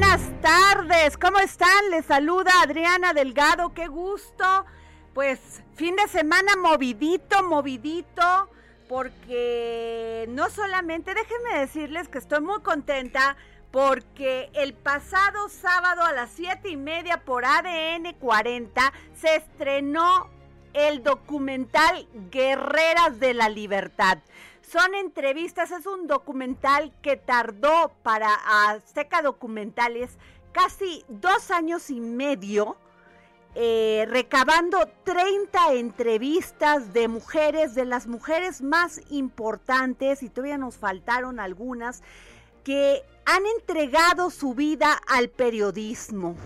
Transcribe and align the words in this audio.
Buenas 0.00 0.40
tardes, 0.40 1.18
¿cómo 1.18 1.38
están? 1.40 1.90
Les 1.90 2.06
saluda 2.06 2.50
Adriana 2.62 3.12
Delgado, 3.12 3.74
qué 3.74 3.86
gusto. 3.86 4.64
Pues 5.12 5.62
fin 5.74 5.94
de 5.94 6.08
semana 6.08 6.56
movidito, 6.56 7.42
movidito, 7.42 8.48
porque 8.88 10.24
no 10.30 10.48
solamente, 10.48 11.12
déjenme 11.12 11.58
decirles 11.58 12.08
que 12.08 12.16
estoy 12.16 12.40
muy 12.40 12.62
contenta 12.62 13.36
porque 13.70 14.48
el 14.54 14.72
pasado 14.72 15.50
sábado 15.50 16.02
a 16.02 16.12
las 16.12 16.30
siete 16.30 16.70
y 16.70 16.78
media 16.78 17.18
por 17.18 17.44
ADN 17.44 18.14
40 18.18 18.92
se 19.20 19.36
estrenó 19.36 20.30
el 20.72 21.02
documental 21.02 22.08
Guerreras 22.30 23.20
de 23.20 23.34
la 23.34 23.50
Libertad. 23.50 24.16
Son 24.70 24.94
entrevistas, 24.94 25.72
es 25.72 25.84
un 25.84 26.06
documental 26.06 26.92
que 27.02 27.16
tardó 27.16 27.90
para 28.04 28.32
Azteca 28.68 29.20
Documentales 29.20 30.12
casi 30.52 31.04
dos 31.08 31.50
años 31.50 31.90
y 31.90 32.00
medio, 32.00 32.76
eh, 33.56 34.06
recabando 34.08 34.88
30 35.02 35.72
entrevistas 35.72 36.92
de 36.92 37.08
mujeres, 37.08 37.74
de 37.74 37.84
las 37.84 38.06
mujeres 38.06 38.62
más 38.62 39.00
importantes, 39.10 40.22
y 40.22 40.28
todavía 40.28 40.56
nos 40.56 40.76
faltaron 40.76 41.40
algunas, 41.40 42.04
que 42.62 43.02
han 43.24 43.44
entregado 43.58 44.30
su 44.30 44.54
vida 44.54 45.00
al 45.08 45.30
periodismo. 45.30 46.36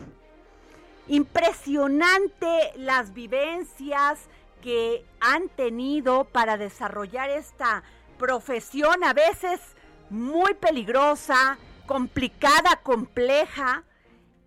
Impresionante 1.08 2.72
las 2.76 3.12
vivencias 3.12 4.20
que 4.62 5.04
han 5.20 5.50
tenido 5.50 6.24
para 6.24 6.56
desarrollar 6.56 7.28
esta 7.28 7.82
profesión 8.18 9.04
a 9.04 9.12
veces 9.12 9.60
muy 10.10 10.54
peligrosa, 10.54 11.58
complicada, 11.86 12.80
compleja, 12.82 13.84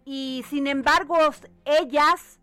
y 0.05 0.45
sin 0.49 0.67
embargo 0.67 1.17
ellas 1.65 2.39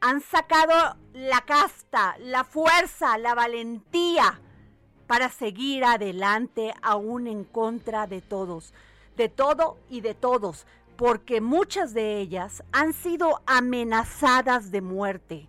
han 0.00 0.20
sacado 0.20 0.96
la 1.12 1.40
casta, 1.40 2.16
la 2.18 2.44
fuerza, 2.44 3.18
la 3.18 3.34
valentía 3.34 4.40
para 5.06 5.30
seguir 5.30 5.84
adelante 5.84 6.74
aún 6.82 7.26
en 7.26 7.44
contra 7.44 8.06
de 8.06 8.20
todos, 8.20 8.74
de 9.16 9.28
todo 9.28 9.78
y 9.88 10.02
de 10.02 10.14
todos, 10.14 10.66
porque 10.96 11.40
muchas 11.40 11.94
de 11.94 12.18
ellas 12.18 12.62
han 12.70 12.92
sido 12.92 13.40
amenazadas 13.46 14.70
de 14.70 14.82
muerte. 14.82 15.48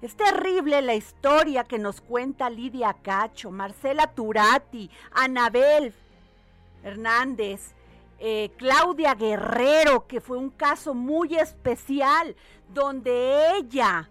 Es 0.00 0.14
terrible 0.16 0.80
la 0.80 0.94
historia 0.94 1.64
que 1.64 1.78
nos 1.78 2.00
cuenta 2.00 2.48
Lidia 2.50 2.94
Cacho, 3.02 3.50
Marcela 3.50 4.06
Turati, 4.06 4.88
Anabel 5.10 5.92
Hernández, 6.84 7.72
eh, 8.20 8.50
Claudia 8.56 9.14
Guerrero, 9.14 10.06
que 10.06 10.20
fue 10.20 10.38
un 10.38 10.50
caso 10.50 10.94
muy 10.94 11.34
especial, 11.34 12.36
donde 12.72 13.56
ella 13.56 14.08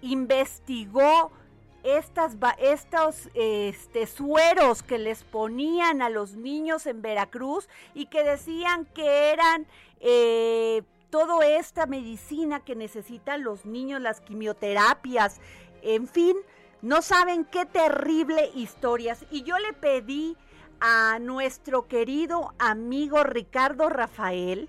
investigó 0.00 1.32
estas, 1.82 2.36
estos 2.58 3.28
este, 3.34 4.06
sueros 4.06 4.84
que 4.84 4.98
les 4.98 5.24
ponían 5.24 6.02
a 6.02 6.08
los 6.08 6.34
niños 6.34 6.86
en 6.86 7.02
Veracruz 7.02 7.68
y 7.94 8.06
que 8.06 8.22
decían 8.22 8.84
que 8.86 9.30
eran 9.32 9.66
eh, 10.00 10.82
toda 11.10 11.46
esta 11.46 11.86
medicina 11.86 12.60
que 12.60 12.74
necesitan 12.74 13.42
los 13.42 13.64
niños, 13.66 14.00
las 14.00 14.20
quimioterapias, 14.20 15.40
en 15.82 16.08
fin, 16.08 16.36
no 16.82 17.02
saben 17.02 17.44
qué 17.44 17.66
terrible 17.66 18.50
historias. 18.54 19.24
Y 19.30 19.42
yo 19.42 19.58
le 19.58 19.72
pedí 19.72 20.36
a 20.80 21.18
nuestro 21.20 21.86
querido 21.86 22.52
amigo 22.58 23.22
Ricardo 23.24 23.88
Rafael, 23.88 24.68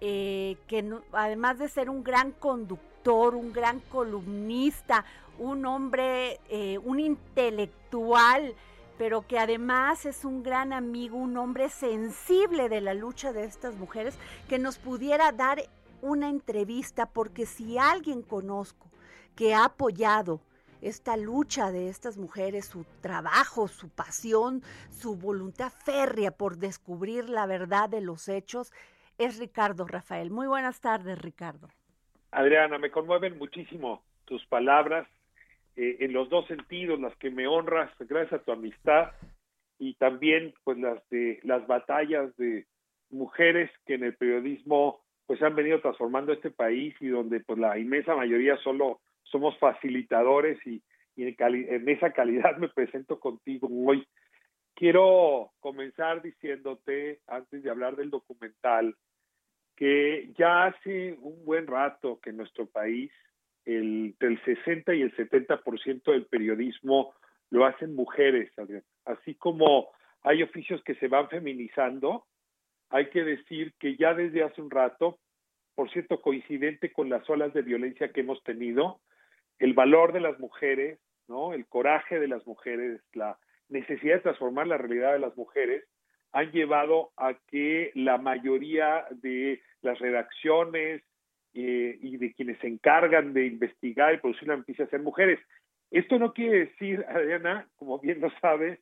eh, 0.00 0.56
que 0.66 0.84
además 1.12 1.58
de 1.58 1.68
ser 1.68 1.90
un 1.90 2.02
gran 2.02 2.32
conductor, 2.32 3.34
un 3.34 3.52
gran 3.52 3.80
columnista, 3.80 5.04
un 5.38 5.64
hombre, 5.64 6.40
eh, 6.48 6.78
un 6.78 7.00
intelectual, 7.00 8.54
pero 9.00 9.26
que 9.26 9.38
además 9.38 10.04
es 10.04 10.26
un 10.26 10.42
gran 10.42 10.74
amigo, 10.74 11.16
un 11.16 11.34
hombre 11.38 11.70
sensible 11.70 12.68
de 12.68 12.82
la 12.82 12.92
lucha 12.92 13.32
de 13.32 13.44
estas 13.44 13.76
mujeres, 13.76 14.18
que 14.46 14.58
nos 14.58 14.78
pudiera 14.78 15.32
dar 15.32 15.62
una 16.02 16.28
entrevista, 16.28 17.06
porque 17.06 17.46
si 17.46 17.78
alguien 17.78 18.20
conozco 18.20 18.90
que 19.34 19.54
ha 19.54 19.64
apoyado 19.64 20.42
esta 20.82 21.16
lucha 21.16 21.72
de 21.72 21.88
estas 21.88 22.18
mujeres, 22.18 22.66
su 22.66 22.84
trabajo, 23.00 23.68
su 23.68 23.88
pasión, 23.88 24.62
su 24.90 25.16
voluntad 25.16 25.72
férrea 25.72 26.30
por 26.30 26.58
descubrir 26.58 27.30
la 27.30 27.46
verdad 27.46 27.88
de 27.88 28.02
los 28.02 28.28
hechos, 28.28 28.70
es 29.16 29.38
Ricardo 29.38 29.86
Rafael. 29.86 30.30
Muy 30.30 30.46
buenas 30.46 30.82
tardes, 30.82 31.18
Ricardo. 31.18 31.70
Adriana, 32.32 32.76
me 32.76 32.90
conmueven 32.90 33.38
muchísimo 33.38 34.02
tus 34.26 34.44
palabras, 34.44 35.08
eh, 35.76 35.96
en 36.00 36.12
los 36.12 36.28
dos 36.28 36.46
sentidos, 36.46 37.00
las 37.00 37.16
que 37.16 37.30
me 37.30 37.46
honras 37.46 37.90
gracias 37.98 38.40
a 38.40 38.44
tu 38.44 38.52
amistad 38.52 39.12
y 39.78 39.94
también 39.94 40.52
pues 40.64 40.78
las 40.78 41.06
de 41.08 41.40
las 41.42 41.66
batallas 41.66 42.36
de 42.36 42.66
mujeres 43.10 43.70
que 43.86 43.94
en 43.94 44.04
el 44.04 44.14
periodismo 44.14 45.00
pues 45.26 45.40
han 45.42 45.54
venido 45.54 45.80
transformando 45.80 46.32
este 46.32 46.50
país 46.50 46.94
y 47.00 47.08
donde 47.08 47.40
pues 47.40 47.58
la 47.58 47.78
inmensa 47.78 48.14
mayoría 48.14 48.56
solo 48.58 49.00
somos 49.22 49.56
facilitadores 49.58 50.58
y, 50.66 50.82
en, 51.16 51.34
en, 51.38 51.88
esa 51.88 52.12
calidad 52.12 52.56
me 52.56 52.68
presento 52.68 53.20
contigo 53.20 53.68
hoy. 53.86 54.06
Quiero 54.74 55.52
comenzar 55.60 56.22
diciéndote, 56.22 57.20
antes 57.26 57.62
de 57.62 57.70
hablar 57.70 57.96
del 57.96 58.10
documental, 58.10 58.96
que 59.76 60.32
ya 60.36 60.66
hace 60.66 61.16
un 61.20 61.44
buen 61.44 61.66
rato 61.66 62.18
que 62.20 62.32
nuestro 62.32 62.66
país 62.66 63.12
el, 63.76 64.14
del 64.18 64.42
60 64.44 64.94
y 64.94 65.02
el 65.02 65.14
70% 65.16 66.12
del 66.12 66.26
periodismo 66.26 67.12
lo 67.50 67.66
hacen 67.66 67.94
mujeres, 67.94 68.50
así 69.04 69.34
como 69.34 69.88
hay 70.22 70.42
oficios 70.42 70.82
que 70.84 70.94
se 70.96 71.08
van 71.08 71.28
feminizando, 71.28 72.26
hay 72.90 73.10
que 73.10 73.24
decir 73.24 73.74
que 73.78 73.96
ya 73.96 74.14
desde 74.14 74.44
hace 74.44 74.60
un 74.60 74.70
rato, 74.70 75.18
por 75.74 75.90
cierto, 75.90 76.20
coincidente 76.20 76.92
con 76.92 77.08
las 77.08 77.28
olas 77.28 77.52
de 77.52 77.62
violencia 77.62 78.12
que 78.12 78.20
hemos 78.20 78.42
tenido, 78.44 79.00
el 79.58 79.74
valor 79.74 80.12
de 80.12 80.20
las 80.20 80.38
mujeres, 80.38 80.98
¿no? 81.26 81.52
El 81.52 81.66
coraje 81.66 82.20
de 82.20 82.28
las 82.28 82.46
mujeres, 82.46 83.00
la, 83.12 83.38
necesidad 83.70 84.16
de 84.16 84.20
transformar 84.20 84.66
la 84.66 84.76
realidad 84.76 85.12
de 85.12 85.20
las 85.20 85.36
mujeres 85.36 85.84
han 86.32 86.50
llevado 86.52 87.10
a 87.16 87.34
que 87.48 87.90
la 87.94 88.18
mayoría 88.18 89.06
de 89.10 89.62
las 89.82 89.98
redacciones 89.98 91.02
eh, 91.54 91.98
y 92.00 92.16
de 92.16 92.32
quienes 92.32 92.58
se 92.58 92.68
encargan 92.68 93.32
de 93.32 93.46
investigar 93.46 94.14
y 94.14 94.18
producir 94.18 94.48
la 94.48 94.56
noticia 94.56 94.86
sean 94.86 95.04
mujeres. 95.04 95.40
Esto 95.90 96.18
no 96.18 96.32
quiere 96.32 96.66
decir, 96.66 97.04
Adriana, 97.08 97.66
como 97.76 97.98
bien 97.98 98.20
lo 98.20 98.30
sabes, 98.40 98.78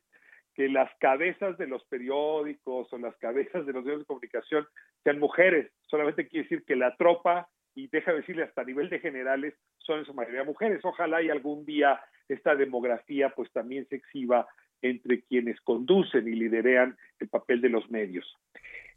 que 0.53 0.69
las 0.69 0.91
cabezas 0.99 1.57
de 1.57 1.67
los 1.67 1.83
periódicos 1.85 2.91
o 2.91 2.97
las 2.97 3.15
cabezas 3.17 3.65
de 3.65 3.73
los 3.73 3.83
medios 3.83 4.01
de 4.01 4.05
comunicación 4.05 4.67
sean 5.03 5.19
mujeres. 5.19 5.71
Solamente 5.87 6.27
quiere 6.27 6.43
decir 6.43 6.63
que 6.65 6.75
la 6.75 6.95
tropa, 6.97 7.47
y 7.73 7.87
deja 7.87 8.13
decirle 8.13 8.43
hasta 8.43 8.61
a 8.61 8.65
nivel 8.65 8.89
de 8.89 8.99
generales, 8.99 9.55
son 9.77 9.99
en 9.99 10.05
su 10.05 10.13
mayoría 10.13 10.43
mujeres. 10.43 10.83
Ojalá 10.83 11.21
y 11.21 11.29
algún 11.29 11.65
día 11.65 11.99
esta 12.27 12.55
demografía 12.55 13.29
pues 13.29 13.51
también 13.51 13.87
se 13.87 13.95
exhiba 13.95 14.47
entre 14.81 15.21
quienes 15.23 15.59
conducen 15.61 16.27
y 16.27 16.31
liderean 16.31 16.97
el 17.19 17.29
papel 17.29 17.61
de 17.61 17.69
los 17.69 17.89
medios. 17.89 18.25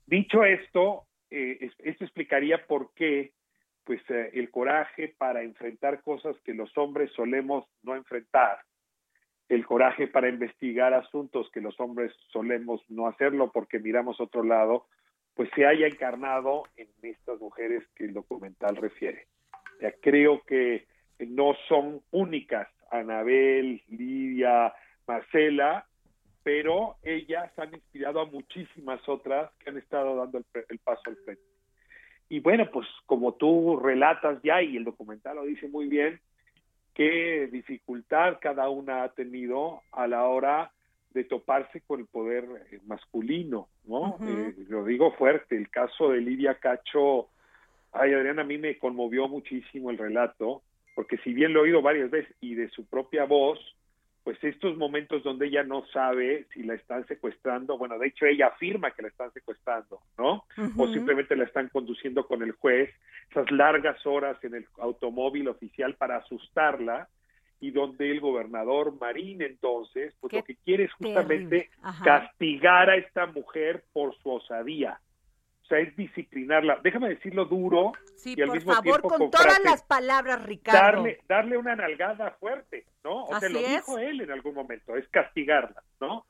Dicho 0.07 0.45
esto, 0.45 1.07
eh, 1.31 1.71
esto 1.79 2.05
explicaría 2.05 2.67
por 2.67 2.93
qué 2.95 3.33
pues 3.84 4.00
eh, 4.11 4.31
el 4.34 4.50
coraje 4.50 5.14
para 5.17 5.43
enfrentar 5.43 6.02
cosas 6.02 6.37
que 6.44 6.55
los 6.55 6.76
hombres 6.79 7.11
solemos 7.12 7.64
no 7.82 7.96
enfrentar, 7.96 8.61
el 9.49 9.67
coraje 9.67 10.06
para 10.06 10.29
investigar 10.29 10.94
asuntos 10.94 11.50
que 11.52 11.61
los 11.61 11.79
hombres 11.81 12.12
solemos 12.29 12.81
no 12.88 13.06
hacerlo 13.06 13.50
porque 13.52 13.79
miramos 13.79 14.20
otro 14.20 14.43
lado, 14.43 14.87
pues 15.34 15.50
se 15.55 15.67
haya 15.67 15.87
encarnado 15.87 16.64
en 16.76 16.88
estas 17.02 17.40
mujeres 17.40 17.82
que 17.94 18.05
el 18.05 18.14
documental 18.14 18.76
refiere. 18.76 19.26
Creo 20.00 20.43
que 20.43 20.87
no 21.19 21.55
son 21.69 22.02
únicas, 22.11 22.69
Anabel, 22.90 23.82
Lidia, 23.88 24.73
Marcela, 25.06 25.87
pero 26.43 26.96
ellas 27.02 27.50
han 27.58 27.75
inspirado 27.75 28.20
a 28.20 28.26
muchísimas 28.26 29.06
otras 29.08 29.50
que 29.58 29.70
han 29.70 29.78
estado 29.78 30.17
dando 30.17 30.38
el, 30.69 30.78
paso 30.78 31.02
al 31.06 31.17
frente. 31.17 31.43
Y 32.32 32.40
bueno, 32.40 32.64
pues 32.73 32.88
como 33.05 33.34
tú 33.34 33.79
relatas 33.79 34.40
ya 34.43 34.62
y 34.62 34.79
el 34.79 34.84
documental 34.84 35.37
lo 35.37 35.44
dice 35.44 35.69
muy 35.69 35.87
bien, 35.87 36.19
qué 36.94 37.46
dificultad 37.52 38.38
cada 38.40 38.70
una 38.70 39.02
ha 39.02 39.11
tenido 39.11 39.82
a 39.93 40.06
la 40.06 40.25
hora 40.25 40.73
de 41.12 41.25
toparse 41.25 41.82
con 41.82 42.00
el 42.00 42.06
poder 42.06 42.46
eh, 42.70 42.79
masculino, 42.87 43.69
¿no? 43.84 44.17
Eh, 44.26 44.55
lo 44.70 44.82
digo 44.87 45.12
fuerte, 45.12 45.58
el 45.58 45.69
caso 45.69 46.08
de 46.08 46.23
Lidia 46.23 46.55
Cacho, 46.55 47.29
ay 47.93 48.14
Adriana, 48.14 48.40
a 48.40 48.46
mí 48.46 48.56
me 48.56 48.78
conmovió 48.78 49.28
muchísimo 49.28 49.90
el 49.90 49.99
relato, 49.99 50.62
porque 50.94 51.19
si 51.19 51.35
bien 51.35 51.52
lo 51.52 51.61
he 51.61 51.62
oído 51.64 51.82
varias 51.82 52.11
veces 52.11 52.35
y 52.40 52.55
de 52.55 52.70
su 52.70 52.87
propia 52.87 53.26
voz, 53.26 53.58
pues 54.25 54.43
estos 54.45 54.77
momentos 54.77 55.23
donde 55.25 55.47
ella 55.47 55.65
no 55.65 55.85
sabe 55.93 56.47
si 56.53 56.63
la 56.63 56.75
están 56.75 57.07
secuestrando, 57.07 57.77
bueno, 57.77 57.99
de 57.99 58.09
hecho 58.09 58.27
ella 58.27 58.49
afirma 58.49 58.93
que 58.93 59.03
la 59.03 59.09
están 59.09 59.33
secuestrando, 59.33 60.01
¿no? 60.17 60.45
O 60.77 60.89
simplemente 60.89 61.35
la 61.35 61.45
están 61.45 61.69
conduciendo 61.69 62.27
con 62.27 62.43
el 62.43 62.53
juez, 62.53 62.91
esas 63.31 63.51
largas 63.51 64.05
horas 64.07 64.43
en 64.45 64.55
el 64.55 64.67
automóvil 64.79 65.49
oficial 65.49 65.95
para 65.95 66.19
asustarla 66.19 67.09
y 67.61 67.71
donde 67.71 68.11
el 68.11 68.21
gobernador 68.21 68.99
Marín 69.01 69.43
entonces, 69.43 70.15
pues 70.21 70.33
lo 70.33 70.45
que 70.45 70.57
quiere 70.57 70.85
es 70.85 70.93
justamente 70.95 71.71
castigar 72.05 72.91
a 72.91 72.97
esta 72.97 73.27
mujer 73.27 73.85
por 73.93 74.17
su 74.19 74.31
osadía, 74.31 75.01
es 75.70 75.97
disciplinarla. 75.97 76.81
Déjame 76.82 77.11
decirlo 77.11 77.44
duro 77.47 77.93
y 78.25 78.41
al 78.41 78.50
mismo 78.50 78.73
favor, 78.73 79.00
tiempo 79.00 79.09
con, 79.09 79.31
todas 79.31 79.62
las 79.64 79.82
palabras, 79.82 80.44
Ricardo. 80.44 80.81
Darle, 80.81 81.20
darle 81.29 81.56
una 81.56 81.76
nalgada 81.76 82.32
fuerte, 82.38 82.87
¿no? 83.05 83.25
O 83.25 83.41
sea, 83.41 83.49
lo 83.49 83.59
dijo 83.59 83.99
él 83.99 84.20
en 84.20 84.31
algún 84.31 84.55
momento, 84.55 84.97
es 84.97 85.09
castigarla, 85.09 85.82
¿no? 86.00 86.26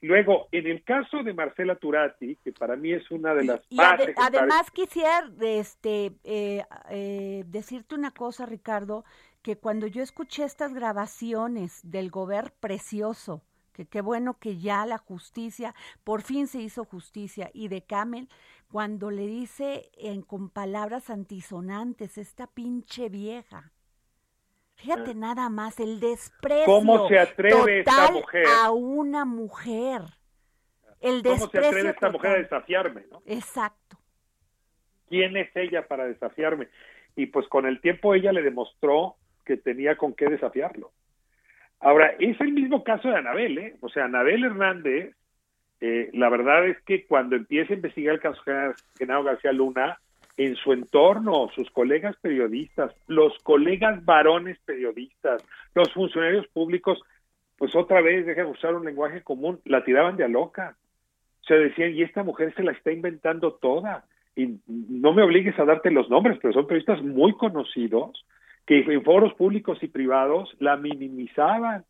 Luego, 0.00 0.48
en 0.52 0.66
el 0.66 0.84
caso 0.84 1.22
de 1.22 1.32
Marcela 1.32 1.76
Turati, 1.76 2.36
que 2.44 2.52
para 2.52 2.76
mí 2.76 2.92
es 2.92 3.10
una 3.10 3.34
de 3.34 3.44
las 3.44 3.60
y, 3.70 3.78
además 3.80 4.70
quisiera 4.70 5.24
este, 5.40 6.12
eh, 6.24 6.62
eh, 6.90 7.44
decirte 7.46 7.94
una 7.94 8.10
cosa, 8.10 8.44
Ricardo, 8.44 9.04
que 9.42 9.56
cuando 9.56 9.86
yo 9.86 10.02
escuché 10.02 10.44
estas 10.44 10.74
grabaciones 10.74 11.80
del 11.90 12.10
Gober 12.10 12.52
precioso, 12.60 13.42
que 13.74 13.86
qué 13.86 14.00
bueno 14.00 14.38
que 14.38 14.56
ya 14.58 14.86
la 14.86 14.96
justicia, 14.96 15.74
por 16.04 16.22
fin 16.22 16.46
se 16.46 16.60
hizo 16.60 16.84
justicia, 16.84 17.50
y 17.52 17.68
de 17.68 17.82
Camel, 17.82 18.28
cuando 18.70 19.10
le 19.10 19.26
dice 19.26 19.90
en, 19.98 20.22
con 20.22 20.48
palabras 20.48 21.10
antisonantes, 21.10 22.16
esta 22.16 22.46
pinche 22.46 23.08
vieja. 23.10 23.72
Fíjate 24.76 25.10
ah. 25.10 25.14
nada 25.14 25.48
más 25.50 25.78
el 25.80 26.00
desprecio. 26.00 26.64
¿Cómo 26.66 27.08
se 27.08 27.18
atreve 27.18 27.80
esta 27.80 28.10
mujer? 28.10 28.46
A 28.62 28.70
una 28.70 29.24
mujer. 29.24 30.02
El 31.00 31.22
¿Cómo 31.22 31.48
se 31.48 31.58
atreve 31.58 31.90
esta 31.90 32.10
mujer 32.10 32.30
a 32.30 32.38
desafiarme? 32.38 33.04
¿no? 33.10 33.22
Exacto. 33.26 33.98
¿Quién 35.08 35.36
es 35.36 35.54
ella 35.54 35.86
para 35.86 36.06
desafiarme? 36.06 36.68
Y 37.16 37.26
pues 37.26 37.46
con 37.48 37.66
el 37.66 37.80
tiempo 37.80 38.14
ella 38.14 38.32
le 38.32 38.42
demostró 38.42 39.16
que 39.44 39.56
tenía 39.56 39.96
con 39.96 40.14
qué 40.14 40.26
desafiarlo. 40.26 40.92
Ahora, 41.80 42.14
es 42.18 42.40
el 42.40 42.52
mismo 42.52 42.82
caso 42.82 43.08
de 43.08 43.16
Anabel, 43.16 43.58
¿eh? 43.58 43.76
O 43.80 43.88
sea, 43.88 44.04
Anabel 44.04 44.44
Hernández 44.44 45.14
eh, 45.86 46.08
la 46.14 46.30
verdad 46.30 46.66
es 46.66 46.80
que 46.82 47.04
cuando 47.04 47.36
empieza 47.36 47.74
a 47.74 47.76
investigar 47.76 48.14
el 48.14 48.20
caso 48.20 48.40
de 48.46 48.72
Genaro 48.96 49.22
García 49.22 49.52
Luna, 49.52 49.98
en 50.38 50.56
su 50.56 50.72
entorno, 50.72 51.50
sus 51.54 51.70
colegas 51.70 52.16
periodistas, 52.22 52.92
los 53.06 53.38
colegas 53.42 54.02
varones 54.02 54.58
periodistas, 54.64 55.44
los 55.74 55.92
funcionarios 55.92 56.46
públicos, 56.48 57.02
pues 57.58 57.76
otra 57.76 58.00
vez, 58.00 58.24
dejan 58.24 58.46
usar 58.46 58.74
un 58.74 58.86
lenguaje 58.86 59.22
común, 59.22 59.60
la 59.66 59.84
tiraban 59.84 60.16
de 60.16 60.24
a 60.24 60.28
loca. 60.28 60.74
Se 61.46 61.52
decían, 61.52 61.92
y 61.92 62.02
esta 62.02 62.22
mujer 62.22 62.54
se 62.54 62.62
la 62.62 62.72
está 62.72 62.90
inventando 62.90 63.52
toda. 63.52 64.06
Y 64.34 64.58
no 64.66 65.12
me 65.12 65.22
obligues 65.22 65.58
a 65.58 65.66
darte 65.66 65.90
los 65.90 66.08
nombres, 66.08 66.38
pero 66.40 66.54
son 66.54 66.66
periodistas 66.66 67.02
muy 67.02 67.34
conocidos 67.34 68.24
que 68.66 68.80
en 68.80 69.02
foros 69.02 69.34
públicos 69.34 69.78
y 69.82 69.88
privados 69.88 70.54
la 70.58 70.76
minimizaban 70.76 71.84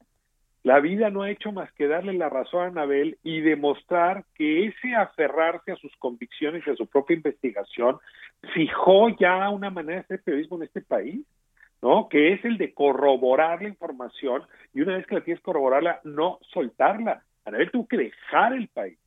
la 0.64 0.80
vida 0.80 1.10
no 1.10 1.22
ha 1.22 1.30
hecho 1.30 1.52
más 1.52 1.70
que 1.74 1.86
darle 1.86 2.14
la 2.14 2.30
razón 2.30 2.62
a 2.62 2.66
Anabel 2.68 3.18
y 3.22 3.42
demostrar 3.42 4.24
que 4.34 4.64
ese 4.66 4.94
aferrarse 4.94 5.72
a 5.72 5.76
sus 5.76 5.94
convicciones 5.96 6.66
y 6.66 6.70
a 6.70 6.74
su 6.74 6.86
propia 6.86 7.16
investigación 7.16 7.98
fijó 8.54 9.10
ya 9.10 9.50
una 9.50 9.68
manera 9.68 9.98
de 9.98 10.04
hacer 10.04 10.22
periodismo 10.22 10.56
en 10.56 10.62
este 10.62 10.80
país, 10.80 11.20
¿no? 11.82 12.08
Que 12.08 12.32
es 12.32 12.42
el 12.46 12.56
de 12.56 12.72
corroborar 12.72 13.60
la 13.60 13.68
información 13.68 14.44
y 14.72 14.80
una 14.80 14.96
vez 14.96 15.06
que 15.06 15.16
la 15.16 15.20
tienes 15.20 15.42
corroborarla, 15.42 16.00
no 16.02 16.38
soltarla. 16.54 17.22
Anabel 17.44 17.70
tuvo 17.70 17.86
que 17.86 17.98
dejar 17.98 18.54
el 18.54 18.68
país, 18.68 18.98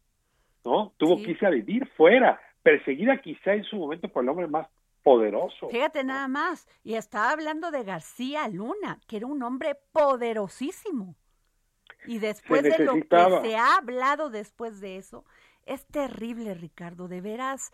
¿no? 0.64 0.94
Tuvo 0.98 1.18
que 1.24 1.32
irse 1.32 1.48
a 1.48 1.50
vivir 1.50 1.88
fuera, 1.98 2.40
perseguida 2.62 3.18
quizá 3.18 3.56
en 3.56 3.64
su 3.64 3.78
momento 3.78 4.10
por 4.10 4.22
el 4.22 4.30
hombre 4.30 4.46
más 4.46 4.68
poderoso. 5.08 5.70
Fíjate 5.70 6.04
nada 6.04 6.28
más, 6.28 6.68
y 6.84 6.96
estaba 6.96 7.32
hablando 7.32 7.72
de 7.72 7.84
García 7.84 8.48
Luna, 8.50 9.00
que 9.08 9.18
era 9.18 9.28
un 9.28 9.42
hombre 9.42 9.76
poderosísimo. 9.94 11.16
Y 12.06 12.20
después 12.20 12.64
de 12.64 12.78
lo 12.80 12.96
que 12.96 13.08
se 13.42 13.56
ha 13.56 13.76
hablado 13.78 14.30
después 14.30 14.82
de 14.82 14.98
eso, 14.98 15.24
es 15.66 15.86
terrible, 15.86 16.54
Ricardo, 16.54 17.08
de 17.08 17.22
veras. 17.22 17.72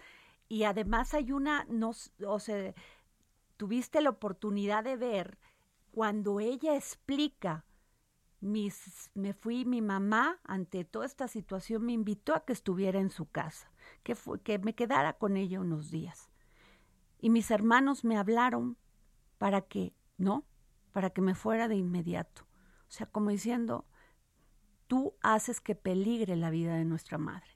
Y 0.48 0.64
además 0.64 1.14
hay 1.14 1.32
una, 1.32 1.66
no, 1.70 1.92
o 2.26 2.40
sea, 2.40 2.74
tuviste 3.58 4.02
la 4.02 4.12
oportunidad 4.12 4.84
de 4.84 4.98
ver 4.98 5.38
cuando 5.92 6.40
ella 6.40 6.76
explica, 6.76 7.66
mis, 8.42 9.12
me 9.14 9.34
fui, 9.34 9.66
mi 9.66 9.82
mamá, 9.82 10.40
ante 10.44 10.84
toda 10.84 11.06
esta 11.06 11.28
situación, 11.28 11.86
me 11.86 11.94
invitó 11.94 12.36
a 12.36 12.46
que 12.46 12.54
estuviera 12.54 13.00
en 13.00 13.10
su 13.10 13.30
casa, 13.30 13.72
que, 14.04 14.16
fue, 14.16 14.42
que 14.42 14.60
me 14.60 14.76
quedara 14.76 15.14
con 15.14 15.38
ella 15.38 15.60
unos 15.60 15.92
días. 15.92 16.33
Y 17.24 17.30
mis 17.30 17.52
hermanos 17.52 18.04
me 18.04 18.18
hablaron 18.18 18.76
para 19.38 19.62
que, 19.62 19.94
¿no? 20.18 20.44
Para 20.92 21.12
que 21.12 21.22
me 21.22 21.36
fuera 21.36 21.70
de 21.70 21.76
inmediato. 21.78 22.42
O 22.42 22.92
sea, 22.92 23.08
como 23.08 23.30
diciendo, 23.30 23.86
tú 24.88 25.14
haces 25.22 25.62
que 25.62 25.74
peligre 25.74 26.36
la 26.36 26.50
vida 26.50 26.76
de 26.76 26.84
nuestra 26.84 27.18
madre. 27.18 27.48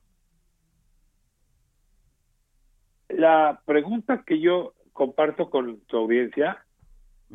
La 3.10 3.62
pregunta 3.66 4.24
que 4.26 4.40
yo 4.40 4.74
comparto 4.94 5.50
con 5.50 5.82
tu 5.82 5.98
audiencia 5.98 6.66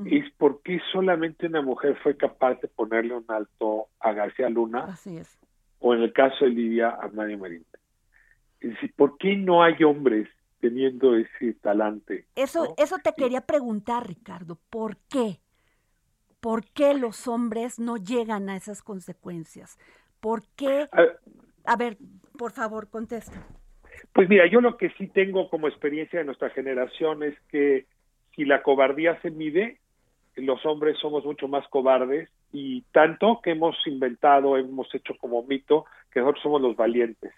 es 0.06 0.24
por 0.38 0.62
qué 0.62 0.80
solamente 0.90 1.48
una 1.48 1.60
mujer 1.60 1.98
fue 2.02 2.16
capaz 2.16 2.58
de 2.62 2.68
ponerle 2.68 3.14
un 3.14 3.26
alto 3.28 3.88
a 4.00 4.14
García 4.14 4.48
Luna. 4.48 4.84
Así 4.84 5.18
es. 5.18 5.38
O 5.80 5.92
en 5.92 6.00
el 6.00 6.14
caso 6.14 6.46
de 6.46 6.50
Lidia 6.52 6.96
a 6.98 7.08
María 7.08 7.36
Marín. 7.36 7.66
Es 8.60 8.70
decir, 8.70 8.94
¿por 8.96 9.18
qué 9.18 9.36
no 9.36 9.62
hay 9.62 9.84
hombres 9.84 10.30
teniendo 10.62 11.16
ese 11.16 11.54
talante? 11.54 12.24
Eso, 12.36 12.74
eso 12.78 12.96
te 13.02 13.12
quería 13.14 13.40
preguntar, 13.40 14.06
Ricardo. 14.06 14.60
¿Por 14.70 14.96
qué? 15.10 15.40
¿Por 16.38 16.64
qué 16.70 16.94
los 16.94 17.26
hombres 17.26 17.80
no 17.80 17.96
llegan 17.96 18.48
a 18.48 18.56
esas 18.56 18.80
consecuencias? 18.80 19.76
¿Por 20.20 20.44
qué? 20.54 20.88
A 21.64 21.76
ver, 21.76 21.98
por 22.38 22.52
favor, 22.52 22.88
contesta. 22.88 23.44
Pues 24.12 24.28
mira, 24.28 24.46
yo 24.46 24.60
lo 24.60 24.76
que 24.76 24.90
sí 24.90 25.08
tengo 25.08 25.50
como 25.50 25.66
experiencia 25.66 26.20
de 26.20 26.24
nuestra 26.24 26.50
generación 26.50 27.24
es 27.24 27.34
que 27.48 27.86
si 28.36 28.44
la 28.44 28.62
cobardía 28.62 29.20
se 29.20 29.32
mide, 29.32 29.80
los 30.36 30.64
hombres 30.64 30.96
somos 30.98 31.24
mucho 31.24 31.48
más 31.48 31.66
cobardes 31.68 32.28
y 32.52 32.82
tanto 32.92 33.40
que 33.42 33.50
hemos 33.50 33.76
inventado, 33.86 34.56
hemos 34.56 34.94
hecho 34.94 35.14
como 35.18 35.42
mito 35.42 35.86
que 36.12 36.20
nosotros 36.20 36.42
somos 36.44 36.62
los 36.62 36.76
valientes. 36.76 37.32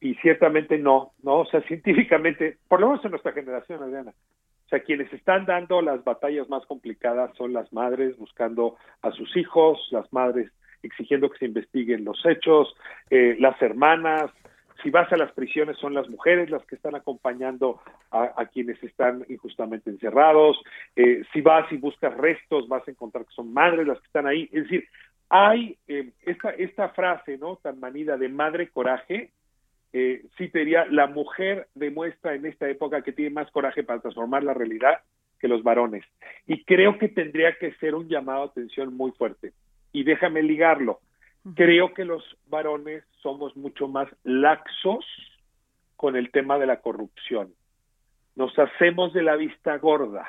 Y 0.00 0.14
ciertamente 0.16 0.78
no, 0.78 1.12
¿no? 1.22 1.40
O 1.40 1.46
sea, 1.46 1.60
científicamente, 1.68 2.58
por 2.68 2.80
lo 2.80 2.88
menos 2.88 3.04
en 3.04 3.10
nuestra 3.12 3.32
generación, 3.32 3.82
Adriana, 3.82 4.12
o 4.12 4.68
sea, 4.68 4.80
quienes 4.80 5.12
están 5.12 5.46
dando 5.46 5.82
las 5.82 6.04
batallas 6.04 6.48
más 6.48 6.64
complicadas 6.66 7.36
son 7.36 7.52
las 7.52 7.72
madres 7.72 8.16
buscando 8.16 8.76
a 9.02 9.10
sus 9.10 9.36
hijos, 9.36 9.88
las 9.90 10.12
madres 10.12 10.50
exigiendo 10.82 11.28
que 11.28 11.38
se 11.38 11.46
investiguen 11.46 12.04
los 12.04 12.24
hechos, 12.24 12.74
eh, 13.10 13.36
las 13.38 13.60
hermanas, 13.60 14.30
si 14.82 14.90
vas 14.90 15.12
a 15.12 15.16
las 15.16 15.32
prisiones 15.32 15.76
son 15.78 15.94
las 15.94 16.08
mujeres 16.08 16.50
las 16.50 16.64
que 16.66 16.76
están 16.76 16.94
acompañando 16.94 17.80
a, 18.10 18.46
quienes 18.46 18.82
están 18.82 19.24
injustamente 19.28 19.90
encerrados. 19.90 20.60
Eh, 20.96 21.22
si 21.32 21.40
vas 21.40 21.70
y 21.72 21.76
buscas 21.76 22.16
restos, 22.16 22.68
vas 22.68 22.86
a 22.86 22.90
encontrar 22.90 23.24
que 23.24 23.34
son 23.34 23.52
madres 23.52 23.86
las 23.86 23.98
que 24.00 24.06
están 24.06 24.26
ahí. 24.26 24.48
Es 24.52 24.64
decir, 24.64 24.88
hay 25.28 25.76
eh, 25.86 26.10
esta, 26.22 26.50
esta 26.50 26.88
frase, 26.90 27.38
¿no? 27.38 27.56
Tan 27.56 27.78
manida 27.78 28.16
de 28.16 28.28
madre 28.28 28.68
coraje. 28.68 29.30
Eh, 29.92 30.24
sí 30.38 30.48
te 30.48 30.60
diría, 30.60 30.86
la 30.86 31.06
mujer 31.06 31.68
demuestra 31.74 32.34
en 32.34 32.46
esta 32.46 32.68
época 32.68 33.02
que 33.02 33.12
tiene 33.12 33.30
más 33.30 33.50
coraje 33.50 33.82
para 33.82 34.00
transformar 34.00 34.44
la 34.44 34.54
realidad 34.54 35.00
que 35.38 35.48
los 35.48 35.62
varones. 35.62 36.04
Y 36.46 36.64
creo 36.64 36.98
que 36.98 37.08
tendría 37.08 37.56
que 37.58 37.72
ser 37.74 37.94
un 37.94 38.08
llamado 38.08 38.42
a 38.42 38.46
atención 38.46 38.94
muy 38.94 39.10
fuerte. 39.12 39.52
Y 39.92 40.04
déjame 40.04 40.42
ligarlo 40.42 41.00
Creo 41.54 41.94
que 41.94 42.04
los 42.04 42.22
varones 42.48 43.02
somos 43.22 43.56
mucho 43.56 43.88
más 43.88 44.08
laxos 44.24 45.04
con 45.96 46.16
el 46.16 46.30
tema 46.30 46.58
de 46.58 46.66
la 46.66 46.80
corrupción. 46.80 47.54
Nos 48.36 48.56
hacemos 48.58 49.12
de 49.14 49.22
la 49.22 49.36
vista 49.36 49.78
gorda. 49.78 50.28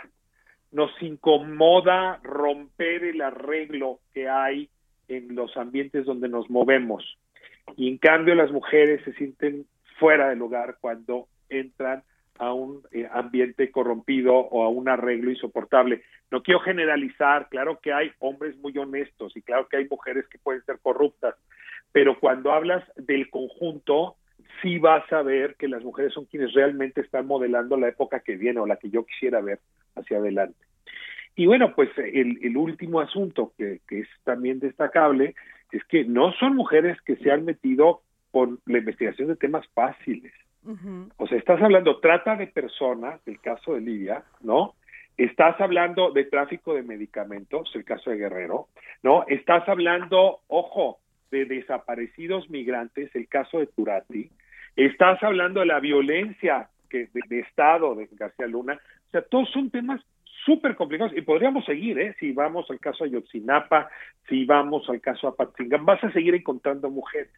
Nos 0.71 0.89
incomoda 1.01 2.19
romper 2.23 3.03
el 3.03 3.21
arreglo 3.21 3.99
que 4.13 4.29
hay 4.29 4.69
en 5.09 5.35
los 5.35 5.55
ambientes 5.57 6.05
donde 6.05 6.29
nos 6.29 6.49
movemos. 6.49 7.17
Y 7.77 7.87
en 7.87 7.97
cambio 7.97 8.35
las 8.35 8.51
mujeres 8.51 9.01
se 9.03 9.13
sienten 9.13 9.65
fuera 9.99 10.29
del 10.29 10.39
lugar 10.39 10.77
cuando 10.81 11.27
entran 11.49 12.03
a 12.39 12.53
un 12.53 12.81
eh, 12.91 13.07
ambiente 13.11 13.69
corrompido 13.69 14.33
o 14.33 14.63
a 14.63 14.69
un 14.69 14.89
arreglo 14.89 15.29
insoportable. 15.29 16.01
No 16.31 16.41
quiero 16.41 16.59
generalizar, 16.61 17.47
claro 17.49 17.79
que 17.79 17.93
hay 17.93 18.11
hombres 18.19 18.57
muy 18.57 18.75
honestos 18.77 19.37
y 19.37 19.43
claro 19.43 19.67
que 19.67 19.77
hay 19.77 19.87
mujeres 19.87 20.27
que 20.27 20.39
pueden 20.39 20.63
ser 20.63 20.79
corruptas, 20.81 21.35
pero 21.91 22.19
cuando 22.19 22.51
hablas 22.51 22.83
del 22.95 23.29
conjunto, 23.29 24.15
sí 24.61 24.79
vas 24.79 25.03
a 25.13 25.21
ver 25.21 25.55
que 25.55 25.67
las 25.67 25.83
mujeres 25.83 26.13
son 26.13 26.25
quienes 26.25 26.53
realmente 26.53 27.01
están 27.01 27.27
modelando 27.27 27.77
la 27.77 27.89
época 27.89 28.21
que 28.21 28.37
viene 28.37 28.59
o 28.59 28.65
la 28.65 28.77
que 28.77 28.89
yo 28.89 29.05
quisiera 29.05 29.39
ver 29.41 29.59
hacia 29.95 30.17
adelante. 30.17 30.57
Y 31.35 31.45
bueno, 31.45 31.75
pues 31.75 31.89
el, 31.97 32.57
último 32.57 33.01
asunto 33.01 33.53
que 33.57 33.79
es 33.89 34.07
también 34.23 34.59
destacable 34.59 35.35
es 35.71 35.83
que 35.85 36.03
no 36.03 36.33
son 36.33 36.55
mujeres 36.55 36.99
que 37.01 37.15
se 37.17 37.31
han 37.31 37.45
metido 37.45 38.01
por 38.31 38.57
la 38.65 38.77
investigación 38.77 39.27
de 39.27 39.35
temas 39.35 39.67
fáciles 39.73 40.33
o 41.17 41.27
sea, 41.27 41.37
estás 41.37 41.61
hablando 41.61 41.99
trata 41.99 42.35
de 42.35 42.47
personas, 42.47 43.19
el 43.25 43.39
caso 43.39 43.73
de 43.73 43.81
Lidia, 43.81 44.23
¿no? 44.41 44.75
Estás 45.17 45.59
hablando 45.59 46.11
de 46.11 46.25
tráfico 46.25 46.75
de 46.75 46.83
medicamentos, 46.83 47.71
el 47.73 47.83
caso 47.83 48.11
de 48.11 48.17
Guerrero, 48.17 48.67
¿no? 49.01 49.25
Estás 49.27 49.67
hablando, 49.67 50.39
ojo, 50.47 50.99
de 51.31 51.45
desaparecidos 51.45 52.49
migrantes, 52.49 53.13
el 53.15 53.27
caso 53.27 53.59
de 53.59 53.67
Turati. 53.67 54.29
Estás 54.75 55.21
hablando 55.23 55.61
de 55.61 55.65
la 55.65 55.79
violencia 55.79 56.69
que, 56.89 57.09
de, 57.13 57.39
Estado 57.39 57.95
de 57.95 58.07
García 58.11 58.47
Luna. 58.47 58.79
O 59.07 59.11
sea, 59.11 59.21
todos 59.23 59.49
son 59.49 59.69
temas 59.71 60.01
súper 60.45 60.75
complicados 60.75 61.13
y 61.15 61.21
podríamos 61.21 61.65
seguir, 61.65 61.99
¿eh? 61.99 62.15
Si 62.19 62.31
vamos 62.31 62.69
al 62.69 62.79
caso 62.79 63.03
de 63.03 63.11
Yotzinapa, 63.11 63.89
si 64.27 64.45
vamos 64.45 64.89
al 64.89 65.01
caso 65.01 65.27
de 65.27 65.33
Apatzingán, 65.33 65.85
vas 65.85 66.03
a 66.03 66.11
seguir 66.11 66.35
encontrando 66.35 66.89
mujeres. 66.89 67.31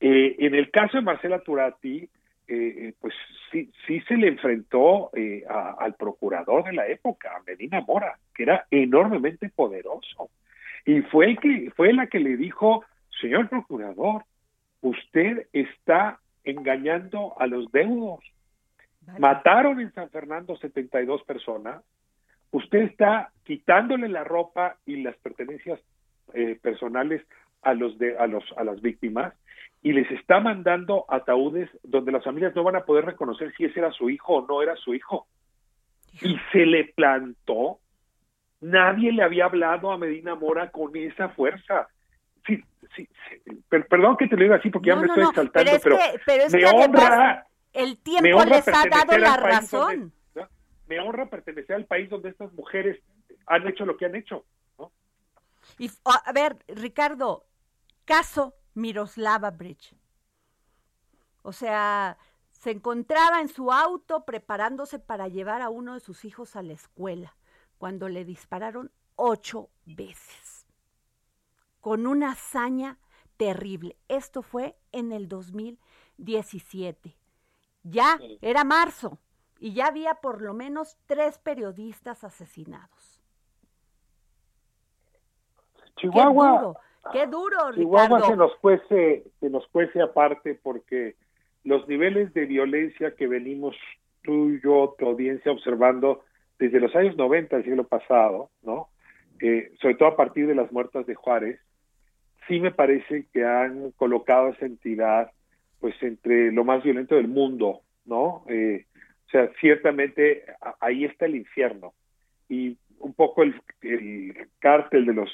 eh, 0.00 0.36
en 0.38 0.54
el 0.54 0.70
caso 0.70 0.98
de 0.98 1.02
Marcela 1.02 1.40
Turati, 1.40 2.08
eh, 2.50 2.74
eh, 2.78 2.94
pues 2.98 3.12
sí, 3.52 3.70
sí 3.86 4.00
se 4.08 4.16
le 4.16 4.28
enfrentó 4.28 5.10
eh, 5.14 5.44
al 5.46 5.94
procurador 5.96 6.64
de 6.64 6.72
la 6.72 6.86
época, 6.86 7.36
a 7.36 7.42
Medina 7.42 7.82
Mora, 7.82 8.18
que 8.34 8.44
era 8.44 8.66
enormemente 8.70 9.50
poderoso. 9.50 10.30
Y 10.86 11.02
fue 11.02 11.26
el 11.26 11.38
que, 11.38 11.70
fue 11.76 11.92
la 11.92 12.06
que 12.06 12.20
le 12.20 12.38
dijo, 12.38 12.86
señor 13.20 13.50
procurador, 13.50 14.24
usted 14.80 15.46
está 15.52 16.20
engañando 16.42 17.34
a 17.38 17.46
los 17.46 17.70
deudos. 17.70 18.20
Mataron 19.18 19.80
en 19.80 19.92
San 19.92 20.08
Fernando 20.08 20.56
72 20.56 21.24
personas. 21.24 21.82
Usted 22.50 22.80
está 22.80 23.30
quitándole 23.44 24.08
la 24.08 24.24
ropa 24.24 24.76
y 24.86 25.02
las 25.02 25.16
pertenencias 25.16 25.80
personales 26.62 27.22
a 27.62 27.74
los 27.74 27.98
de 27.98 28.16
a 28.18 28.26
los 28.26 28.44
a 28.56 28.64
las 28.64 28.80
víctimas 28.80 29.34
y 29.82 29.92
les 29.92 30.10
está 30.10 30.40
mandando 30.40 31.04
ataúdes 31.08 31.70
donde 31.82 32.12
las 32.12 32.24
familias 32.24 32.54
no 32.54 32.64
van 32.64 32.76
a 32.76 32.84
poder 32.84 33.04
reconocer 33.04 33.54
si 33.56 33.64
ese 33.64 33.78
era 33.78 33.92
su 33.92 34.10
hijo 34.10 34.34
o 34.34 34.46
no 34.46 34.62
era 34.62 34.74
su 34.76 34.94
hijo. 34.94 35.26
Y 36.20 36.36
se 36.52 36.66
le 36.66 36.84
plantó. 36.84 37.78
Nadie 38.60 39.12
le 39.12 39.22
había 39.22 39.44
hablado 39.44 39.92
a 39.92 39.98
Medina 39.98 40.34
Mora 40.34 40.70
con 40.70 40.96
esa 40.96 41.28
fuerza. 41.28 41.88
Sí, 42.44 42.60
sí, 42.96 43.08
perdón 43.68 44.16
que 44.16 44.26
te 44.26 44.36
lo 44.36 44.42
diga 44.42 44.56
así 44.56 44.70
porque 44.70 44.88
ya 44.88 44.96
me 44.96 45.06
estoy 45.06 45.24
exaltando, 45.24 45.70
pero, 45.82 45.98
me 46.50 46.66
honra. 46.66 47.46
El 47.72 47.98
tiempo 47.98 48.44
les 48.44 48.66
ha 48.66 48.84
dado 48.88 49.18
la 49.18 49.36
razón. 49.36 50.12
Me 50.88 51.00
honra 51.00 51.28
pertenecer 51.28 51.76
al 51.76 51.86
país 51.86 52.08
donde 52.08 52.30
estas 52.30 52.52
mujeres 52.52 53.02
han 53.46 53.66
hecho 53.66 53.84
lo 53.84 53.96
que 53.96 54.06
han 54.06 54.14
hecho. 54.14 54.44
Y 55.78 55.90
a 56.04 56.32
ver, 56.32 56.56
Ricardo, 56.68 57.46
caso 58.04 58.54
Miroslava 58.74 59.50
Bridge. 59.50 59.94
O 61.42 61.52
sea, 61.52 62.16
se 62.50 62.70
encontraba 62.70 63.40
en 63.40 63.48
su 63.48 63.72
auto 63.72 64.24
preparándose 64.24 64.98
para 64.98 65.28
llevar 65.28 65.62
a 65.62 65.68
uno 65.68 65.94
de 65.94 66.00
sus 66.00 66.24
hijos 66.24 66.56
a 66.56 66.62
la 66.62 66.72
escuela 66.72 67.36
cuando 67.78 68.08
le 68.08 68.24
dispararon 68.24 68.90
ocho 69.14 69.70
veces, 69.84 70.66
con 71.80 72.06
una 72.06 72.32
hazaña 72.32 72.98
terrible. 73.36 73.96
Esto 74.08 74.42
fue 74.42 74.76
en 74.92 75.12
el 75.12 75.28
2017. 75.28 77.16
Ya 77.84 78.18
era 78.40 78.64
marzo 78.64 79.18
y 79.58 79.74
ya 79.74 79.86
había 79.86 80.14
por 80.14 80.42
lo 80.42 80.54
menos 80.54 80.98
tres 81.06 81.38
periodistas 81.38 82.24
asesinados. 82.24 83.22
Chihuahua, 85.96 86.76
Qué 87.12 87.26
duro, 87.26 87.72
Ricardo. 87.72 88.20
se 88.24 88.36
nos 88.36 88.54
cuece, 88.56 89.24
se 89.40 89.50
nos 89.50 89.66
cuece 89.68 90.00
aparte 90.00 90.54
porque 90.62 91.16
los 91.64 91.88
niveles 91.88 92.32
de 92.34 92.46
violencia 92.46 93.14
que 93.14 93.26
venimos 93.26 93.76
tú 94.22 94.50
y 94.50 94.60
yo, 94.60 94.94
tu 94.98 95.06
audiencia, 95.06 95.52
observando 95.52 96.22
desde 96.58 96.80
los 96.80 96.94
años 96.94 97.16
90 97.16 97.56
del 97.56 97.64
siglo 97.64 97.84
pasado, 97.84 98.50
¿no? 98.62 98.88
Eh, 99.40 99.72
sobre 99.80 99.94
todo 99.94 100.08
a 100.08 100.16
partir 100.16 100.46
de 100.46 100.54
las 100.54 100.70
muertas 100.72 101.06
de 101.06 101.14
Juárez, 101.14 101.60
sí 102.46 102.60
me 102.60 102.72
parece 102.72 103.26
que 103.32 103.44
han 103.44 103.92
colocado 103.92 104.48
esa 104.48 104.66
entidad 104.66 105.30
pues 105.80 105.94
entre 106.02 106.50
lo 106.50 106.64
más 106.64 106.82
violento 106.82 107.14
del 107.14 107.28
mundo, 107.28 107.82
¿no? 108.04 108.44
Eh, 108.48 108.86
o 109.28 109.30
sea, 109.30 109.50
ciertamente 109.60 110.44
ahí 110.80 111.04
está 111.04 111.26
el 111.26 111.36
infierno 111.36 111.92
y 112.48 112.78
un 112.98 113.12
poco 113.12 113.42
el, 113.42 113.60
el 113.82 114.48
cártel 114.58 115.04
de 115.04 115.12
los 115.12 115.30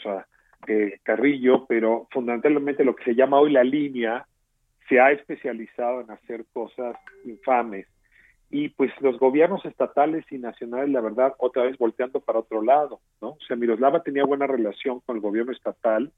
eh, 0.67 0.99
Carrillo, 1.05 1.65
pero 1.67 2.09
fundamentalmente 2.11 2.85
lo 2.85 2.97
que 2.97 3.05
se 3.05 3.15
llama 3.15 3.39
hoy 3.39 3.53
la 3.53 3.63
línea 3.63 4.27
se 4.89 4.99
ha 4.99 5.13
especializado 5.13 6.01
en 6.01 6.11
hacer 6.11 6.45
cosas 6.53 6.97
infames. 7.25 7.87
Y 8.51 8.69
pues 8.71 8.93
los 9.01 9.19
gobiernos 9.19 9.65
estatales 9.65 10.25
y 10.31 10.39
nacionales, 10.39 10.91
la 10.91 11.01
verdad, 11.01 11.35
otra 11.39 11.63
vez 11.63 11.79
volteando 11.79 12.21
para 12.21 12.41
otro 12.41 12.63
lado, 12.63 13.01
¿no? 13.21 13.31
O 13.31 13.39
sea, 13.47 13.57
Miroslava 13.57 14.03
tenía 14.03 14.25
buena 14.25 14.47
relación 14.47 15.01
con 15.01 15.17
el 15.17 15.23
gobierno 15.23 15.53
estatal 15.53 16.13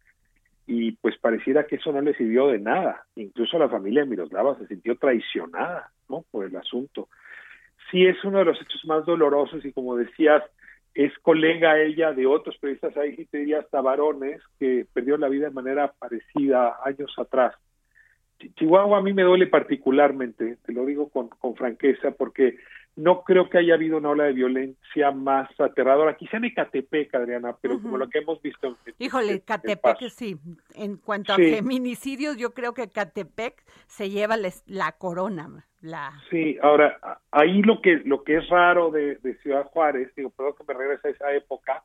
y 0.66 0.92
pues 0.92 1.16
pareciera 1.18 1.66
que 1.66 1.76
eso 1.76 1.92
no 1.92 2.00
le 2.00 2.14
sirvió 2.14 2.48
de 2.48 2.58
nada. 2.58 3.06
Incluso 3.14 3.58
la 3.58 3.68
familia 3.68 4.02
de 4.02 4.10
Miroslava 4.10 4.58
se 4.58 4.66
sintió 4.66 4.96
traicionada, 4.96 5.92
¿no? 6.08 6.24
Por 6.30 6.44
el 6.46 6.56
asunto. 6.56 7.08
Sí 7.90 8.06
es 8.06 8.22
uno 8.24 8.38
de 8.38 8.46
los 8.46 8.60
hechos 8.60 8.84
más 8.84 9.04
dolorosos 9.04 9.64
y 9.64 9.72
como 9.72 9.96
decías, 9.96 10.42
es 10.94 11.12
colega 11.18 11.78
ella 11.78 12.12
de 12.12 12.26
otros 12.26 12.56
periodistas, 12.58 12.96
ahí 12.96 13.26
te 13.26 13.38
diría 13.38 13.60
hasta 13.60 13.82
varones, 13.82 14.40
que 14.58 14.86
perdió 14.92 15.18
la 15.18 15.28
vida 15.28 15.48
de 15.48 15.54
manera 15.54 15.92
parecida 15.98 16.78
años 16.84 17.14
atrás. 17.18 17.54
Chihuahua 18.56 18.98
a 18.98 19.02
mí 19.02 19.12
me 19.12 19.22
duele 19.22 19.46
particularmente, 19.46 20.56
te 20.64 20.72
lo 20.72 20.84
digo 20.86 21.08
con, 21.10 21.28
con 21.28 21.54
franqueza, 21.54 22.12
porque 22.12 22.56
no 22.96 23.22
creo 23.24 23.50
que 23.50 23.58
haya 23.58 23.74
habido 23.74 23.98
una 23.98 24.08
ola 24.08 24.24
de 24.24 24.32
violencia 24.32 25.10
más 25.10 25.48
aterradora. 25.60 26.16
Quizá 26.16 26.38
en 26.38 26.46
Ecatepec, 26.46 27.14
Adriana, 27.14 27.54
pero 27.60 27.80
como 27.80 27.98
lo 27.98 28.08
que 28.08 28.20
hemos 28.20 28.40
visto. 28.40 28.68
En, 28.68 28.76
Híjole, 28.98 29.34
Ecatepec 29.34 30.08
sí. 30.08 30.38
En 30.74 30.96
cuanto 30.96 31.34
a 31.34 31.36
feminicidios, 31.36 32.38
yo 32.38 32.54
creo 32.54 32.72
que 32.72 32.84
Ecatepec 32.84 33.62
se 33.86 34.08
lleva 34.08 34.36
la 34.66 34.92
corona. 34.92 35.66
La... 35.82 36.10
Sí, 36.30 36.56
ahora, 36.62 37.20
ahí 37.30 37.60
lo 37.62 37.82
que, 37.82 38.00
lo 38.04 38.24
que 38.24 38.38
es 38.38 38.48
raro 38.48 38.90
de, 38.90 39.18
Ciudad 39.42 39.66
Juárez, 39.66 40.10
digo, 40.16 40.30
perdón 40.30 40.54
que 40.56 40.64
me 40.66 40.74
regrese 40.74 41.08
a 41.08 41.10
esa 41.10 41.32
época, 41.32 41.84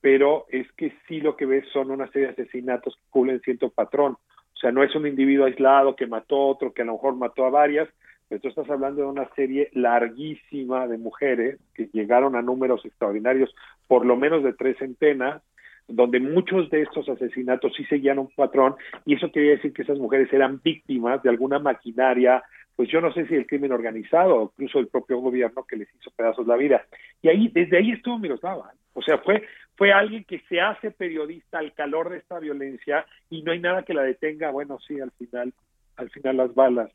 pero 0.00 0.46
es 0.48 0.70
que 0.72 0.92
sí 1.06 1.20
lo 1.20 1.36
que 1.36 1.46
ves 1.46 1.64
son 1.72 1.92
una 1.92 2.10
serie 2.10 2.28
de 2.28 2.32
asesinatos 2.32 2.96
que 2.96 3.10
cumplen 3.10 3.40
cierto 3.40 3.70
patrón. 3.70 4.14
O 4.14 4.60
sea, 4.60 4.72
no 4.72 4.82
es 4.82 4.92
un 4.96 5.06
individuo 5.06 5.46
aislado 5.46 5.94
que 5.94 6.08
mató 6.08 6.34
a 6.34 6.46
otro, 6.46 6.72
que 6.72 6.82
a 6.82 6.84
lo 6.84 6.94
mejor 6.94 7.14
mató 7.14 7.44
a 7.44 7.50
varias, 7.50 7.88
pero 8.28 8.40
tú 8.40 8.48
estás 8.48 8.68
hablando 8.70 9.02
de 9.02 9.08
una 9.08 9.28
serie 9.34 9.70
larguísima 9.72 10.86
de 10.86 10.98
mujeres 10.98 11.58
que 11.74 11.88
llegaron 11.92 12.36
a 12.36 12.42
números 12.42 12.84
extraordinarios, 12.84 13.54
por 13.86 14.04
lo 14.04 14.16
menos 14.16 14.42
de 14.42 14.52
tres 14.52 14.76
centenas, 14.78 15.42
donde 15.86 16.20
muchos 16.20 16.68
de 16.68 16.82
estos 16.82 17.08
asesinatos 17.08 17.72
sí 17.74 17.84
seguían 17.84 18.18
un 18.18 18.28
patrón, 18.28 18.76
y 19.06 19.14
eso 19.14 19.32
quería 19.32 19.52
decir 19.52 19.72
que 19.72 19.82
esas 19.82 19.98
mujeres 19.98 20.30
eran 20.32 20.60
víctimas 20.62 21.22
de 21.22 21.30
alguna 21.30 21.58
maquinaria 21.58 22.42
pues 22.78 22.90
yo 22.90 23.00
no 23.00 23.12
sé 23.12 23.26
si 23.26 23.34
el 23.34 23.44
crimen 23.44 23.72
organizado 23.72 24.36
o 24.36 24.42
incluso 24.44 24.78
el 24.78 24.86
propio 24.86 25.18
gobierno 25.18 25.64
que 25.64 25.74
les 25.74 25.92
hizo 25.96 26.12
pedazos 26.12 26.46
la 26.46 26.54
vida. 26.54 26.86
Y 27.20 27.28
ahí, 27.28 27.48
desde 27.48 27.76
ahí 27.76 27.90
estuvo 27.90 28.20
Miroslava. 28.20 28.72
O 28.94 29.02
sea, 29.02 29.18
fue, 29.18 29.42
fue 29.74 29.90
alguien 29.90 30.22
que 30.22 30.38
se 30.48 30.60
hace 30.60 30.92
periodista 30.92 31.58
al 31.58 31.72
calor 31.74 32.08
de 32.08 32.18
esta 32.18 32.38
violencia 32.38 33.04
y 33.30 33.42
no 33.42 33.50
hay 33.50 33.58
nada 33.58 33.82
que 33.82 33.94
la 33.94 34.04
detenga. 34.04 34.52
Bueno, 34.52 34.78
sí, 34.86 35.00
al 35.00 35.10
final, 35.10 35.52
al 35.96 36.08
final 36.10 36.36
las 36.36 36.54
balas. 36.54 36.92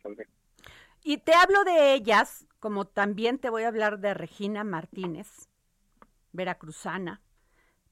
Y 1.03 1.17
te 1.17 1.33
hablo 1.33 1.65
de 1.65 1.93
ellas, 1.93 2.47
como 2.59 2.85
también 2.85 3.37
te 3.37 3.49
voy 3.49 3.63
a 3.63 3.67
hablar 3.67 3.99
de 3.99 4.13
Regina 4.13 4.63
Martínez, 4.63 5.49
veracruzana, 6.31 7.21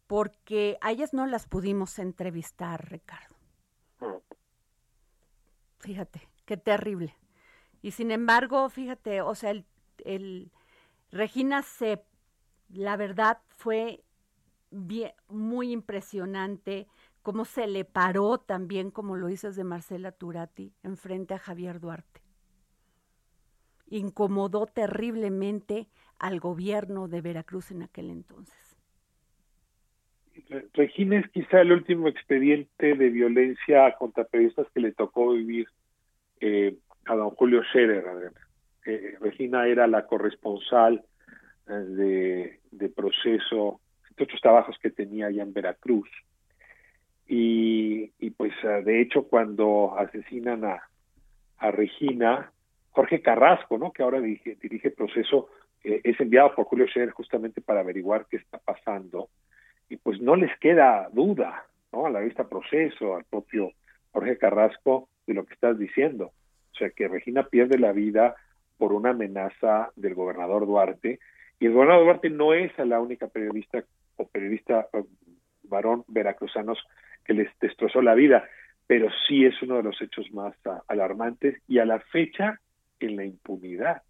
porque 0.07 0.77
a 0.81 0.91
ellas 0.91 1.13
no 1.13 1.27
las 1.27 1.45
pudimos 1.45 1.99
entrevistar, 1.99 2.89
Ricardo. 2.89 3.35
Fíjate, 5.79 6.29
qué 6.45 6.55
terrible. 6.55 7.15
Y 7.81 7.91
sin 7.91 8.11
embargo, 8.11 8.69
fíjate, 8.69 9.21
o 9.21 9.35
sea, 9.35 9.53
el, 10.05 10.51
Regina 11.11 11.63
se, 11.63 12.05
la 12.69 12.95
verdad 12.95 13.39
fue 13.49 14.05
bien, 14.69 15.11
muy 15.27 15.73
impresionante 15.73 16.87
cómo 17.23 17.43
se 17.43 17.67
le 17.67 17.83
paró 17.83 18.37
también, 18.37 18.89
como 18.89 19.17
lo 19.17 19.27
dices 19.27 19.57
de 19.57 19.65
Marcela 19.65 20.13
Turati, 20.13 20.73
enfrente 20.83 21.33
a 21.33 21.39
Javier 21.39 21.81
Duarte. 21.81 22.20
Incomodó 23.91 24.65
terriblemente 24.65 25.87
al 26.17 26.39
gobierno 26.39 27.07
de 27.07 27.21
Veracruz 27.21 27.71
en 27.71 27.83
aquel 27.83 28.09
entonces. 28.09 28.55
Regina 30.73 31.19
es 31.19 31.29
quizá 31.31 31.61
el 31.61 31.71
último 31.71 32.07
expediente 32.07 32.95
de 32.95 33.09
violencia 33.09 33.95
contra 33.97 34.23
periodistas 34.23 34.67
que 34.73 34.79
le 34.79 34.91
tocó 34.93 35.33
vivir 35.33 35.67
eh, 36.39 36.77
a 37.05 37.15
don 37.15 37.31
Julio 37.31 37.63
Scherer. 37.63 38.31
Eh, 38.85 39.17
Regina 39.19 39.67
era 39.67 39.87
la 39.87 40.07
corresponsal 40.07 41.03
eh, 41.67 42.59
de, 42.71 42.89
proceso 42.89 43.81
de 44.17 44.23
otros 44.23 44.41
trabajos 44.41 44.77
que 44.81 44.89
tenía 44.89 45.27
allá 45.27 45.43
en 45.43 45.53
Veracruz. 45.53 46.09
Y, 47.27 48.07
pues 48.31 48.53
eh, 48.63 48.81
de 48.83 49.01
hecho 49.01 49.23
cuando 49.23 49.97
asesinan 49.97 50.63
a 50.65 51.71
Regina, 51.71 52.51
Jorge 52.91 53.21
Carrasco, 53.21 53.77
¿no? 53.77 53.91
que 53.91 54.03
ahora 54.03 54.19
dirige, 54.19 54.57
dirige 54.61 54.91
proceso, 54.91 55.49
eh, 55.83 56.01
es 56.03 56.19
enviado 56.19 56.53
por 56.55 56.65
Julio 56.65 56.87
Scherer 56.87 57.11
justamente 57.11 57.61
para 57.61 57.79
averiguar 57.81 58.27
qué 58.29 58.37
está 58.37 58.57
pasando. 58.57 59.29
Y 59.89 59.97
pues 59.97 60.21
no 60.21 60.35
les 60.35 60.57
queda 60.59 61.09
duda, 61.11 61.65
¿no? 61.91 62.05
A 62.05 62.09
la 62.09 62.21
vista 62.21 62.47
proceso, 62.47 63.15
al 63.15 63.25
propio 63.25 63.71
Jorge 64.11 64.37
Carrasco, 64.37 65.09
de 65.27 65.33
lo 65.33 65.45
que 65.45 65.53
estás 65.53 65.77
diciendo 65.77 66.31
o 66.71 66.75
sea, 66.77 66.89
que 66.89 67.07
Regina 67.07 67.43
pierde 67.43 67.77
la 67.77 67.91
vida 67.91 68.35
por 68.77 68.93
una 68.93 69.11
amenaza 69.11 69.91
del 69.95 70.15
gobernador 70.15 70.65
Duarte, 70.65 71.19
y 71.59 71.67
el 71.67 71.73
gobernador 71.73 72.05
Duarte 72.05 72.29
no 72.29 72.53
es 72.53 72.75
la 72.79 72.99
única 72.99 73.27
periodista 73.27 73.83
o 74.15 74.27
periodista 74.27 74.87
varón 75.63 76.03
veracruzanos 76.07 76.79
que 77.23 77.33
les 77.33 77.47
destrozó 77.59 78.01
la 78.01 78.15
vida, 78.15 78.47
pero 78.87 79.09
sí 79.27 79.45
es 79.45 79.61
uno 79.61 79.77
de 79.77 79.83
los 79.83 80.01
hechos 80.01 80.31
más 80.33 80.55
alarmantes 80.87 81.61
y 81.67 81.79
a 81.79 81.85
la 81.85 81.99
fecha 81.99 82.59
en 83.01 83.15
la 83.15 83.25
impunidad. 83.25 84.03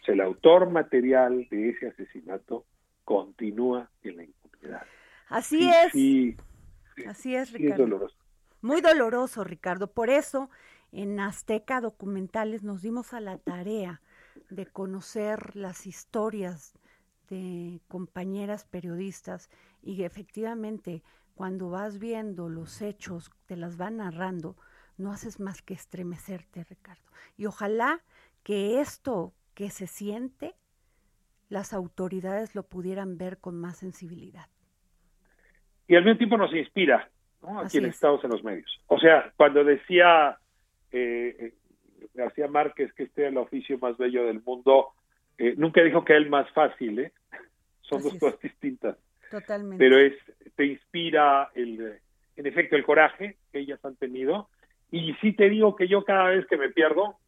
O 0.00 0.04
sea, 0.04 0.14
el 0.14 0.20
autor 0.20 0.70
material 0.70 1.46
de 1.50 1.70
ese 1.70 1.88
asesinato 1.88 2.64
continúa 3.04 3.90
en 4.02 4.16
la 4.16 4.24
impunidad. 4.24 4.82
Así 5.28 5.68
es. 5.68 6.36
Así 7.06 7.34
es, 7.34 7.52
Ricardo. 7.52 7.84
doloroso. 7.84 8.16
Muy 8.60 8.80
doloroso, 8.80 9.44
Ricardo. 9.44 9.92
Por 9.92 10.10
eso 10.10 10.50
en 10.92 11.18
Azteca 11.20 11.80
Documentales 11.80 12.62
nos 12.62 12.82
dimos 12.82 13.12
a 13.12 13.20
la 13.20 13.38
tarea 13.38 14.02
de 14.50 14.66
conocer 14.66 15.56
las 15.56 15.86
historias 15.86 16.74
de 17.28 17.80
compañeras 17.88 18.64
periodistas 18.64 19.48
y 19.82 20.04
efectivamente 20.04 21.02
cuando 21.34 21.70
vas 21.70 21.98
viendo 21.98 22.48
los 22.48 22.82
hechos, 22.82 23.30
te 23.46 23.56
las 23.56 23.76
van 23.76 23.96
narrando, 23.96 24.56
no 24.98 25.10
haces 25.12 25.40
más 25.40 25.62
que 25.62 25.74
estremecerte, 25.74 26.64
Ricardo. 26.64 27.02
Y 27.36 27.46
ojalá 27.46 28.02
que 28.42 28.80
esto 28.80 29.32
que 29.54 29.70
se 29.70 29.86
siente, 29.86 30.54
las 31.48 31.72
autoridades 31.72 32.54
lo 32.54 32.62
pudieran 32.62 33.18
ver 33.18 33.38
con 33.38 33.60
más 33.60 33.78
sensibilidad. 33.78 34.46
Y 35.86 35.96
al 35.96 36.04
mismo 36.04 36.18
tiempo 36.18 36.36
nos 36.38 36.54
inspira, 36.54 37.10
¿no? 37.42 37.60
Aquí 37.60 37.78
en 37.78 37.86
Estados 37.86 38.24
en 38.24 38.30
los 38.30 38.42
medios. 38.42 38.80
O 38.86 38.98
sea, 38.98 39.32
cuando 39.36 39.62
decía 39.64 40.38
eh, 40.90 41.54
García 42.14 42.48
Márquez, 42.48 42.92
que 42.94 43.04
este 43.04 43.26
es 43.26 43.28
el 43.28 43.38
oficio 43.38 43.78
más 43.78 43.96
bello 43.98 44.24
del 44.24 44.42
mundo, 44.42 44.92
eh, 45.38 45.54
nunca 45.56 45.82
dijo 45.82 46.04
que 46.04 46.14
es 46.14 46.18
el 46.18 46.30
más 46.30 46.50
fácil, 46.52 46.98
¿eh? 46.98 47.12
Son 47.82 48.02
dos 48.02 48.14
cosas 48.18 48.40
distintas. 48.40 48.96
Totalmente. 49.30 49.78
Pero 49.78 49.98
es, 49.98 50.14
te 50.56 50.66
inspira 50.66 51.50
el, 51.54 51.98
en 52.36 52.46
efecto, 52.46 52.76
el 52.76 52.84
coraje 52.84 53.36
que 53.50 53.60
ellas 53.60 53.84
han 53.84 53.96
tenido. 53.96 54.48
Y 54.90 55.14
sí 55.20 55.32
te 55.32 55.48
digo 55.48 55.74
que 55.74 55.88
yo 55.88 56.04
cada 56.04 56.28
vez 56.28 56.46
que 56.46 56.56
me 56.56 56.68
pierdo, 56.68 57.18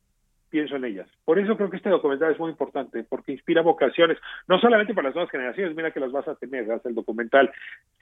pienso 0.55 0.77
en 0.77 0.85
ellas. 0.85 1.09
Por 1.25 1.41
eso 1.41 1.57
creo 1.57 1.69
que 1.69 1.79
este 1.79 1.91
documental 1.91 2.31
es 2.31 2.39
muy 2.39 2.49
importante, 2.49 3.03
porque 3.03 3.33
inspira 3.33 3.61
vocaciones, 3.61 4.19
no 4.47 4.61
solamente 4.61 4.95
para 4.95 5.09
las 5.09 5.17
nuevas 5.17 5.33
generaciones, 5.33 5.75
mira 5.75 5.91
que 5.91 5.99
las 5.99 6.13
vas 6.13 6.29
a 6.29 6.37
tener, 6.37 6.65
gracias 6.65 6.87
el 6.87 6.95
documental, 6.95 7.51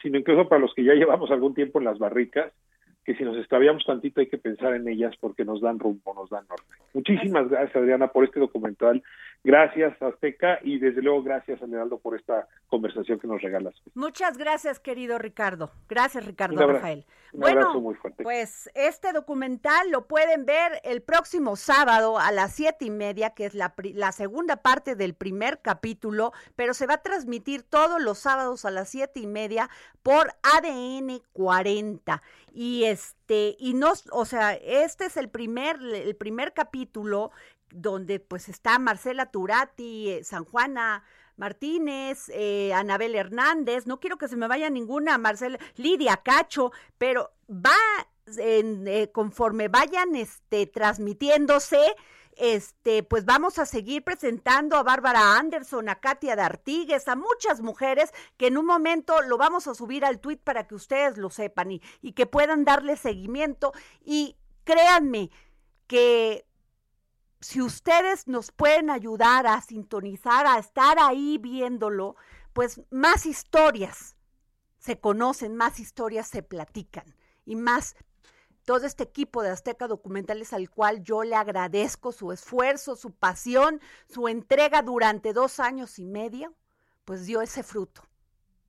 sino 0.02 0.18
incluso 0.18 0.46
para 0.50 0.60
los 0.60 0.74
que 0.74 0.84
ya 0.84 0.92
llevamos 0.92 1.30
algún 1.30 1.54
tiempo 1.54 1.78
en 1.78 1.86
las 1.86 1.98
barricas, 1.98 2.52
que 3.04 3.16
si 3.16 3.24
nos 3.24 3.36
extraviamos 3.36 3.84
tantito 3.84 4.20
hay 4.20 4.28
que 4.28 4.38
pensar 4.38 4.74
en 4.74 4.88
ellas 4.88 5.14
porque 5.20 5.44
nos 5.44 5.60
dan 5.60 5.78
rumbo, 5.78 6.14
nos 6.14 6.30
dan 6.30 6.46
norte. 6.48 6.64
Muchísimas 6.94 7.48
gracias, 7.48 7.74
Adriana, 7.74 8.08
por 8.08 8.24
este 8.24 8.38
documental. 8.38 9.02
Gracias, 9.44 10.00
Azteca, 10.00 10.60
y 10.62 10.78
desde 10.78 11.02
luego 11.02 11.22
gracias, 11.22 11.60
Aneraldo, 11.62 11.98
por 11.98 12.16
esta 12.16 12.46
conversación 12.68 13.18
que 13.18 13.26
nos 13.26 13.42
regalas. 13.42 13.74
Muchas 13.94 14.38
gracias, 14.38 14.78
querido 14.78 15.18
Ricardo. 15.18 15.72
Gracias, 15.88 16.24
Ricardo 16.24 16.64
Rafael. 16.64 17.04
bueno, 17.32 17.80
muy 17.80 17.94
fuerte. 17.96 18.22
pues 18.22 18.70
este 18.74 19.12
documental 19.12 19.90
lo 19.90 20.06
pueden 20.06 20.46
ver 20.46 20.80
el 20.84 21.02
próximo 21.02 21.56
sábado 21.56 22.20
a 22.20 22.30
las 22.30 22.52
siete 22.52 22.84
y 22.84 22.90
media, 22.90 23.30
que 23.30 23.46
es 23.46 23.54
la, 23.54 23.74
la 23.94 24.12
segunda 24.12 24.56
parte 24.56 24.94
del 24.94 25.14
primer 25.14 25.60
capítulo, 25.60 26.32
pero 26.54 26.72
se 26.72 26.86
va 26.86 26.94
a 26.94 27.02
transmitir 27.02 27.64
todos 27.64 28.00
los 28.00 28.18
sábados 28.18 28.64
a 28.64 28.70
las 28.70 28.90
siete 28.90 29.18
y 29.18 29.26
media 29.26 29.68
por 30.04 30.28
ADN 30.42 31.20
40. 31.32 32.22
Y 32.54 32.84
este, 32.84 33.56
y 33.58 33.72
no, 33.72 33.92
o 34.10 34.24
sea, 34.26 34.52
este 34.54 35.06
es 35.06 35.16
el 35.16 35.30
primer, 35.30 35.80
el 35.82 36.14
primer 36.16 36.52
capítulo 36.52 37.30
donde 37.70 38.20
pues 38.20 38.50
está 38.50 38.78
Marcela 38.78 39.30
Turati, 39.30 40.10
eh, 40.10 40.24
San 40.24 40.44
Juana 40.44 41.02
Martínez, 41.36 42.30
eh, 42.34 42.74
Anabel 42.74 43.14
Hernández, 43.14 43.86
no 43.86 44.00
quiero 44.00 44.18
que 44.18 44.28
se 44.28 44.36
me 44.36 44.48
vaya 44.48 44.68
ninguna, 44.68 45.16
Marcela, 45.16 45.58
Lidia 45.76 46.18
Cacho, 46.18 46.72
pero 46.98 47.32
va 47.48 47.72
eh, 48.38 49.10
conforme 49.12 49.68
vayan 49.68 50.14
este, 50.14 50.66
transmitiéndose, 50.66 51.80
este, 52.36 53.02
pues 53.02 53.24
vamos 53.24 53.58
a 53.58 53.66
seguir 53.66 54.04
presentando 54.04 54.76
a 54.76 54.82
Bárbara 54.82 55.36
Anderson, 55.36 55.88
a 55.88 56.00
Katia 56.00 56.34
D'Artigues, 56.34 57.08
a 57.08 57.16
muchas 57.16 57.60
mujeres 57.60 58.10
que 58.36 58.46
en 58.46 58.56
un 58.56 58.66
momento 58.66 59.20
lo 59.22 59.36
vamos 59.36 59.66
a 59.66 59.74
subir 59.74 60.04
al 60.04 60.20
tweet 60.20 60.38
para 60.38 60.66
que 60.66 60.74
ustedes 60.74 61.18
lo 61.18 61.30
sepan 61.30 61.72
y 61.72 62.12
que 62.12 62.26
puedan 62.26 62.64
darle 62.64 62.96
seguimiento. 62.96 63.72
Y 64.02 64.36
créanme 64.64 65.30
que 65.86 66.46
si 67.42 67.60
ustedes 67.60 68.28
nos 68.28 68.52
pueden 68.52 68.88
ayudar 68.88 69.46
a 69.46 69.60
sintonizar, 69.60 70.46
a 70.46 70.58
estar 70.58 70.98
ahí 70.98 71.38
viéndolo, 71.38 72.16
pues 72.52 72.80
más 72.90 73.26
historias 73.26 74.16
se 74.78 74.98
conocen, 74.98 75.56
más 75.56 75.80
historias 75.80 76.28
se 76.28 76.42
platican 76.42 77.16
y 77.44 77.56
más 77.56 77.96
todo 78.64 78.86
este 78.86 79.02
equipo 79.02 79.42
de 79.42 79.50
Azteca 79.50 79.88
Documentales 79.88 80.52
al 80.52 80.70
cual 80.70 81.02
yo 81.02 81.24
le 81.24 81.34
agradezco 81.34 82.12
su 82.12 82.32
esfuerzo, 82.32 82.96
su 82.96 83.10
pasión, 83.10 83.80
su 84.08 84.28
entrega 84.28 84.82
durante 84.82 85.32
dos 85.32 85.60
años 85.60 85.98
y 85.98 86.06
medio, 86.06 86.54
pues 87.04 87.26
dio 87.26 87.42
ese 87.42 87.62
fruto. 87.62 88.02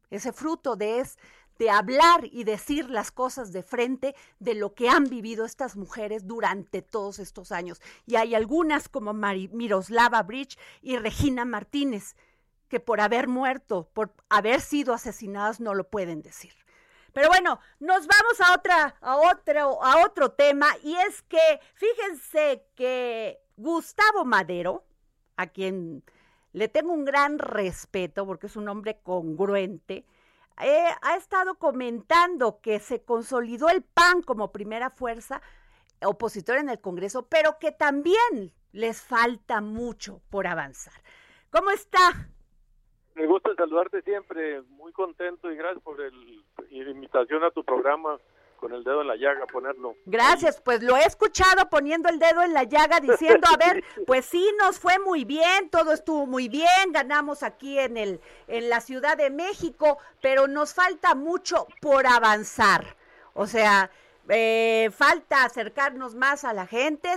Ese 0.09 0.31
fruto 0.31 0.75
de, 0.75 0.99
es, 0.99 1.17
de 1.57 1.69
hablar 1.69 2.25
y 2.31 2.43
decir 2.43 2.89
las 2.89 3.11
cosas 3.11 3.51
de 3.51 3.63
frente 3.63 4.15
de 4.39 4.55
lo 4.55 4.73
que 4.73 4.89
han 4.89 5.05
vivido 5.05 5.45
estas 5.45 5.75
mujeres 5.75 6.27
durante 6.27 6.81
todos 6.81 7.19
estos 7.19 7.51
años. 7.51 7.81
Y 8.05 8.15
hay 8.15 8.35
algunas 8.35 8.89
como 8.89 9.13
Miroslava 9.13 10.21
Bridge 10.23 10.57
y 10.81 10.97
Regina 10.97 11.45
Martínez, 11.45 12.15
que 12.67 12.79
por 12.79 13.01
haber 13.01 13.27
muerto, 13.27 13.89
por 13.93 14.13
haber 14.29 14.61
sido 14.61 14.93
asesinadas, 14.93 15.59
no 15.59 15.75
lo 15.75 15.89
pueden 15.89 16.21
decir. 16.21 16.53
Pero 17.13 17.29
bueno, 17.29 17.59
nos 17.79 18.07
vamos 18.07 18.41
a 18.41 18.53
otra, 18.53 18.95
a 18.99 19.17
otro, 19.17 19.83
a 19.83 20.03
otro 20.03 20.31
tema, 20.31 20.67
y 20.83 20.95
es 20.95 21.21
que 21.21 21.59
fíjense 21.75 22.65
que 22.75 23.39
Gustavo 23.55 24.25
Madero, 24.25 24.83
a 25.37 25.47
quien 25.47 26.03
le 26.53 26.67
tengo 26.67 26.91
un 26.91 27.05
gran 27.05 27.39
respeto 27.39 28.25
porque 28.25 28.47
es 28.47 28.55
un 28.55 28.67
hombre 28.67 28.99
congruente, 29.03 30.05
eh, 30.61 30.87
ha 31.01 31.15
estado 31.15 31.55
comentando 31.55 32.61
que 32.61 32.79
se 32.79 33.03
consolidó 33.03 33.69
el 33.69 33.83
PAN 33.83 34.21
como 34.21 34.51
primera 34.51 34.89
fuerza 34.89 35.41
opositora 36.05 36.59
en 36.59 36.69
el 36.69 36.79
Congreso, 36.79 37.27
pero 37.27 37.57
que 37.59 37.71
también 37.71 38.53
les 38.71 39.01
falta 39.01 39.61
mucho 39.61 40.21
por 40.29 40.47
avanzar. 40.47 40.93
¿Cómo 41.49 41.71
está? 41.71 42.29
Me 43.15 43.27
gusta 43.27 43.53
saludarte 43.55 44.01
siempre, 44.01 44.61
muy 44.63 44.91
contento 44.91 45.51
y 45.51 45.55
gracias 45.55 45.83
por 45.83 46.01
el, 46.01 46.43
la 46.69 46.89
invitación 46.89 47.43
a 47.43 47.51
tu 47.51 47.63
programa 47.63 48.17
con 48.63 48.71
el 48.71 48.83
dedo 48.83 49.01
en 49.01 49.07
la 49.07 49.17
llaga, 49.17 49.45
ponerlo. 49.45 49.95
Gracias, 50.05 50.61
pues 50.61 50.81
lo 50.81 50.95
he 50.95 51.03
escuchado 51.03 51.69
poniendo 51.69 52.07
el 52.07 52.17
dedo 52.17 52.41
en 52.41 52.53
la 52.53 52.63
llaga 52.63 53.01
diciendo, 53.01 53.45
a 53.53 53.57
ver, 53.57 53.83
pues 54.07 54.25
sí, 54.25 54.49
nos 54.57 54.79
fue 54.79 54.99
muy 54.99 55.25
bien, 55.25 55.69
todo 55.69 55.91
estuvo 55.91 56.25
muy 56.25 56.47
bien, 56.47 56.91
ganamos 56.91 57.43
aquí 57.43 57.77
en, 57.77 57.97
el, 57.97 58.21
en 58.47 58.69
la 58.69 58.79
Ciudad 58.79 59.17
de 59.17 59.29
México, 59.29 59.97
pero 60.21 60.47
nos 60.47 60.73
falta 60.73 61.13
mucho 61.13 61.67
por 61.81 62.07
avanzar. 62.07 62.95
O 63.33 63.47
sea, 63.47 63.91
eh, 64.29 64.89
falta 64.95 65.43
acercarnos 65.43 66.15
más 66.15 66.45
a 66.45 66.53
la 66.53 66.65
gente, 66.65 67.09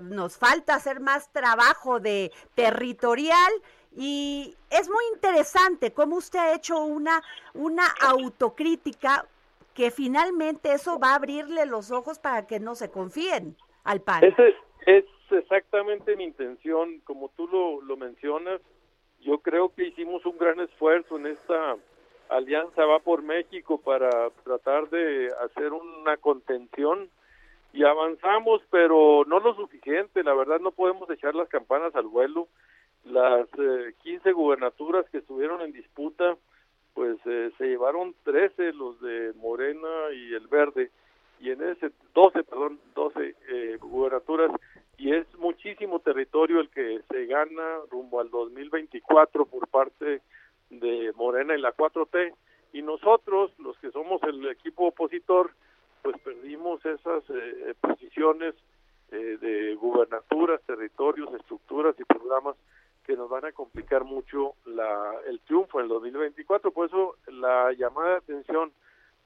nos 0.00 0.36
falta 0.36 0.74
hacer 0.74 0.98
más 0.98 1.30
trabajo 1.32 2.00
de 2.00 2.32
territorial 2.56 3.52
y 4.00 4.54
es 4.70 4.88
muy 4.88 5.04
interesante 5.12 5.92
cómo 5.92 6.16
usted 6.16 6.38
ha 6.38 6.54
hecho 6.54 6.78
una, 6.78 7.20
una 7.52 7.82
autocrítica 8.00 9.26
que 9.74 9.90
finalmente 9.90 10.72
eso 10.72 11.00
va 11.00 11.10
a 11.10 11.14
abrirle 11.16 11.66
los 11.66 11.90
ojos 11.90 12.20
para 12.20 12.46
que 12.46 12.60
no 12.60 12.76
se 12.76 12.92
confíen 12.92 13.56
al 13.82 14.00
PAN. 14.00 14.22
Es 14.86 15.04
exactamente 15.32 16.14
mi 16.14 16.22
intención, 16.22 17.00
como 17.00 17.30
tú 17.30 17.48
lo, 17.48 17.82
lo 17.82 17.96
mencionas, 17.96 18.60
yo 19.20 19.38
creo 19.38 19.74
que 19.74 19.88
hicimos 19.88 20.24
un 20.26 20.38
gran 20.38 20.60
esfuerzo 20.60 21.16
en 21.16 21.26
esta 21.26 21.76
alianza 22.28 22.84
Va 22.84 23.00
por 23.00 23.22
México 23.22 23.80
para 23.80 24.30
tratar 24.44 24.88
de 24.90 25.28
hacer 25.44 25.72
una 25.72 26.16
contención 26.18 27.10
y 27.72 27.84
avanzamos, 27.84 28.62
pero 28.70 29.24
no 29.26 29.40
lo 29.40 29.56
suficiente, 29.56 30.22
la 30.22 30.34
verdad 30.34 30.60
no 30.60 30.70
podemos 30.70 31.10
echar 31.10 31.34
las 31.34 31.48
campanas 31.48 31.96
al 31.96 32.06
vuelo. 32.06 32.46
Las 33.10 33.48
eh, 33.58 33.94
15 34.02 34.32
gubernaturas 34.32 35.08
que 35.10 35.18
estuvieron 35.18 35.62
en 35.62 35.72
disputa, 35.72 36.36
pues 36.92 37.16
eh, 37.24 37.50
se 37.56 37.64
llevaron 37.64 38.14
13 38.24 38.74
los 38.74 39.00
de 39.00 39.32
Morena 39.36 40.12
y 40.12 40.34
el 40.34 40.46
Verde. 40.46 40.90
Y 41.40 41.50
en 41.50 41.62
ese 41.62 41.90
12, 42.14 42.44
perdón, 42.44 42.78
12 42.94 43.34
eh, 43.48 43.78
gubernaturas. 43.80 44.50
Y 44.98 45.14
es 45.14 45.26
muchísimo 45.38 46.00
territorio 46.00 46.60
el 46.60 46.68
que 46.68 47.00
se 47.08 47.26
gana 47.26 47.78
rumbo 47.90 48.20
al 48.20 48.28
2024 48.30 49.46
por 49.46 49.68
parte 49.68 50.20
de 50.68 51.12
Morena 51.16 51.56
y 51.56 51.60
la 51.60 51.74
4T 51.74 52.34
y 52.74 52.82
nosotros, 52.82 53.52
los 53.58 53.78
que 53.78 53.90
somos 53.90 54.22
el 54.24 54.46
equipo 54.48 54.88
opositor, 54.88 55.52
pues 56.02 56.20
perdimos 56.20 56.84
esas 56.84 57.24
eh, 57.30 57.74
posiciones 57.80 58.54
de 59.10 59.74
gubernaturas, 59.76 60.60
territorios, 60.66 61.32
estructuras 61.32 61.98
y 61.98 62.04
programas 62.04 62.56
que 63.08 63.16
nos 63.16 63.30
van 63.30 63.46
a 63.46 63.52
complicar 63.52 64.04
mucho 64.04 64.52
la, 64.66 65.14
el 65.26 65.40
triunfo 65.40 65.78
en 65.78 65.84
el 65.84 65.88
2024. 65.88 66.70
Por 66.70 66.88
eso 66.88 67.16
la 67.28 67.72
llamada 67.72 68.10
de 68.10 68.16
atención 68.16 68.70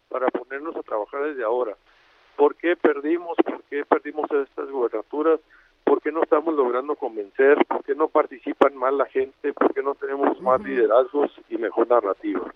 para 0.09 0.29
ponernos 0.29 0.77
a 0.77 0.83
trabajar 0.83 1.25
desde 1.25 1.43
ahora. 1.43 1.77
¿Por 2.37 2.55
qué 2.55 2.77
perdimos? 2.77 3.37
¿Por 3.45 3.61
qué 3.65 3.85
perdimos 3.85 4.31
estas 4.31 4.71
gubernaturas? 4.71 5.41
¿Por 5.83 6.01
qué 6.01 6.13
no 6.13 6.23
estamos 6.23 6.55
logrando 6.55 6.95
convencer? 6.95 7.67
¿Por 7.67 7.83
qué 7.83 7.97
no 7.97 8.07
participan 8.07 8.77
más 8.77 8.95
la 8.95 9.07
gente? 9.07 9.53
¿Por 9.53 9.75
qué 9.75 9.83
no 9.83 9.97
tenemos 9.97 10.41
más 10.41 10.61
liderazgos 10.61 11.33
y 11.49 11.59
mejor 11.59 11.89
narrativa? 11.89 12.55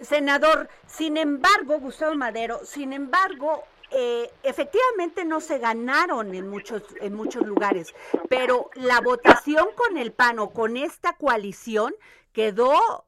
Senador, 0.00 0.68
sin 0.86 1.18
embargo, 1.18 1.80
Gustavo 1.80 2.14
Madero, 2.14 2.60
sin 2.64 2.94
embargo, 2.94 3.62
eh, 3.90 4.30
efectivamente 4.42 5.24
no 5.24 5.40
se 5.40 5.58
ganaron 5.58 6.34
en 6.34 6.48
muchos, 6.48 6.82
en 7.00 7.14
muchos 7.14 7.46
lugares, 7.46 7.94
pero 8.28 8.70
la 8.74 9.00
votación 9.00 9.68
con 9.74 9.96
el 9.96 10.12
PAN 10.12 10.38
o 10.38 10.50
con 10.50 10.76
esta 10.76 11.14
coalición 11.14 11.94
quedó 12.32 13.04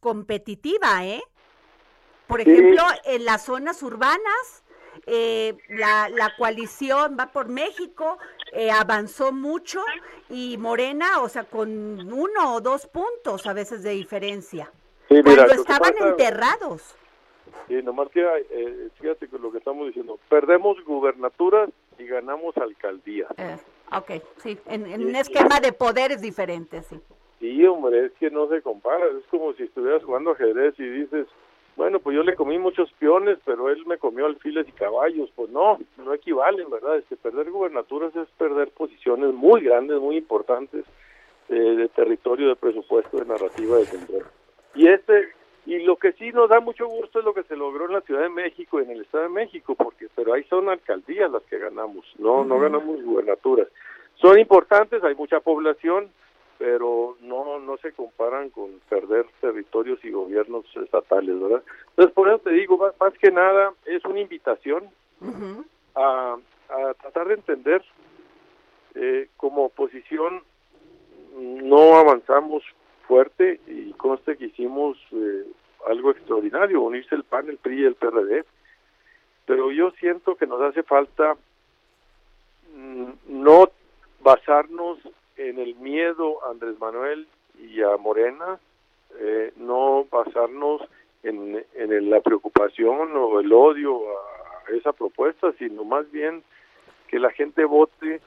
competitiva, 0.00 1.04
¿eh? 1.04 1.22
Por 2.26 2.40
ejemplo, 2.40 2.82
en 3.04 3.26
las 3.26 3.44
zonas 3.44 3.82
urbanas, 3.82 4.62
eh, 5.06 5.56
la, 5.68 6.08
la, 6.08 6.34
coalición 6.36 7.16
va 7.18 7.30
por 7.30 7.48
México, 7.48 8.18
eh, 8.52 8.70
avanzó 8.70 9.32
mucho 9.32 9.82
y 10.30 10.56
Morena, 10.56 11.20
o 11.20 11.28
sea, 11.28 11.44
con 11.44 12.12
uno 12.12 12.54
o 12.54 12.60
dos 12.60 12.86
puntos 12.86 13.46
a 13.46 13.52
veces 13.52 13.82
de 13.82 13.90
diferencia. 13.90 14.70
cuando 15.08 15.52
estaban 15.52 15.94
enterrados. 16.00 16.94
Sí, 17.68 17.82
nomás 17.82 18.08
que, 18.10 18.20
eh, 18.22 18.88
fíjate 19.00 19.28
con 19.28 19.42
lo 19.42 19.52
que 19.52 19.58
estamos 19.58 19.86
diciendo, 19.86 20.18
perdemos 20.28 20.82
gubernaturas 20.84 21.70
y 21.98 22.06
ganamos 22.06 22.56
alcaldías. 22.56 23.30
Eh, 23.38 23.56
ok, 23.96 24.22
sí, 24.38 24.58
en, 24.66 24.84
un 24.84 25.16
esquema 25.16 25.60
de 25.60 25.72
poderes 25.72 26.20
diferentes, 26.20 26.86
sí. 26.86 27.00
Sí, 27.40 27.66
hombre, 27.66 28.06
es 28.06 28.12
que 28.12 28.30
no 28.30 28.48
se 28.48 28.62
compara, 28.62 29.04
es 29.18 29.26
como 29.28 29.52
si 29.54 29.64
estuvieras 29.64 30.04
jugando 30.04 30.30
ajedrez 30.30 30.78
y 30.78 30.84
dices, 30.84 31.26
bueno, 31.76 31.98
pues 31.98 32.14
yo 32.14 32.22
le 32.22 32.36
comí 32.36 32.58
muchos 32.58 32.92
peones, 32.98 33.38
pero 33.44 33.68
él 33.70 33.84
me 33.86 33.98
comió 33.98 34.26
alfiles 34.26 34.68
y 34.68 34.72
caballos, 34.72 35.30
pues 35.34 35.50
no, 35.50 35.78
no 35.96 36.14
equivalen, 36.14 36.70
¿verdad? 36.70 36.98
Este, 36.98 37.16
perder 37.16 37.50
gubernaturas 37.50 38.14
es 38.14 38.28
perder 38.38 38.70
posiciones 38.70 39.32
muy 39.32 39.62
grandes, 39.62 39.98
muy 39.98 40.18
importantes 40.18 40.84
eh, 41.48 41.54
de 41.54 41.88
territorio, 41.88 42.48
de 42.48 42.56
presupuesto, 42.56 43.18
de 43.18 43.24
narrativa, 43.24 43.78
de 43.78 43.86
centro. 43.86 44.18
Y 44.74 44.88
este 44.88 45.32
y 45.64 45.78
lo 45.80 45.96
que 45.96 46.12
sí 46.12 46.32
nos 46.32 46.48
da 46.48 46.60
mucho 46.60 46.86
gusto 46.86 47.20
es 47.20 47.24
lo 47.24 47.34
que 47.34 47.44
se 47.44 47.56
logró 47.56 47.86
en 47.86 47.92
la 47.92 48.00
Ciudad 48.00 48.22
de 48.22 48.28
México 48.28 48.80
y 48.80 48.84
en 48.84 48.90
el 48.90 49.02
Estado 49.02 49.24
de 49.24 49.30
México, 49.30 49.74
porque 49.74 50.08
pero 50.14 50.32
ahí 50.32 50.44
son 50.44 50.68
alcaldías 50.68 51.30
las 51.30 51.42
que 51.44 51.58
ganamos, 51.58 52.04
no 52.18 52.44
no 52.44 52.58
ganamos 52.58 53.02
gubernaturas. 53.02 53.68
Son 54.16 54.38
importantes, 54.38 55.02
hay 55.02 55.14
mucha 55.14 55.40
población, 55.40 56.10
pero 56.58 57.16
no 57.20 57.60
no 57.60 57.76
se 57.78 57.92
comparan 57.92 58.50
con 58.50 58.80
perder 58.88 59.26
territorios 59.40 60.04
y 60.04 60.10
gobiernos 60.10 60.64
estatales, 60.76 61.40
¿verdad? 61.40 61.62
Entonces 61.90 62.14
por 62.14 62.28
eso 62.28 62.38
te 62.38 62.50
digo, 62.50 62.92
más, 62.98 63.12
que 63.18 63.30
nada 63.30 63.72
es 63.86 64.04
una 64.04 64.20
invitación 64.20 64.90
a, 65.94 66.36
a 66.68 66.94
tratar 66.94 67.28
de 67.28 67.34
entender 67.34 67.84
eh, 68.94 69.28
como 69.36 69.66
oposición 69.66 70.42
no 71.36 71.96
avanzamos 71.96 72.62
fuerte 73.12 73.60
y 73.66 73.92
conste 73.92 74.38
que 74.38 74.46
hicimos 74.46 74.96
eh, 75.12 75.44
algo 75.86 76.12
extraordinario, 76.12 76.80
unirse 76.80 77.14
el 77.14 77.24
PAN, 77.24 77.50
el 77.50 77.58
PRI 77.58 77.82
y 77.82 77.84
el 77.84 77.94
PRD, 77.94 78.46
pero 79.44 79.70
yo 79.70 79.90
siento 80.00 80.34
que 80.34 80.46
nos 80.46 80.62
hace 80.62 80.82
falta 80.82 81.36
mm, 82.74 83.10
no 83.26 83.68
basarnos 84.22 84.98
en 85.36 85.58
el 85.58 85.74
miedo 85.74 86.42
a 86.46 86.52
Andrés 86.52 86.80
Manuel 86.80 87.28
y 87.60 87.82
a 87.82 87.98
Morena, 87.98 88.58
eh, 89.18 89.52
no 89.56 90.06
basarnos 90.10 90.80
en, 91.22 91.62
en 91.74 92.08
la 92.08 92.20
preocupación 92.20 93.14
o 93.14 93.40
el 93.40 93.52
odio 93.52 94.00
a 94.08 94.70
esa 94.74 94.94
propuesta, 94.94 95.52
sino 95.58 95.84
más 95.84 96.10
bien 96.10 96.42
que 97.08 97.18
la 97.18 97.30
gente 97.30 97.66
vote 97.66 98.22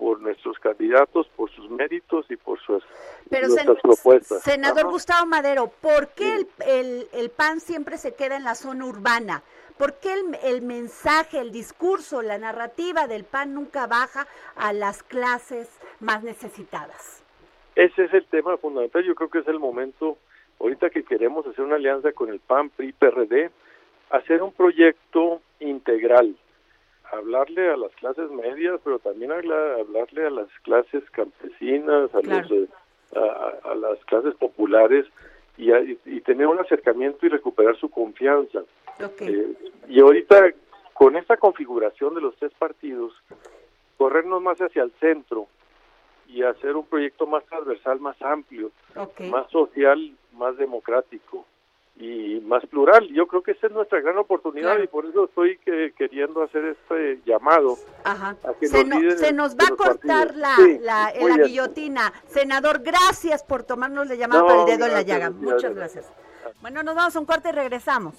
por 0.00 0.18
nuestros 0.22 0.58
candidatos, 0.58 1.28
por 1.36 1.50
sus 1.50 1.68
méritos 1.68 2.24
y 2.30 2.36
por 2.36 2.58
sus 2.60 2.82
nuestras 3.30 3.78
propuestas. 3.82 4.42
Senador 4.42 4.86
Gustavo 4.90 5.26
Madero, 5.26 5.70
¿por 5.82 6.08
qué 6.14 6.46
el, 6.66 7.06
el, 7.12 7.28
PAN 7.28 7.60
siempre 7.60 7.98
se 7.98 8.14
queda 8.14 8.38
en 8.38 8.44
la 8.44 8.54
zona 8.54 8.86
urbana? 8.86 9.42
¿Por 9.76 10.00
qué 10.00 10.14
el, 10.14 10.38
el, 10.42 10.62
mensaje, 10.62 11.38
el 11.38 11.52
discurso, 11.52 12.22
la 12.22 12.38
narrativa 12.38 13.08
del 13.08 13.24
PAN 13.24 13.52
nunca 13.52 13.86
baja 13.86 14.26
a 14.56 14.72
las 14.72 15.02
clases 15.02 15.68
más 16.00 16.22
necesitadas? 16.22 17.22
Ese 17.76 18.04
es 18.06 18.14
el 18.14 18.24
tema 18.24 18.56
fundamental. 18.56 19.04
Yo 19.04 19.14
creo 19.14 19.28
que 19.28 19.40
es 19.40 19.48
el 19.48 19.58
momento, 19.58 20.16
ahorita 20.60 20.88
que 20.88 21.04
queremos 21.04 21.46
hacer 21.46 21.62
una 21.62 21.76
alianza 21.76 22.12
con 22.12 22.30
el 22.30 22.40
PAN, 22.40 22.70
PRI, 22.70 22.92
PRD, 22.92 23.50
hacer 24.08 24.42
un 24.42 24.52
proyecto 24.52 25.42
integral 25.60 26.36
hablarle 27.12 27.70
a 27.70 27.76
las 27.76 27.92
clases 27.96 28.30
medias, 28.30 28.80
pero 28.84 28.98
también 28.98 29.32
hablarle 29.32 30.26
a 30.26 30.30
las 30.30 30.48
clases 30.62 31.02
campesinas, 31.10 32.14
a, 32.14 32.20
los, 32.20 32.50
eh, 32.50 32.68
a, 33.64 33.74
las 33.74 34.04
clases 34.04 34.34
populares 34.34 35.06
y, 35.56 35.70
y, 36.06 36.20
tener 36.22 36.46
un 36.46 36.58
acercamiento 36.58 37.26
y 37.26 37.28
recuperar 37.28 37.76
su 37.76 37.90
confianza. 37.90 38.60
Eh, 39.20 39.54
y 39.88 40.00
ahorita, 40.00 40.52
con 40.94 41.16
esta 41.16 41.36
configuración 41.36 42.14
de 42.14 42.20
los 42.20 42.36
tres 42.36 42.52
partidos, 42.58 43.12
corrernos 43.98 44.42
más 44.42 44.58
hacia 44.60 44.82
el 44.82 44.92
centro 45.00 45.46
y 46.28 46.42
hacer 46.42 46.76
un 46.76 46.86
proyecto 46.86 47.26
más 47.26 47.44
transversal, 47.46 48.00
más 48.00 48.20
amplio, 48.22 48.70
más 49.30 49.50
social, 49.50 50.16
más 50.32 50.56
democrático 50.56 51.44
y 52.00 52.40
más 52.40 52.64
plural. 52.66 53.06
Yo 53.12 53.26
creo 53.26 53.42
que 53.42 53.52
esa 53.52 53.66
es 53.66 53.72
nuestra 53.72 54.00
gran 54.00 54.16
oportunidad 54.16 54.78
y 54.78 54.86
por 54.86 55.04
eso 55.04 55.26
estoy 55.26 55.58
que, 55.58 55.92
queriendo 55.96 56.42
hacer 56.42 56.64
este 56.64 57.20
llamado. 57.26 57.76
Ajá. 58.04 58.36
se, 58.62 59.32
nos 59.32 59.54
va 59.54 59.66
a 59.66 59.76
cortar 59.76 60.34
la, 60.34 60.56
la, 60.80 61.12
guillotina. 61.44 62.12
Senador, 62.26 62.82
gracias 62.82 63.42
por 63.42 63.64
tomarnos 63.64 64.08
la 64.08 64.14
llamada 64.14 64.46
para 64.46 64.60
el 64.62 64.66
dedo 64.66 64.86
en 64.86 64.92
la 64.94 65.02
llaga. 65.02 65.30
Muchas 65.30 65.74
gracias. 65.74 66.10
Bueno, 66.62 66.82
nos 66.82 66.94
vamos 66.94 67.14
a 67.14 67.20
un 67.20 67.26
corte 67.26 67.50
y 67.50 67.52
regresamos. 67.52 68.14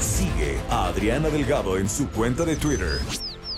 Sigue 0.00 0.58
a 0.70 0.86
Adriana 0.86 1.28
Delgado 1.28 1.76
en 1.76 1.88
su 1.88 2.10
cuenta 2.10 2.44
de 2.44 2.56
Twitter 2.56 2.98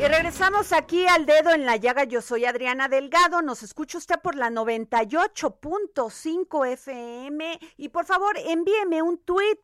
Y 0.00 0.08
regresamos 0.08 0.72
aquí 0.72 1.06
al 1.06 1.26
dedo 1.26 1.50
en 1.50 1.66
la 1.66 1.76
llaga. 1.76 2.04
Yo 2.04 2.22
soy 2.22 2.46
Adriana 2.46 2.88
Delgado. 2.88 3.42
Nos 3.42 3.62
escucha 3.62 3.98
usted 3.98 4.18
por 4.18 4.34
la 4.34 4.48
98.5 4.48 6.66
FM. 6.68 7.60
Y 7.76 7.90
por 7.90 8.06
favor, 8.06 8.38
envíeme 8.38 9.02
un 9.02 9.18
tweet 9.18 9.60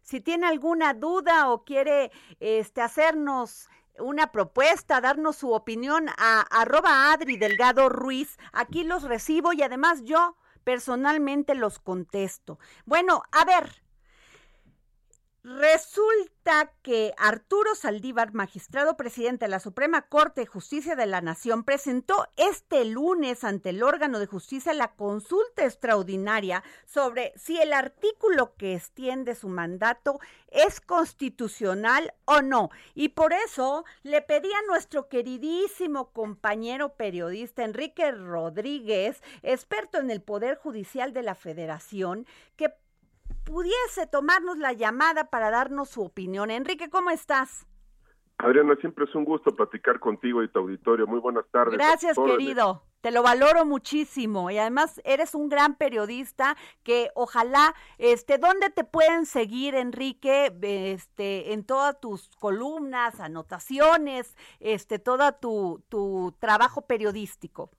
si 0.00 0.20
tiene 0.20 0.46
alguna 0.46 0.94
duda 0.94 1.50
o 1.50 1.64
quiere 1.64 2.12
este, 2.38 2.82
hacernos 2.82 3.68
una 3.98 4.30
propuesta, 4.30 5.00
darnos 5.00 5.34
su 5.34 5.50
opinión 5.50 6.08
a 6.18 6.42
arroba 6.42 7.12
Adri 7.12 7.36
Delgado 7.36 7.88
Ruiz. 7.88 8.38
Aquí 8.52 8.84
los 8.84 9.02
recibo 9.02 9.52
y 9.52 9.62
además 9.62 10.04
yo 10.04 10.36
personalmente 10.62 11.56
los 11.56 11.80
contesto. 11.80 12.60
Bueno, 12.86 13.24
a 13.32 13.44
ver, 13.44 13.82
Resulta 15.42 16.70
que 16.82 17.14
Arturo 17.16 17.74
Saldívar, 17.74 18.34
magistrado 18.34 18.98
presidente 18.98 19.46
de 19.46 19.50
la 19.50 19.58
Suprema 19.58 20.02
Corte 20.02 20.42
de 20.42 20.46
Justicia 20.46 20.96
de 20.96 21.06
la 21.06 21.22
Nación, 21.22 21.64
presentó 21.64 22.28
este 22.36 22.84
lunes 22.84 23.42
ante 23.42 23.70
el 23.70 23.82
órgano 23.82 24.18
de 24.18 24.26
justicia 24.26 24.74
la 24.74 24.94
consulta 24.96 25.64
extraordinaria 25.64 26.62
sobre 26.84 27.32
si 27.36 27.58
el 27.58 27.72
artículo 27.72 28.54
que 28.56 28.74
extiende 28.74 29.34
su 29.34 29.48
mandato 29.48 30.20
es 30.50 30.78
constitucional 30.82 32.12
o 32.26 32.42
no. 32.42 32.68
Y 32.94 33.10
por 33.10 33.32
eso 33.32 33.86
le 34.02 34.20
pedí 34.20 34.52
a 34.52 34.66
nuestro 34.68 35.08
queridísimo 35.08 36.10
compañero 36.10 36.96
periodista 36.96 37.64
Enrique 37.64 38.12
Rodríguez, 38.12 39.22
experto 39.42 39.96
en 39.96 40.10
el 40.10 40.20
Poder 40.20 40.56
Judicial 40.56 41.14
de 41.14 41.22
la 41.22 41.34
Federación, 41.34 42.26
que 42.56 42.74
pudiese 43.44 44.06
tomarnos 44.06 44.58
la 44.58 44.72
llamada 44.72 45.30
para 45.30 45.50
darnos 45.50 45.88
su 45.88 46.02
opinión. 46.02 46.50
Enrique, 46.50 46.90
¿cómo 46.90 47.10
estás? 47.10 47.66
Adriana, 48.38 48.74
siempre 48.80 49.04
es 49.04 49.14
un 49.14 49.24
gusto 49.24 49.54
platicar 49.54 50.00
contigo 50.00 50.42
y 50.42 50.48
tu 50.48 50.60
auditorio. 50.60 51.06
Muy 51.06 51.20
buenas 51.20 51.44
tardes. 51.50 51.74
Gracias, 51.74 52.16
querido. 52.16 52.82
Te 53.00 53.10
lo 53.10 53.22
valoro 53.22 53.64
muchísimo 53.64 54.50
y 54.50 54.58
además 54.58 55.00
eres 55.04 55.34
un 55.34 55.48
gran 55.48 55.76
periodista 55.76 56.56
que 56.82 57.10
ojalá, 57.14 57.74
este, 57.96 58.36
¿dónde 58.36 58.68
te 58.68 58.84
pueden 58.84 59.24
seguir, 59.24 59.74
Enrique? 59.74 60.54
Este, 60.60 61.54
en 61.54 61.64
todas 61.64 61.98
tus 61.98 62.28
columnas, 62.38 63.20
anotaciones, 63.20 64.36
este, 64.58 64.98
todo 64.98 65.32
tu, 65.32 65.82
tu 65.88 66.34
trabajo 66.40 66.82
periodístico. 66.82 67.70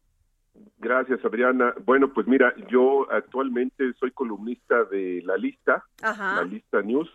Gracias, 0.79 1.23
Adriana. 1.23 1.73
Bueno, 1.85 2.11
pues 2.13 2.27
mira, 2.27 2.53
yo 2.69 3.09
actualmente 3.11 3.93
soy 3.99 4.11
columnista 4.11 4.83
de 4.85 5.21
La 5.23 5.37
Lista, 5.37 5.85
La 6.01 6.43
Lista 6.43 6.81
News. 6.81 7.09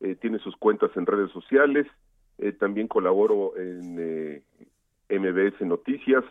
Eh, 0.00 0.16
tiene 0.16 0.38
sus 0.38 0.56
cuentas 0.56 0.90
en 0.96 1.06
redes 1.06 1.30
sociales. 1.30 1.86
Eh, 2.38 2.52
también 2.52 2.88
colaboro 2.88 3.56
en 3.56 3.96
eh, 3.98 4.42
MBS 5.08 5.60
Noticias. 5.66 6.24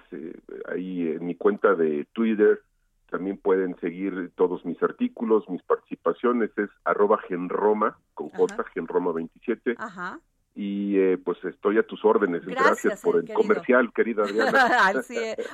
ahí 0.69 1.08
en 1.08 1.25
mi 1.25 1.36
cuenta 1.36 1.75
de 1.75 2.06
Twitter 2.13 2.62
también 3.10 3.38
pueden 3.38 3.79
seguir 3.79 4.32
todos 4.36 4.65
mis 4.65 4.82
artículos, 4.82 5.47
mis 5.47 5.62
participaciones. 5.62 6.49
Es 6.58 6.69
arroba 6.84 7.19
genroma, 7.19 7.97
con 8.15 8.29
J, 8.29 8.63
genroma 8.73 9.12
27. 9.12 9.75
Ajá 9.77 10.19
y 10.55 10.97
eh, 10.97 11.17
pues 11.17 11.43
estoy 11.45 11.77
a 11.77 11.83
tus 11.83 12.03
órdenes. 12.05 12.45
Gracias, 12.45 13.01
por 13.01 13.17
el 13.17 13.33
comercial, 13.33 13.91
querida 13.93 14.23
Adriana. 14.23 14.91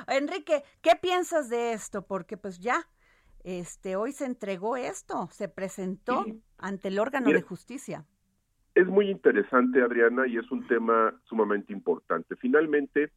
Enrique, 0.08 0.62
¿qué 0.82 0.92
piensas 1.00 1.48
de 1.48 1.72
esto? 1.72 2.02
Porque 2.06 2.36
pues 2.36 2.58
ya, 2.58 2.86
este, 3.42 3.96
hoy 3.96 4.12
se 4.12 4.26
entregó 4.26 4.76
esto, 4.76 5.28
se 5.30 5.48
presentó 5.48 6.24
ante 6.58 6.88
el 6.88 6.98
órgano 6.98 7.30
de 7.30 7.42
justicia. 7.42 8.04
Es 8.74 8.86
muy 8.86 9.10
interesante, 9.10 9.82
Adriana, 9.82 10.26
y 10.26 10.36
es 10.36 10.50
un 10.50 10.66
tema 10.66 11.14
sumamente 11.24 11.72
importante. 11.72 12.36
Finalmente, 12.36 13.10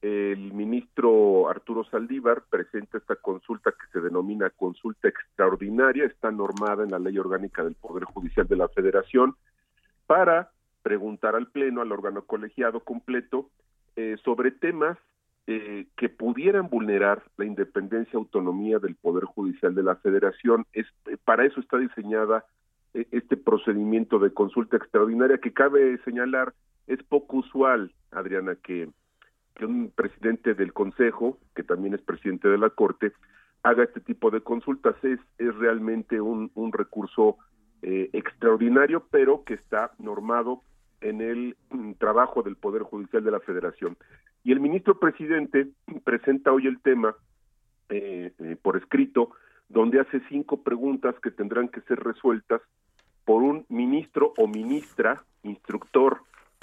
el 0.00 0.52
ministro 0.52 1.48
Arturo 1.48 1.84
Saldívar 1.84 2.44
presenta 2.50 2.98
esta 2.98 3.16
consulta 3.16 3.70
que 3.72 3.86
se 3.92 4.00
denomina 4.00 4.50
consulta 4.50 5.08
extraordinaria, 5.08 6.04
está 6.04 6.30
normada 6.30 6.84
en 6.84 6.90
la 6.90 6.98
ley 6.98 7.18
orgánica 7.18 7.64
del 7.64 7.74
Poder 7.74 8.04
Judicial 8.04 8.46
de 8.46 8.56
la 8.56 8.68
Federación, 8.68 9.34
para 10.06 10.50
preguntar 10.82 11.36
al 11.36 11.48
Pleno, 11.48 11.80
al 11.80 11.92
órgano 11.92 12.22
colegiado 12.22 12.80
completo, 12.80 13.50
eh, 13.94 14.16
sobre 14.24 14.50
temas 14.50 14.96
eh, 15.46 15.86
que 15.96 16.08
pudieran 16.08 16.70
vulnerar 16.70 17.22
la 17.36 17.44
independencia 17.44 18.12
y 18.14 18.16
autonomía 18.16 18.78
del 18.78 18.94
Poder 18.94 19.24
Judicial 19.24 19.74
de 19.74 19.82
la 19.82 19.96
Federación. 19.96 20.64
Es, 20.72 20.86
eh, 21.06 21.18
para 21.22 21.44
eso 21.44 21.60
está 21.60 21.78
diseñada 21.78 22.44
este 22.94 23.38
procedimiento 23.38 24.18
de 24.18 24.34
consulta 24.34 24.76
extraordinaria 24.76 25.38
que 25.38 25.54
cabe 25.54 25.98
señalar 26.04 26.52
es 26.86 27.02
poco 27.02 27.38
usual, 27.38 27.90
Adriana, 28.10 28.54
que, 28.56 28.90
un 29.60 29.90
presidente 29.94 30.52
del 30.52 30.74
Consejo, 30.74 31.38
que 31.54 31.62
también 31.62 31.94
es 31.94 32.02
presidente 32.02 32.48
de 32.48 32.58
la 32.58 32.68
Corte, 32.68 33.12
haga 33.62 33.84
este 33.84 34.00
tipo 34.00 34.30
de 34.30 34.42
consultas. 34.42 34.94
Es, 35.02 35.20
es 35.38 35.54
realmente 35.56 36.20
un, 36.20 36.50
un 36.54 36.72
recurso 36.72 37.38
extraordinario, 37.82 39.06
pero 39.10 39.42
que 39.44 39.54
está 39.54 39.92
normado 39.98 40.62
en 41.02 41.20
el 41.20 41.56
mm, 41.70 41.92
trabajo 41.92 42.42
del 42.42 42.56
Poder 42.56 42.82
Judicial 42.82 43.22
de 43.24 43.30
la 43.30 43.40
Federación. 43.40 43.96
Y 44.44 44.52
el 44.52 44.60
ministro 44.60 44.98
presidente 44.98 45.68
presenta 46.04 46.52
hoy 46.52 46.66
el 46.66 46.80
tema 46.80 47.14
eh, 47.88 48.32
eh, 48.38 48.56
por 48.60 48.76
escrito, 48.76 49.30
donde 49.68 50.00
hace 50.00 50.20
cinco 50.28 50.62
preguntas 50.62 51.14
que 51.22 51.30
tendrán 51.30 51.68
que 51.68 51.80
ser 51.82 52.00
resueltas 52.00 52.60
por 53.24 53.42
un 53.42 53.64
ministro 53.68 54.32
o 54.36 54.46
ministra, 54.46 55.22
instructor, 55.42 56.20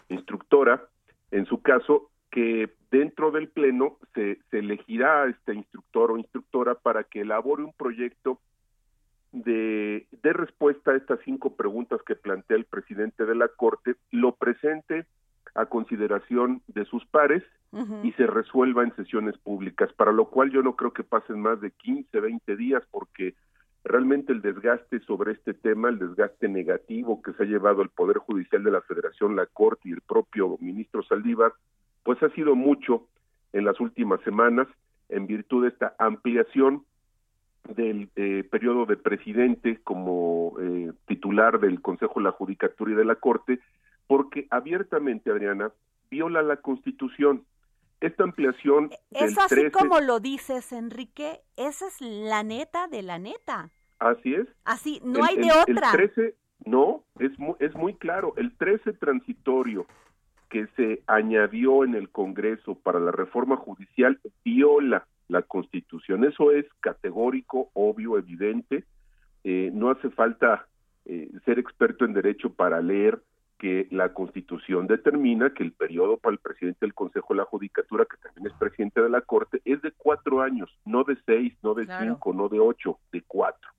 instructora, 0.09 0.83
en 1.31 1.45
su 1.45 1.61
caso, 1.61 2.09
que 2.31 2.69
dentro 2.91 3.31
del 3.31 3.49
Pleno 3.49 3.97
se, 4.13 4.39
se 4.49 4.59
elegirá 4.59 5.27
este 5.27 5.53
instructor 5.53 6.11
o 6.11 6.17
instructora 6.17 6.75
para 6.75 7.03
que 7.03 7.21
elabore 7.21 7.63
un 7.63 7.73
proyecto 7.73 8.39
de, 9.31 10.07
de 10.23 10.33
respuesta 10.33 10.91
a 10.91 10.95
estas 10.95 11.19
cinco 11.23 11.55
preguntas 11.55 12.01
que 12.05 12.15
plantea 12.15 12.57
el 12.57 12.65
presidente 12.65 13.25
de 13.25 13.35
la 13.35 13.47
Corte, 13.47 13.95
lo 14.11 14.33
presente 14.35 15.05
a 15.55 15.65
consideración 15.65 16.61
de 16.67 16.85
sus 16.85 17.05
pares 17.05 17.43
y 18.03 18.11
se 18.13 18.25
resuelva 18.25 18.83
en 18.83 18.95
sesiones 18.95 19.37
públicas, 19.37 19.93
para 19.93 20.11
lo 20.11 20.25
cual 20.25 20.49
yo 20.49 20.63
no 20.63 20.75
creo 20.75 20.91
que 20.91 21.03
pasen 21.03 21.39
más 21.39 21.61
de 21.61 21.69
15, 21.69 22.19
20 22.19 22.55
días 22.55 22.81
porque 22.89 23.35
realmente 23.83 24.33
el 24.33 24.41
desgaste 24.41 24.99
sobre 25.01 25.33
este 25.33 25.53
tema, 25.53 25.89
el 25.89 25.99
desgaste 25.99 26.49
negativo 26.49 27.21
que 27.21 27.33
se 27.33 27.43
ha 27.43 27.45
llevado 27.45 27.83
el 27.83 27.89
Poder 27.89 28.17
Judicial 28.17 28.63
de 28.63 28.71
la 28.71 28.81
Federación, 28.81 29.35
la 29.35 29.45
Corte 29.45 29.89
y 29.89 29.91
el 29.91 30.01
propio 30.01 30.57
ministro 30.59 31.03
Saldívar, 31.03 31.53
pues 32.03 32.21
ha 32.23 32.29
sido 32.29 32.55
mucho 32.55 33.07
en 33.53 33.65
las 33.65 33.79
últimas 33.79 34.19
semanas 34.21 34.67
en 35.09 35.27
virtud 35.27 35.63
de 35.63 35.69
esta 35.69 35.95
ampliación 35.99 36.83
del 37.75 38.09
eh, 38.15 38.43
periodo 38.49 38.85
de 38.85 38.97
presidente 38.97 39.79
como 39.83 40.53
eh, 40.59 40.91
titular 41.07 41.59
del 41.59 41.81
Consejo 41.81 42.19
de 42.19 42.25
la 42.25 42.31
Judicatura 42.31 42.91
y 42.91 42.95
de 42.95 43.05
la 43.05 43.15
Corte, 43.15 43.59
porque 44.07 44.47
abiertamente, 44.49 45.31
Adriana, 45.31 45.71
viola 46.09 46.41
la 46.41 46.57
Constitución. 46.57 47.45
Esta 48.01 48.23
ampliación. 48.23 48.91
Es 49.11 49.37
así 49.37 49.69
como 49.71 49.99
lo 49.99 50.21
dices, 50.21 50.71
Enrique. 50.71 51.41
Esa 51.57 51.87
es 51.87 51.99
la 51.99 52.43
neta 52.43 52.87
de 52.87 53.01
la 53.01 53.19
neta. 53.19 53.71
Así 53.99 54.33
es. 54.33 54.47
Así, 54.63 55.01
no 55.03 55.23
hay 55.25 55.35
de 55.35 55.51
otra. 55.51 55.91
El 55.91 56.09
13, 56.09 56.35
no, 56.65 57.03
es 57.19 57.37
muy, 57.37 57.55
es 57.59 57.75
muy 57.75 57.95
claro. 57.95 58.33
El 58.37 58.55
13 58.55 58.93
transitorio 58.93 59.85
que 60.49 60.67
se 60.77 61.03
añadió 61.07 61.83
en 61.83 61.95
el 61.95 62.09
Congreso 62.09 62.75
para 62.75 62.99
la 62.99 63.11
reforma 63.11 63.57
judicial 63.57 64.19
viola 64.43 65.05
la 65.29 65.43
Constitución. 65.43 66.25
Eso 66.25 66.51
es 66.51 66.65
categórico, 66.81 67.69
obvio, 67.73 68.17
evidente. 68.17 68.83
Eh, 69.45 69.71
no 69.73 69.89
hace 69.89 70.09
falta 70.09 70.67
eh, 71.05 71.29
ser 71.45 71.59
experto 71.59 72.03
en 72.03 72.13
derecho 72.13 72.53
para 72.53 72.81
leer 72.81 73.21
que 73.57 73.87
la 73.91 74.13
Constitución 74.13 74.87
determina 74.87 75.53
que 75.53 75.63
el 75.63 75.73
periodo 75.73 76.17
para 76.17 76.33
el 76.33 76.39
presidente 76.39 76.79
del 76.81 76.93
Consejo 76.93 77.33
de 77.33 77.39
la 77.39 77.45
Judicatura, 77.45 78.05
que 78.05 78.17
también 78.17 78.47
es 78.47 78.53
presidente 78.57 79.01
de 79.01 79.09
la 79.09 79.21
Corte, 79.21 79.61
es 79.65 79.81
de 79.81 79.91
cuatro 79.91 80.41
años, 80.41 80.69
no 80.85 81.03
de 81.03 81.17
seis, 81.25 81.53
no 81.61 81.73
de 81.73 81.85
cinco, 81.99 82.33
no 82.33 82.47
de 82.47 82.59
ocho, 82.59 82.99
de 83.11 83.21
cuatro, 83.27 83.69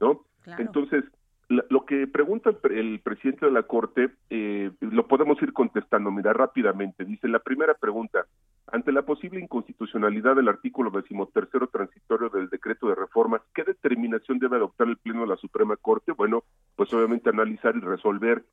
¿no? 0.00 0.24
Entonces, 0.56 1.04
lo 1.48 1.84
que 1.84 2.06
pregunta 2.06 2.50
el, 2.70 3.00
presidente 3.00 3.46
de 3.46 3.52
la 3.52 3.64
Corte, 3.64 4.10
eh, 4.30 4.70
lo 4.80 5.08
podemos 5.08 5.40
ir 5.42 5.52
contestando, 5.52 6.10
mira, 6.10 6.32
rápidamente. 6.32 7.04
Dice, 7.04 7.26
la 7.28 7.40
primera 7.40 7.74
pregunta, 7.74 8.26
ante 8.72 8.92
la 8.92 9.02
posible 9.02 9.40
inconstitucionalidad 9.40 10.36
del 10.36 10.48
artículo 10.48 10.90
decimotercero 10.90 11.68
transitorio 11.68 12.28
del 12.28 12.48
decreto 12.48 12.88
de 12.88 12.94
reformas, 12.94 13.42
¿qué 13.54 13.64
determinación 13.64 14.38
debe 14.38 14.56
adoptar 14.56 14.88
el 14.88 14.96
Pleno 14.96 15.22
de 15.22 15.28
la 15.28 15.36
Suprema 15.36 15.76
Corte? 15.76 16.12
Bueno, 16.12 16.44
pues 16.76 16.92
obviamente 16.92 17.30
analizar 17.30 17.74
y 17.76 17.80
resolver 17.80 18.44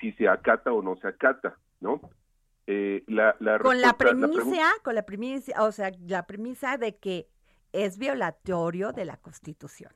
si 0.00 0.12
se 0.12 0.28
acata 0.28 0.72
o 0.72 0.82
no 0.82 0.96
se 0.96 1.08
acata, 1.08 1.56
¿no? 1.80 2.00
Eh, 2.66 3.04
la, 3.06 3.36
con 3.60 3.80
la 3.80 3.92
premisa, 3.92 4.66
con 4.82 4.94
la 4.94 5.04
premisa, 5.04 5.62
o 5.62 5.72
sea, 5.72 5.92
la 6.06 6.26
premisa 6.26 6.78
de 6.78 6.96
que 6.96 7.28
es 7.72 7.98
violatorio 7.98 8.92
de 8.92 9.04
la 9.04 9.18
Constitución. 9.18 9.92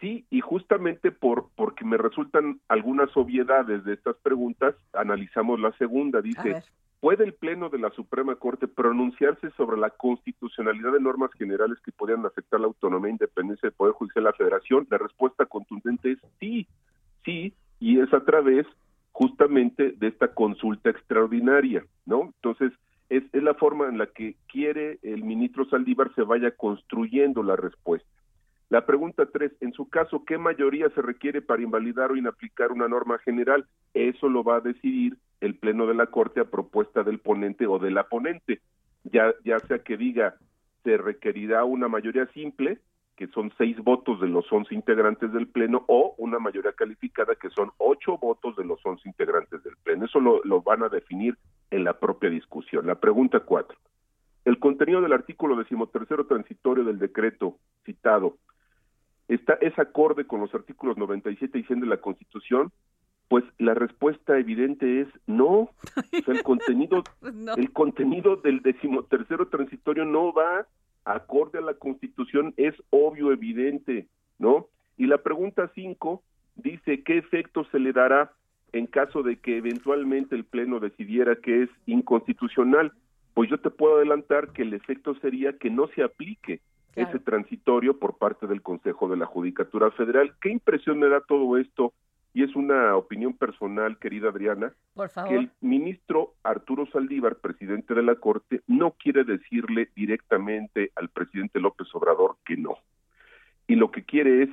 Sí, 0.00 0.26
y 0.30 0.40
justamente 0.40 1.12
por 1.12 1.50
porque 1.54 1.84
me 1.84 1.96
resultan 1.96 2.60
algunas 2.66 3.16
obviedades 3.16 3.84
de 3.84 3.94
estas 3.94 4.16
preguntas, 4.16 4.74
analizamos 4.92 5.60
la 5.60 5.70
segunda. 5.78 6.20
Dice, 6.20 6.64
¿puede 7.02 7.24
el 7.24 7.34
Pleno 7.34 7.68
de 7.68 7.80
la 7.80 7.90
Suprema 7.90 8.36
Corte 8.36 8.68
pronunciarse 8.68 9.50
sobre 9.56 9.76
la 9.76 9.90
constitucionalidad 9.90 10.92
de 10.92 11.00
normas 11.00 11.32
generales 11.32 11.76
que 11.84 11.90
podrían 11.90 12.24
afectar 12.24 12.60
la 12.60 12.68
autonomía 12.68 13.08
e 13.08 13.12
independencia 13.14 13.68
del 13.68 13.76
Poder 13.76 13.92
Judicial 13.94 14.22
de 14.22 14.30
la 14.30 14.36
Federación? 14.36 14.86
La 14.88 14.98
respuesta 14.98 15.44
contundente 15.46 16.12
es 16.12 16.18
sí, 16.38 16.68
sí, 17.24 17.54
y 17.80 17.98
es 17.98 18.14
a 18.14 18.24
través 18.24 18.68
justamente 19.10 19.94
de 19.98 20.06
esta 20.06 20.28
consulta 20.28 20.90
extraordinaria, 20.90 21.84
¿no? 22.06 22.32
Entonces, 22.36 22.72
es, 23.08 23.24
es 23.32 23.42
la 23.42 23.54
forma 23.54 23.88
en 23.88 23.98
la 23.98 24.06
que 24.06 24.36
quiere 24.46 25.00
el 25.02 25.24
ministro 25.24 25.64
Saldívar 25.64 26.14
se 26.14 26.22
vaya 26.22 26.52
construyendo 26.52 27.42
la 27.42 27.56
respuesta. 27.56 28.08
La 28.68 28.86
pregunta 28.86 29.26
tres, 29.26 29.50
en 29.60 29.72
su 29.72 29.88
caso, 29.88 30.24
¿qué 30.24 30.38
mayoría 30.38 30.88
se 30.90 31.02
requiere 31.02 31.42
para 31.42 31.62
invalidar 31.62 32.12
o 32.12 32.16
inaplicar 32.16 32.70
una 32.70 32.86
norma 32.86 33.18
general? 33.18 33.66
Eso 33.92 34.28
lo 34.28 34.44
va 34.44 34.58
a 34.58 34.60
decidir 34.60 35.16
el 35.42 35.56
Pleno 35.56 35.86
de 35.86 35.94
la 35.94 36.06
Corte 36.06 36.40
a 36.40 36.44
propuesta 36.44 37.02
del 37.02 37.18
ponente 37.18 37.66
o 37.66 37.78
de 37.78 37.90
la 37.90 38.04
ponente, 38.04 38.60
ya, 39.04 39.34
ya 39.44 39.58
sea 39.58 39.80
que 39.80 39.96
diga 39.96 40.36
se 40.84 40.96
requerirá 40.96 41.64
una 41.64 41.88
mayoría 41.88 42.26
simple, 42.28 42.78
que 43.16 43.26
son 43.28 43.52
seis 43.58 43.76
votos 43.78 44.20
de 44.20 44.28
los 44.28 44.50
once 44.52 44.74
integrantes 44.74 45.32
del 45.32 45.48
Pleno, 45.48 45.84
o 45.88 46.14
una 46.18 46.38
mayoría 46.38 46.72
calificada, 46.72 47.34
que 47.34 47.50
son 47.50 47.70
ocho 47.78 48.18
votos 48.18 48.56
de 48.56 48.64
los 48.64 48.84
once 48.84 49.08
integrantes 49.08 49.62
del 49.62 49.76
Pleno. 49.82 50.06
Eso 50.06 50.20
lo, 50.20 50.42
lo 50.44 50.62
van 50.62 50.82
a 50.82 50.88
definir 50.88 51.36
en 51.70 51.84
la 51.84 51.98
propia 51.98 52.30
discusión. 52.30 52.86
La 52.86 52.96
pregunta 52.96 53.40
cuatro. 53.40 53.76
El 54.44 54.58
contenido 54.58 55.00
del 55.00 55.12
artículo 55.12 55.56
decimotercero 55.56 56.26
transitorio 56.26 56.84
del 56.84 56.98
decreto 56.98 57.58
citado 57.84 58.38
está, 59.28 59.54
es 59.54 59.76
acorde 59.78 60.26
con 60.26 60.40
los 60.40 60.54
artículos 60.54 60.96
97 60.96 61.58
y 61.58 61.64
100 61.64 61.80
de 61.80 61.86
la 61.86 61.98
Constitución, 61.98 62.72
pues 63.32 63.46
la 63.56 63.72
respuesta 63.72 64.38
evidente 64.38 65.00
es 65.00 65.08
no. 65.26 65.70
el 66.26 66.42
contenido, 66.44 67.02
pues 67.18 67.34
el 67.56 67.72
contenido 67.72 68.36
del 68.36 68.60
decimotercero 68.60 69.48
transitorio 69.48 70.04
no 70.04 70.34
va 70.34 70.66
acorde 71.06 71.56
a 71.56 71.62
la 71.62 71.72
Constitución, 71.72 72.52
es 72.58 72.74
obvio, 72.90 73.32
evidente, 73.32 74.06
¿no? 74.38 74.66
Y 74.98 75.06
la 75.06 75.16
pregunta 75.16 75.70
5 75.74 76.22
dice 76.56 77.02
qué 77.04 77.16
efecto 77.16 77.64
se 77.72 77.78
le 77.78 77.94
dará 77.94 78.32
en 78.72 78.86
caso 78.86 79.22
de 79.22 79.38
que 79.38 79.56
eventualmente 79.56 80.34
el 80.34 80.44
Pleno 80.44 80.78
decidiera 80.78 81.36
que 81.36 81.62
es 81.62 81.70
inconstitucional. 81.86 82.92
Pues 83.32 83.48
yo 83.48 83.56
te 83.56 83.70
puedo 83.70 83.96
adelantar 83.96 84.52
que 84.52 84.60
el 84.60 84.74
efecto 84.74 85.14
sería 85.22 85.56
que 85.56 85.70
no 85.70 85.88
se 85.94 86.02
aplique 86.02 86.60
ese 86.96 87.18
transitorio 87.18 87.98
por 87.98 88.18
parte 88.18 88.46
del 88.46 88.60
Consejo 88.60 89.08
de 89.08 89.16
la 89.16 89.24
Judicatura 89.24 89.90
Federal. 89.92 90.34
¿Qué 90.42 90.50
impresión 90.50 90.98
me 90.98 91.08
da 91.08 91.22
todo 91.22 91.56
esto? 91.56 91.94
Y 92.34 92.42
es 92.42 92.56
una 92.56 92.96
opinión 92.96 93.34
personal, 93.34 93.98
querida 93.98 94.30
Adriana, 94.30 94.72
que 95.28 95.36
el 95.36 95.50
ministro 95.60 96.32
Arturo 96.42 96.86
Saldívar, 96.86 97.36
presidente 97.36 97.94
de 97.94 98.02
la 98.02 98.14
Corte, 98.14 98.62
no 98.66 98.92
quiere 98.92 99.24
decirle 99.24 99.90
directamente 99.94 100.92
al 100.96 101.10
presidente 101.10 101.60
López 101.60 101.88
Obrador 101.94 102.36
que 102.46 102.56
no. 102.56 102.78
Y 103.66 103.74
lo 103.74 103.90
que 103.90 104.04
quiere 104.04 104.44
es 104.44 104.48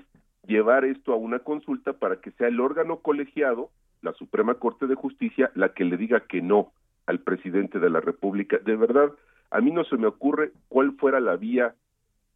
llevar 0.46 0.84
esto 0.84 1.14
a 1.14 1.16
una 1.16 1.40
consulta 1.40 1.94
para 1.94 2.20
que 2.20 2.32
sea 2.32 2.48
el 2.48 2.60
órgano 2.60 3.00
colegiado, 3.00 3.70
la 4.02 4.14
Suprema 4.14 4.56
Corte 4.56 4.88
de 4.88 4.96
Justicia, 4.96 5.52
la 5.56 5.74
que 5.74 5.86
le 5.86 5.96
diga 5.96 6.22
que 6.22 6.42
no 6.42 6.74
al 7.06 7.20
presidente 7.20 7.80
de 7.80 7.90
la 7.90 8.02
República. 8.02 8.58
De 8.58 8.76
verdad, 8.76 9.12
a 9.52 9.62
mí 9.62 9.72
no 9.72 9.84
se 9.86 9.98
me 9.98 10.08
ocurre 10.08 10.52
cuál 10.68 10.94
fuera 10.98 11.20
la 11.20 11.38
vía 11.38 11.76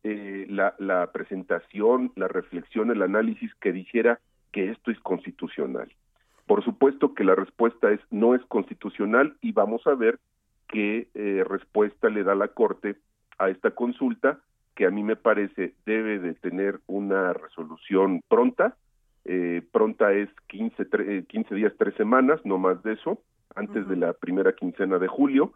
eh, 0.04 0.46
la, 0.50 0.76
la 0.80 1.12
presentación, 1.12 2.12
la 2.16 2.28
reflexión, 2.28 2.92
el 2.92 3.02
análisis 3.02 3.54
que 3.56 3.72
dijera 3.72 4.20
que 4.54 4.70
esto 4.70 4.92
es 4.92 5.00
constitucional. 5.02 5.92
Por 6.48 6.64
supuesto 6.64 7.14
que 7.14 7.26
la 7.26 7.36
respuesta 7.36 7.92
es 7.92 8.00
no 8.12 8.36
es 8.36 8.42
constitucional 8.46 9.36
y 9.42 9.52
vamos 9.52 9.86
a 9.86 9.96
ver 9.96 10.20
qué 10.68 11.10
eh, 11.14 11.44
respuesta 11.48 12.10
le 12.10 12.24
da 12.24 12.36
la 12.36 12.48
Corte 12.48 12.96
a 13.38 13.50
esta 13.50 13.72
consulta 13.72 14.40
que 14.76 14.86
a 14.86 14.92
mí 14.92 15.04
me 15.04 15.18
parece 15.18 15.74
debe 15.86 16.20
de 16.20 16.34
tener 16.36 16.80
una 16.88 17.34
resolución 17.34 18.22
pronta. 18.28 18.76
Eh, 19.26 19.62
pronta 19.72 20.14
es 20.14 20.30
15, 20.48 21.26
15 21.28 21.56
días, 21.56 21.74
tres 21.78 21.96
semanas, 21.96 22.42
no 22.44 22.58
más 22.58 22.82
de 22.84 22.94
eso, 22.94 23.20
antes 23.56 23.88
de 23.88 23.96
la 23.96 24.14
primera 24.14 24.54
quincena 24.54 24.98
de 25.00 25.08
julio 25.08 25.54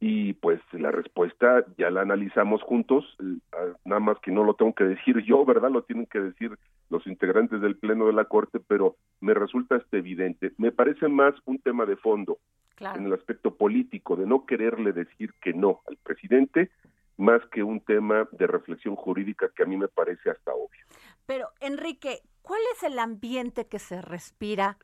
y 0.00 0.32
pues 0.32 0.60
la 0.72 0.90
respuesta 0.90 1.64
ya 1.76 1.90
la 1.90 2.00
analizamos 2.00 2.62
juntos, 2.62 3.04
eh, 3.20 3.74
nada 3.84 4.00
más 4.00 4.18
que 4.20 4.32
no 4.32 4.44
lo 4.44 4.54
tengo 4.54 4.74
que 4.74 4.84
decir 4.84 5.18
yo, 5.24 5.44
¿verdad? 5.44 5.70
Lo 5.70 5.82
tienen 5.82 6.06
que 6.06 6.20
decir 6.20 6.58
los 6.90 7.06
integrantes 7.06 7.60
del 7.60 7.76
Pleno 7.76 8.06
de 8.06 8.12
la 8.12 8.26
Corte, 8.26 8.60
pero 8.60 8.96
me 9.20 9.34
resulta 9.34 9.76
este 9.76 9.98
evidente. 9.98 10.52
Me 10.58 10.72
parece 10.72 11.08
más 11.08 11.34
un 11.46 11.58
tema 11.58 11.86
de 11.86 11.96
fondo 11.96 12.38
en 12.78 13.06
el 13.06 13.12
aspecto 13.12 13.54
político, 13.54 14.16
de 14.16 14.26
no 14.26 14.46
quererle 14.46 14.92
decir 14.92 15.34
que 15.40 15.52
no 15.52 15.80
al 15.86 15.96
presidente, 15.98 16.70
más 17.16 17.42
que 17.52 17.62
un 17.62 17.80
tema 17.80 18.26
de 18.32 18.46
reflexión 18.46 18.96
jurídica 18.96 19.50
que 19.54 19.62
a 19.62 19.66
mí 19.66 19.76
me 19.76 19.88
parece 19.88 20.30
hasta 20.30 20.52
obvio. 20.52 20.84
Pero, 21.26 21.48
Enrique, 21.60 22.22
¿cuál 22.42 22.60
es 22.74 22.82
el 22.82 22.98
ambiente 22.98 23.66
que 23.66 23.78
se 23.78 24.00
respira 24.00 24.78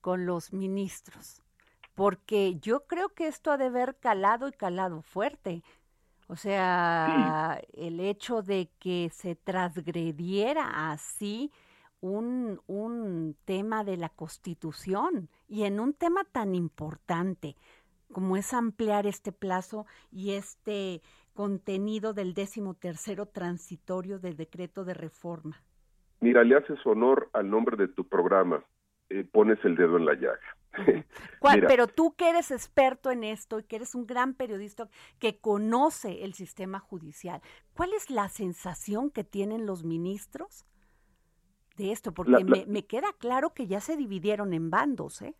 con 0.00 0.26
los 0.26 0.52
ministros? 0.52 1.42
porque 2.00 2.56
yo 2.60 2.86
creo 2.86 3.10
que 3.10 3.26
esto 3.26 3.52
ha 3.52 3.58
de 3.58 3.66
haber 3.66 3.94
calado 3.96 4.48
y 4.48 4.52
calado 4.52 5.02
fuerte. 5.02 5.62
O 6.30 6.36
sea, 6.36 7.60
el 7.72 7.98
hecho 7.98 8.40
de 8.40 8.70
que 8.78 9.10
se 9.12 9.34
transgrediera 9.34 10.92
así 10.92 11.50
un, 12.00 12.60
un 12.68 13.34
tema 13.44 13.82
de 13.82 13.96
la 13.96 14.10
Constitución 14.10 15.28
y 15.48 15.64
en 15.64 15.80
un 15.80 15.92
tema 15.92 16.22
tan 16.22 16.54
importante 16.54 17.56
como 18.12 18.36
es 18.36 18.54
ampliar 18.54 19.08
este 19.08 19.32
plazo 19.32 19.86
y 20.12 20.34
este 20.34 21.02
contenido 21.34 22.14
del 22.14 22.32
décimo 22.32 22.74
tercero 22.74 23.26
transitorio 23.26 24.20
del 24.20 24.36
decreto 24.36 24.84
de 24.84 24.94
reforma. 24.94 25.60
Mira, 26.20 26.44
le 26.44 26.58
haces 26.58 26.78
honor 26.86 27.28
al 27.32 27.50
nombre 27.50 27.76
de 27.76 27.88
tu 27.88 28.04
programa, 28.06 28.62
eh, 29.08 29.24
pones 29.24 29.58
el 29.64 29.74
dedo 29.74 29.96
en 29.96 30.04
la 30.04 30.14
llaga. 30.14 30.56
pero 31.68 31.86
tú 31.86 32.14
que 32.16 32.28
eres 32.28 32.50
experto 32.50 33.10
en 33.10 33.24
esto 33.24 33.58
y 33.58 33.64
que 33.64 33.76
eres 33.76 33.94
un 33.94 34.06
gran 34.06 34.34
periodista 34.34 34.88
que 35.18 35.38
conoce 35.38 36.24
el 36.24 36.34
sistema 36.34 36.78
judicial, 36.78 37.40
¿cuál 37.74 37.92
es 37.94 38.10
la 38.10 38.28
sensación 38.28 39.10
que 39.10 39.24
tienen 39.24 39.66
los 39.66 39.84
ministros 39.84 40.66
de 41.76 41.92
esto? 41.92 42.12
Porque 42.12 42.44
me, 42.44 42.84
queda 42.86 43.12
claro 43.18 43.50
que 43.50 43.66
ya 43.66 43.80
se 43.80 43.96
dividieron 43.96 44.52
en 44.52 44.70
bandos, 44.70 45.22
¿eh? 45.22 45.34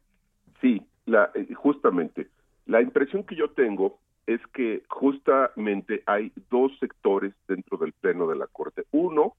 Sí, 0.61 0.87
la, 1.07 1.31
eh, 1.35 1.53
justamente. 1.55 2.28
La 2.66 2.83
impresión 2.83 3.24
que 3.24 3.37
yo 3.37 3.51
tengo 3.51 3.99
es 4.26 4.41
que 4.53 4.85
justamente 4.89 6.03
hay 6.07 6.33
dos 6.51 6.72
sectores 6.78 7.35
dentro 7.49 7.78
del 7.78 7.93
Pleno 7.93 8.28
de 8.28 8.37
la 8.37 8.47
Corte. 8.47 8.85
Uno, 8.93 9.35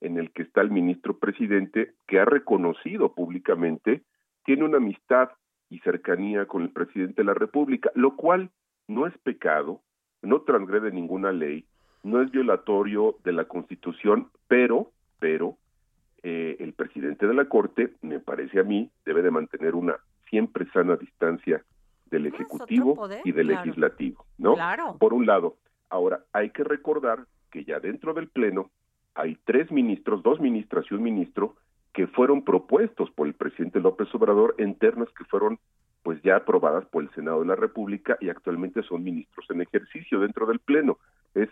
en 0.00 0.18
el 0.18 0.32
que 0.32 0.42
está 0.42 0.62
el 0.62 0.70
ministro 0.70 1.18
presidente, 1.18 1.94
que 2.08 2.18
ha 2.18 2.24
reconocido 2.24 3.14
públicamente, 3.14 4.02
tiene 4.44 4.64
una 4.64 4.78
amistad 4.78 5.30
y 5.70 5.78
cercanía 5.80 6.46
con 6.46 6.62
el 6.62 6.70
presidente 6.70 7.22
de 7.22 7.26
la 7.26 7.34
República, 7.34 7.90
lo 7.94 8.16
cual 8.16 8.50
no 8.88 9.06
es 9.06 9.16
pecado, 9.18 9.80
no 10.20 10.42
transgrede 10.42 10.90
ninguna 10.90 11.32
ley, 11.32 11.64
no 12.02 12.20
es 12.20 12.30
violatorio 12.30 13.16
de 13.24 13.32
la 13.32 13.44
Constitución, 13.44 14.28
pero, 14.48 14.90
pero, 15.18 15.56
eh, 16.22 16.56
el 16.60 16.72
presidente 16.72 17.26
de 17.26 17.34
la 17.34 17.46
Corte, 17.46 17.94
me 18.02 18.20
parece 18.20 18.60
a 18.60 18.64
mí, 18.64 18.90
debe 19.04 19.22
de 19.22 19.30
mantener 19.30 19.74
una 19.74 19.96
siempre 20.28 20.66
sana 20.72 20.96
distancia 20.96 21.64
del 22.10 22.26
Ejecutivo 22.26 23.08
y 23.24 23.32
del 23.32 23.48
Legislativo, 23.48 24.24
¿no? 24.38 24.54
Claro. 24.54 24.96
Por 24.98 25.14
un 25.14 25.26
lado. 25.26 25.56
Ahora, 25.88 26.24
hay 26.32 26.50
que 26.50 26.64
recordar 26.64 27.26
que 27.50 27.64
ya 27.64 27.80
dentro 27.80 28.14
del 28.14 28.28
Pleno 28.28 28.70
hay 29.14 29.36
tres 29.44 29.70
ministros, 29.70 30.22
dos 30.22 30.40
ministras 30.40 30.84
y 30.90 30.94
un 30.94 31.02
ministro 31.02 31.56
que 31.92 32.06
fueron 32.06 32.44
propuestos 32.44 33.10
por 33.10 33.26
el 33.26 33.34
presidente 33.34 33.80
López 33.80 34.12
Obrador 34.14 34.54
en 34.58 34.74
ternas 34.74 35.08
que 35.16 35.24
fueron 35.24 35.58
pues 36.02 36.20
ya 36.22 36.36
aprobadas 36.36 36.84
por 36.86 37.04
el 37.04 37.10
Senado 37.10 37.40
de 37.40 37.46
la 37.46 37.56
República 37.56 38.16
y 38.20 38.28
actualmente 38.28 38.82
son 38.82 39.04
ministros 39.04 39.46
en 39.50 39.60
ejercicio 39.60 40.18
dentro 40.18 40.46
del 40.46 40.58
Pleno. 40.58 40.98
Es 41.34 41.48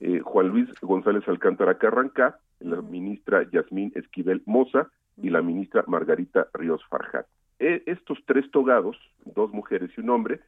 eh, 0.00 0.20
Juan 0.20 0.48
Luis 0.48 0.68
González 0.80 1.26
Alcántara 1.28 1.78
Carranca, 1.78 2.40
la 2.60 2.82
ministra 2.82 3.48
Yasmín 3.50 3.92
Esquivel 3.94 4.42
Moza 4.46 4.88
y 5.16 5.30
la 5.30 5.42
ministra 5.42 5.84
Margarita 5.86 6.48
Ríos 6.54 6.82
Farjat. 6.88 7.26
E, 7.60 7.82
estos 7.86 8.18
tres 8.26 8.50
togados, 8.50 8.96
dos 9.24 9.52
mujeres 9.52 9.90
y 9.96 10.00
un 10.00 10.10
hombre, 10.10 10.40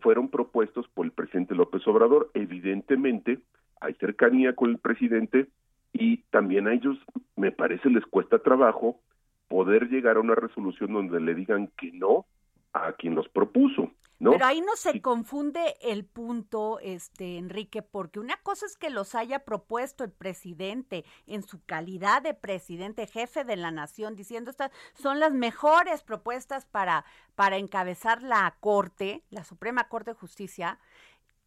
fueron 0.00 0.28
propuestos 0.28 0.86
por 0.88 1.04
el 1.04 1.12
presidente 1.12 1.56
López 1.56 1.86
Obrador. 1.88 2.30
Evidentemente, 2.34 3.40
hay 3.80 3.94
cercanía 3.94 4.54
con 4.54 4.70
el 4.70 4.78
presidente 4.78 5.48
y 5.92 6.18
también 6.30 6.68
a 6.68 6.74
ellos, 6.74 6.96
me 7.36 7.52
parece, 7.52 7.90
les 7.90 8.04
cuesta 8.06 8.38
trabajo 8.38 9.00
poder 9.48 9.88
llegar 9.88 10.16
a 10.16 10.20
una 10.20 10.34
resolución 10.34 10.92
donde 10.92 11.20
le 11.20 11.34
digan 11.34 11.68
que 11.76 11.90
no 11.92 12.26
a 12.72 12.92
quien 12.92 13.14
los 13.14 13.28
propuso. 13.28 13.90
¿No? 14.20 14.32
Pero 14.32 14.46
ahí 14.46 14.60
no 14.60 14.74
se 14.74 15.00
confunde 15.00 15.76
el 15.80 16.04
punto, 16.04 16.80
este 16.80 17.38
Enrique, 17.38 17.82
porque 17.82 18.18
una 18.18 18.36
cosa 18.42 18.66
es 18.66 18.76
que 18.76 18.90
los 18.90 19.14
haya 19.14 19.44
propuesto 19.44 20.02
el 20.02 20.10
presidente 20.10 21.04
en 21.28 21.44
su 21.44 21.64
calidad 21.64 22.20
de 22.20 22.34
presidente, 22.34 23.06
jefe 23.06 23.44
de 23.44 23.54
la 23.54 23.70
nación, 23.70 24.16
diciendo 24.16 24.50
estas 24.50 24.72
son 24.94 25.20
las 25.20 25.32
mejores 25.32 26.02
propuestas 26.02 26.66
para, 26.66 27.04
para 27.36 27.58
encabezar 27.58 28.20
la 28.24 28.56
Corte, 28.58 29.22
la 29.30 29.44
Suprema 29.44 29.86
Corte 29.86 30.10
de 30.10 30.16
Justicia, 30.16 30.80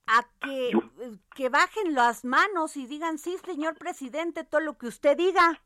a 0.07 0.25
que, 0.41 0.71
que 1.35 1.49
bajen 1.49 1.93
las 1.93 2.25
manos 2.25 2.77
y 2.77 2.85
digan, 2.85 3.17
sí, 3.17 3.37
señor 3.45 3.75
presidente, 3.77 4.43
todo 4.43 4.61
lo 4.61 4.77
que 4.77 4.87
usted 4.87 5.17
diga. 5.17 5.61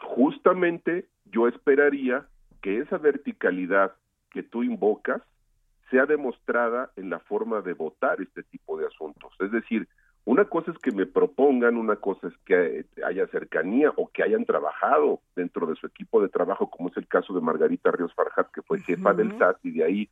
Justamente 0.00 1.08
yo 1.24 1.48
esperaría 1.48 2.26
que 2.62 2.80
esa 2.80 2.98
verticalidad 2.98 3.94
que 4.30 4.42
tú 4.42 4.62
invocas 4.62 5.22
sea 5.90 6.06
demostrada 6.06 6.90
en 6.96 7.10
la 7.10 7.20
forma 7.20 7.60
de 7.60 7.74
votar 7.74 8.20
este 8.20 8.42
tipo 8.42 8.76
de 8.76 8.86
asuntos. 8.86 9.32
Es 9.40 9.52
decir, 9.52 9.88
una 10.24 10.44
cosa 10.44 10.72
es 10.72 10.78
que 10.78 10.90
me 10.90 11.06
propongan, 11.06 11.76
una 11.76 11.96
cosa 11.96 12.26
es 12.26 12.34
que 12.44 12.84
haya 13.04 13.28
cercanía 13.28 13.92
o 13.96 14.08
que 14.08 14.24
hayan 14.24 14.44
trabajado 14.44 15.20
dentro 15.36 15.66
de 15.66 15.76
su 15.76 15.86
equipo 15.86 16.20
de 16.20 16.28
trabajo, 16.28 16.68
como 16.68 16.88
es 16.88 16.96
el 16.96 17.06
caso 17.06 17.32
de 17.32 17.40
Margarita 17.40 17.92
Ríos 17.92 18.12
Farjat, 18.14 18.50
que 18.50 18.62
fue 18.62 18.80
jefa 18.80 19.14
del 19.14 19.38
SAT 19.38 19.64
y 19.64 19.70
de 19.70 19.84
ahí 19.84 20.10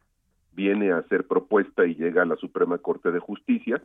viene 0.54 0.92
a 0.92 0.98
hacer 0.98 1.26
propuesta 1.26 1.86
y 1.86 1.94
llega 1.94 2.22
a 2.22 2.26
la 2.26 2.36
Suprema 2.36 2.78
Corte 2.78 3.10
de 3.10 3.18
Justicia. 3.18 3.82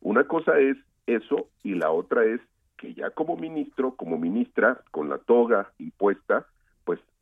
Una 0.00 0.24
cosa 0.24 0.58
es 0.58 0.76
eso 1.06 1.48
y 1.62 1.74
la 1.74 1.90
otra 1.90 2.24
es 2.24 2.40
que 2.76 2.94
ya 2.94 3.10
como 3.10 3.36
ministro, 3.36 3.94
como 3.94 4.18
ministra, 4.18 4.80
con 4.90 5.08
la 5.08 5.18
toga 5.18 5.72
impuesta, 5.78 6.46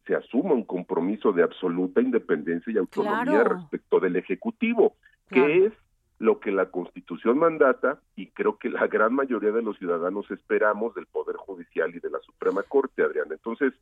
se 0.07 0.15
asuma 0.15 0.55
un 0.55 0.65
compromiso 0.65 1.33
de 1.33 1.43
absoluta 1.43 2.01
independencia 2.01 2.73
y 2.73 2.79
autonomía 2.79 3.45
respecto 3.45 4.01
del 4.01 4.17
Ejecutivo, 4.17 4.97
que 5.29 5.67
es 5.67 5.73
lo 6.19 6.41
que 6.41 6.51
la 6.51 6.67
Constitución 6.67 7.39
mandata 7.39 8.01
y 8.17 8.29
creo 8.29 8.59
que 8.59 8.69
la 8.69 8.87
gran 8.87 9.15
mayoría 9.15 9.53
de 9.53 9.63
los 9.63 9.79
ciudadanos 9.79 10.31
esperamos 10.31 10.95
del 10.95 11.07
Poder 11.07 11.37
Judicial 11.37 11.95
y 11.95 12.01
de 12.01 12.11
la 12.11 12.21
Suprema 12.21 12.63
Corte, 12.63 13.03
Adriana. 13.03 13.35
Entonces, 13.35 13.73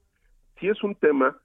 sí 0.58 0.68
es 0.68 0.82
un 0.82 0.94
tema 0.94 1.36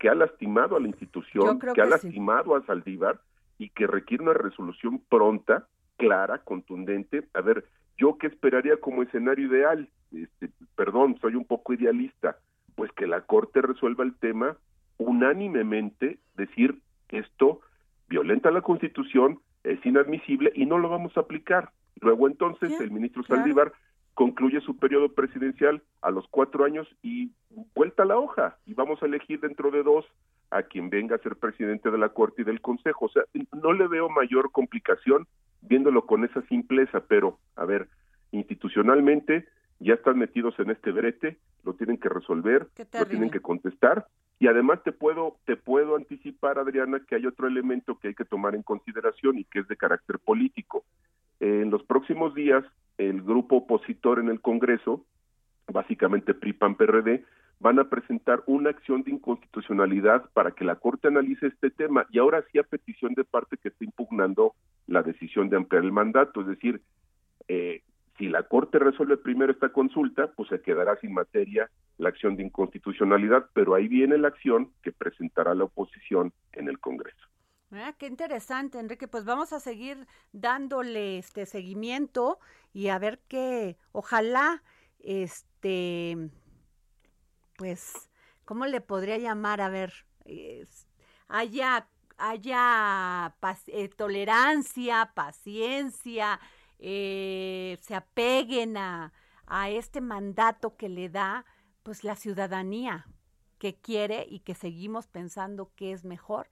que 0.00 0.08
ha 0.08 0.14
lastimado 0.14 0.76
a 0.76 0.80
la 0.80 0.88
institución, 0.88 1.60
que, 1.60 1.80
ha 1.82 1.84
lastimado 1.84 2.56
a 2.56 2.64
Saldívar 2.64 3.20
y 3.58 3.68
que 3.68 3.86
requiere 3.86 4.24
una 4.24 4.32
resolución 4.32 5.02
pronta, 5.10 5.68
clara, 5.98 6.38
contundente. 6.38 7.28
A 7.34 7.42
ver, 7.42 7.66
yo 7.98 8.16
qué 8.16 8.28
esperaría 8.28 8.78
como 8.78 9.02
escenario 9.02 9.46
ideal, 9.46 9.90
este, 10.10 10.48
perdón, 10.74 11.18
soy 11.20 11.34
un 11.34 11.44
poco 11.44 11.74
idealista, 11.74 12.38
pues 12.76 12.90
que 12.92 13.06
la 13.06 13.20
Corte 13.20 13.60
resuelva 13.60 14.02
el 14.02 14.14
tema 14.14 14.56
unánimemente, 14.96 16.18
decir 16.34 16.80
esto 17.10 17.60
violenta 18.08 18.50
la 18.50 18.62
Constitución, 18.62 19.40
es 19.64 19.84
inadmisible 19.84 20.50
y 20.54 20.64
no 20.64 20.78
lo 20.78 20.88
vamos 20.88 21.14
a 21.18 21.20
aplicar. 21.20 21.72
Luego 22.00 22.26
entonces 22.26 22.80
el 22.80 22.90
ministro 22.90 23.22
Saldívar 23.24 23.74
concluye 24.20 24.60
su 24.60 24.76
periodo 24.76 25.08
presidencial 25.14 25.80
a 26.02 26.10
los 26.10 26.28
cuatro 26.28 26.66
años 26.66 26.86
y 27.02 27.30
vuelta 27.74 28.04
la 28.04 28.18
hoja 28.18 28.58
y 28.66 28.74
vamos 28.74 29.02
a 29.02 29.06
elegir 29.06 29.40
dentro 29.40 29.70
de 29.70 29.82
dos 29.82 30.04
a 30.50 30.62
quien 30.62 30.90
venga 30.90 31.16
a 31.16 31.20
ser 31.20 31.36
presidente 31.36 31.90
de 31.90 31.96
la 31.96 32.10
Corte 32.10 32.42
y 32.42 32.44
del 32.44 32.60
Consejo. 32.60 33.06
O 33.06 33.08
sea, 33.08 33.22
no 33.62 33.72
le 33.72 33.88
veo 33.88 34.10
mayor 34.10 34.52
complicación 34.52 35.26
viéndolo 35.62 36.04
con 36.04 36.22
esa 36.22 36.42
simpleza, 36.48 37.00
pero 37.08 37.38
a 37.56 37.64
ver, 37.64 37.88
institucionalmente 38.30 39.48
ya 39.78 39.94
están 39.94 40.18
metidos 40.18 40.54
en 40.58 40.70
este 40.70 40.92
brete, 40.92 41.38
lo 41.64 41.72
tienen 41.72 41.96
que 41.96 42.10
resolver, 42.10 42.68
lo 42.76 43.06
tienen 43.06 43.30
que 43.30 43.40
contestar 43.40 44.06
y 44.38 44.48
además 44.48 44.82
te 44.82 44.92
puedo 44.92 45.38
te 45.46 45.56
puedo 45.56 45.96
anticipar 45.96 46.58
Adriana 46.58 47.00
que 47.08 47.14
hay 47.14 47.24
otro 47.24 47.46
elemento 47.46 47.98
que 47.98 48.08
hay 48.08 48.14
que 48.14 48.26
tomar 48.26 48.54
en 48.54 48.64
consideración 48.64 49.38
y 49.38 49.44
que 49.44 49.60
es 49.60 49.68
de 49.68 49.78
carácter 49.78 50.18
político. 50.18 50.84
en 51.40 51.70
los 51.70 51.82
próximos 51.84 52.34
días 52.34 52.62
el 53.00 53.22
grupo 53.22 53.56
opositor 53.56 54.18
en 54.18 54.28
el 54.28 54.42
Congreso, 54.42 55.06
básicamente 55.72 56.34
PRI 56.34 56.52
PAN 56.52 56.76
PRD, 56.76 57.24
van 57.58 57.78
a 57.78 57.88
presentar 57.88 58.42
una 58.46 58.70
acción 58.70 59.02
de 59.02 59.10
inconstitucionalidad 59.10 60.30
para 60.34 60.50
que 60.50 60.64
la 60.64 60.76
Corte 60.76 61.08
analice 61.08 61.46
este 61.46 61.70
tema 61.70 62.06
y 62.10 62.18
ahora 62.18 62.44
sí 62.50 62.58
a 62.58 62.62
petición 62.62 63.14
de 63.14 63.24
parte 63.24 63.56
que 63.56 63.68
está 63.68 63.84
impugnando 63.84 64.54
la 64.86 65.02
decisión 65.02 65.48
de 65.48 65.56
ampliar 65.56 65.84
el 65.84 65.92
mandato, 65.92 66.42
es 66.42 66.46
decir, 66.46 66.82
eh, 67.48 67.82
si 68.18 68.28
la 68.28 68.42
Corte 68.42 68.78
resuelve 68.78 69.16
primero 69.16 69.50
esta 69.50 69.70
consulta, 69.70 70.30
pues 70.36 70.50
se 70.50 70.60
quedará 70.60 70.96
sin 70.96 71.14
materia 71.14 71.70
la 71.96 72.10
acción 72.10 72.36
de 72.36 72.42
inconstitucionalidad, 72.42 73.46
pero 73.54 73.74
ahí 73.74 73.88
viene 73.88 74.18
la 74.18 74.28
acción 74.28 74.72
que 74.82 74.92
presentará 74.92 75.54
la 75.54 75.64
oposición 75.64 76.32
en 76.52 76.68
el 76.68 76.78
Congreso. 76.78 77.29
Ah, 77.72 77.94
qué 77.96 78.06
interesante, 78.06 78.78
Enrique. 78.80 79.06
Pues 79.06 79.24
vamos 79.24 79.52
a 79.52 79.60
seguir 79.60 80.06
dándole 80.32 81.18
este 81.18 81.46
seguimiento 81.46 82.40
y 82.72 82.88
a 82.88 82.98
ver 82.98 83.20
qué, 83.28 83.78
ojalá, 83.92 84.62
este, 84.98 86.30
pues, 87.56 88.10
¿cómo 88.44 88.66
le 88.66 88.80
podría 88.80 89.18
llamar? 89.18 89.60
A 89.60 89.68
ver, 89.68 89.92
haya, 91.28 91.88
haya 92.18 93.36
eh, 93.68 93.88
tolerancia, 93.88 95.12
paciencia, 95.14 96.40
eh, 96.80 97.78
se 97.82 97.94
apeguen 97.94 98.76
a, 98.78 99.12
a 99.46 99.70
este 99.70 100.00
mandato 100.00 100.76
que 100.76 100.88
le 100.88 101.08
da 101.08 101.44
pues 101.84 102.02
la 102.02 102.16
ciudadanía 102.16 103.06
que 103.58 103.76
quiere 103.76 104.26
y 104.28 104.40
que 104.40 104.54
seguimos 104.54 105.06
pensando 105.06 105.72
que 105.76 105.92
es 105.92 106.04
mejor 106.04 106.50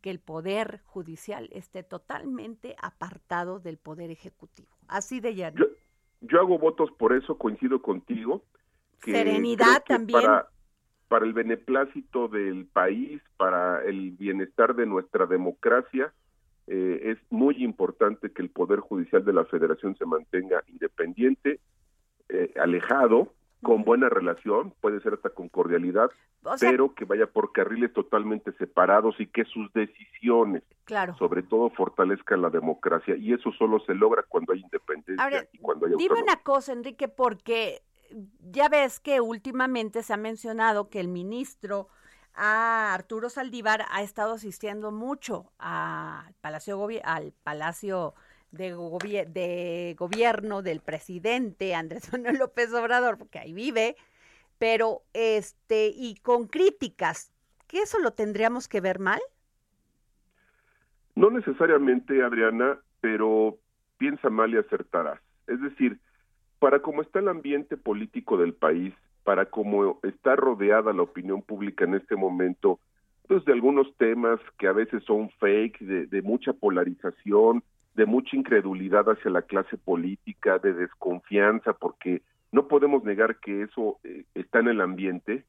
que 0.00 0.10
el 0.10 0.20
poder 0.20 0.80
judicial 0.84 1.48
esté 1.52 1.82
totalmente 1.82 2.76
apartado 2.80 3.60
del 3.60 3.78
poder 3.78 4.10
ejecutivo. 4.10 4.68
Así 4.88 5.20
de 5.20 5.34
ya. 5.34 5.52
Yo, 6.20 6.40
hago 6.40 6.58
votos 6.58 6.90
por 6.98 7.12
eso, 7.12 7.38
coincido 7.38 7.82
contigo. 7.82 8.42
Serenidad 9.02 9.82
también. 9.86 10.20
Para, 10.20 10.48
para 11.08 11.24
el 11.24 11.32
beneplácito 11.32 12.28
del 12.28 12.66
país, 12.66 13.22
para 13.36 13.84
el 13.84 14.12
bienestar 14.12 14.74
de 14.74 14.86
nuestra 14.86 15.26
democracia, 15.26 16.12
eh, 16.66 17.10
es 17.10 17.18
muy 17.30 17.64
importante 17.64 18.30
que 18.30 18.42
el 18.42 18.50
Poder 18.50 18.78
Judicial 18.78 19.24
de 19.24 19.32
la 19.32 19.44
Federación 19.44 19.96
se 19.96 20.06
mantenga 20.06 20.62
independiente, 20.68 21.58
eh, 22.28 22.52
alejado, 22.60 23.34
con 23.62 23.84
buena 23.84 24.08
relación, 24.08 24.72
puede 24.80 25.00
ser 25.00 25.14
hasta 25.14 25.30
con 25.30 25.48
cordialidad, 25.48 26.10
pero 26.58 26.94
que 26.94 27.04
vaya 27.04 27.26
por 27.26 27.52
carriles 27.52 27.92
totalmente 27.92 28.52
separados 28.52 29.14
y 29.18 29.26
que 29.26 29.44
sus 29.44 29.72
decisiones, 29.72 30.62
claro. 30.84 31.14
sobre 31.16 31.42
todo, 31.42 31.70
fortalezcan 31.70 32.42
la 32.42 32.50
democracia. 32.50 33.16
Y 33.16 33.32
eso 33.32 33.52
solo 33.52 33.80
se 33.80 33.94
logra 33.94 34.24
cuando 34.28 34.52
hay 34.52 34.60
independencia 34.60 35.48
y 35.52 35.58
cuando 35.58 35.86
hay 35.86 35.92
autonomía. 35.92 36.16
Dime 36.16 36.22
una 36.22 36.42
cosa, 36.42 36.72
Enrique, 36.72 37.08
porque 37.08 37.82
ya 38.40 38.68
ves 38.68 39.00
que 39.00 39.20
últimamente 39.20 40.02
se 40.02 40.12
ha 40.12 40.16
mencionado 40.16 40.88
que 40.88 41.00
el 41.00 41.08
ministro 41.08 41.88
a 42.34 42.94
Arturo 42.94 43.28
Saldívar 43.28 43.84
ha 43.90 44.02
estado 44.02 44.34
asistiendo 44.34 44.90
mucho 44.92 45.52
al 45.58 46.32
Palacio, 46.40 46.88
al 47.04 47.32
Palacio 47.42 48.14
de, 48.50 48.74
de 49.28 49.94
gobierno 49.98 50.62
del 50.62 50.80
presidente 50.80 51.74
Andrés 51.74 52.10
Manuel 52.12 52.38
López 52.38 52.72
Obrador, 52.72 53.18
porque 53.18 53.38
ahí 53.38 53.52
vive, 53.52 53.96
pero 54.58 55.02
este, 55.12 55.92
y 55.94 56.16
con 56.16 56.46
críticas, 56.46 57.32
¿que 57.66 57.78
eso 57.78 57.98
lo 57.98 58.12
tendríamos 58.12 58.68
que 58.68 58.80
ver 58.80 58.98
mal? 58.98 59.20
No 61.14 61.30
necesariamente, 61.30 62.22
Adriana, 62.22 62.78
pero 63.00 63.58
piensa 63.98 64.30
mal 64.30 64.54
y 64.54 64.58
acertarás. 64.58 65.20
Es 65.46 65.60
decir, 65.60 65.98
para 66.58 66.80
cómo 66.80 67.02
está 67.02 67.18
el 67.18 67.28
ambiente 67.28 67.76
político 67.76 68.36
del 68.36 68.54
país, 68.54 68.94
para 69.24 69.46
cómo 69.46 69.98
está 70.02 70.36
rodeada 70.36 70.92
la 70.92 71.02
opinión 71.02 71.42
pública 71.42 71.84
en 71.84 71.94
este 71.94 72.16
momento, 72.16 72.80
pues 73.26 73.44
de 73.44 73.52
algunos 73.52 73.94
temas 73.96 74.40
que 74.58 74.66
a 74.66 74.72
veces 74.72 75.04
son 75.04 75.30
fake, 75.38 75.80
de, 75.80 76.22
mucha 76.22 76.52
polarización, 76.52 77.62
de 78.00 78.06
mucha 78.06 78.34
incredulidad 78.34 79.10
hacia 79.10 79.30
la 79.30 79.42
clase 79.42 79.76
política, 79.76 80.58
de 80.58 80.72
desconfianza, 80.72 81.74
porque 81.74 82.22
no 82.50 82.66
podemos 82.66 83.04
negar 83.04 83.36
que 83.40 83.64
eso 83.64 83.98
eh, 84.04 84.24
está 84.34 84.60
en 84.60 84.68
el 84.68 84.80
ambiente, 84.80 85.44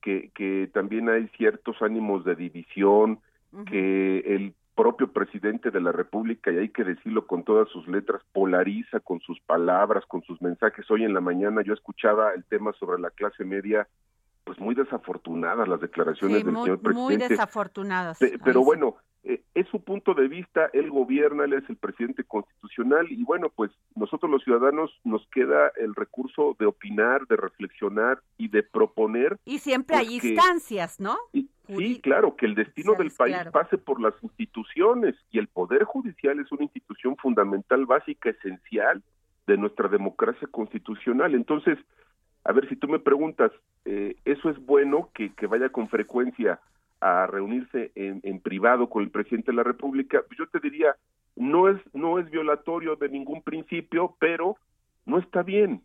que, 0.00 0.32
que 0.34 0.68
también 0.74 1.08
hay 1.08 1.28
ciertos 1.36 1.80
ánimos 1.80 2.24
de 2.24 2.34
división, 2.34 3.20
que 3.66 4.18
el 4.18 4.52
propio 4.74 5.12
presidente 5.12 5.70
de 5.70 5.80
la 5.80 5.92
República, 5.92 6.50
y 6.50 6.56
hay 6.56 6.70
que 6.70 6.82
decirlo 6.82 7.28
con 7.28 7.44
todas 7.44 7.68
sus 7.68 7.86
letras, 7.86 8.20
polariza 8.32 8.98
con 8.98 9.20
sus 9.20 9.38
palabras, 9.42 10.04
con 10.06 10.22
sus 10.22 10.42
mensajes. 10.42 10.90
Hoy 10.90 11.04
en 11.04 11.14
la 11.14 11.20
mañana 11.20 11.62
yo 11.62 11.72
escuchaba 11.72 12.32
el 12.34 12.42
tema 12.46 12.72
sobre 12.80 13.00
la 13.00 13.10
clase 13.10 13.44
media, 13.44 13.86
pues 14.42 14.58
muy 14.58 14.74
desafortunadas 14.74 15.68
las 15.68 15.80
declaraciones 15.80 16.44
del 16.44 16.52
señor 16.52 16.80
presidente. 16.80 17.00
Muy 17.00 17.16
desafortunadas. 17.16 18.18
pero 18.42 18.64
bueno, 18.64 18.96
eh, 19.24 19.40
es 19.54 19.68
su 19.68 19.82
punto 19.84 20.14
de 20.14 20.26
vista, 20.26 20.68
él 20.72 20.90
gobierna, 20.90 21.44
él 21.44 21.52
es 21.52 21.68
el 21.68 21.76
presidente 21.76 22.24
constitucional 22.24 23.06
y 23.10 23.22
bueno, 23.22 23.50
pues 23.54 23.70
nosotros 23.94 24.28
los 24.30 24.42
ciudadanos 24.42 24.90
nos 25.04 25.24
queda 25.28 25.70
el 25.76 25.94
recurso 25.94 26.56
de 26.58 26.66
opinar, 26.66 27.26
de 27.28 27.36
reflexionar 27.36 28.20
y 28.36 28.48
de 28.48 28.64
proponer. 28.64 29.38
Y 29.44 29.58
siempre 29.58 29.96
hay 29.96 30.14
instancias, 30.14 30.98
¿no? 30.98 31.16
sí, 31.32 32.00
claro, 32.02 32.34
que 32.34 32.46
el 32.46 32.56
destino 32.56 32.94
del 32.94 33.12
país 33.12 33.36
pase 33.52 33.78
por 33.78 34.00
las 34.00 34.14
instituciones 34.22 35.14
y 35.30 35.38
el 35.38 35.46
Poder 35.46 35.84
Judicial 35.84 36.40
es 36.40 36.50
una 36.50 36.64
institución 36.64 37.16
fundamental, 37.16 37.86
básica, 37.86 38.30
esencial 38.30 39.02
de 39.46 39.56
nuestra 39.56 39.88
democracia 39.88 40.48
constitucional. 40.50 41.34
Entonces, 41.34 41.78
a 42.44 42.52
ver, 42.52 42.68
si 42.68 42.74
tú 42.74 42.88
me 42.88 42.98
preguntas, 42.98 43.52
eh, 43.84 44.16
¿eso 44.24 44.50
es 44.50 44.58
bueno 44.66 45.10
que, 45.14 45.32
que 45.34 45.46
vaya 45.46 45.68
con 45.68 45.88
frecuencia 45.88 46.60
a 47.02 47.26
reunirse 47.26 47.90
en, 47.96 48.20
en, 48.22 48.40
privado 48.40 48.88
con 48.88 49.02
el 49.02 49.10
presidente 49.10 49.50
de 49.50 49.56
la 49.56 49.64
República, 49.64 50.22
yo 50.38 50.46
te 50.46 50.60
diría, 50.60 50.94
no 51.34 51.68
es, 51.68 51.78
no 51.92 52.20
es 52.20 52.30
violatorio 52.30 52.94
de 52.94 53.08
ningún 53.08 53.42
principio, 53.42 54.14
pero 54.20 54.56
no 55.04 55.18
está 55.18 55.42
bien. 55.42 55.82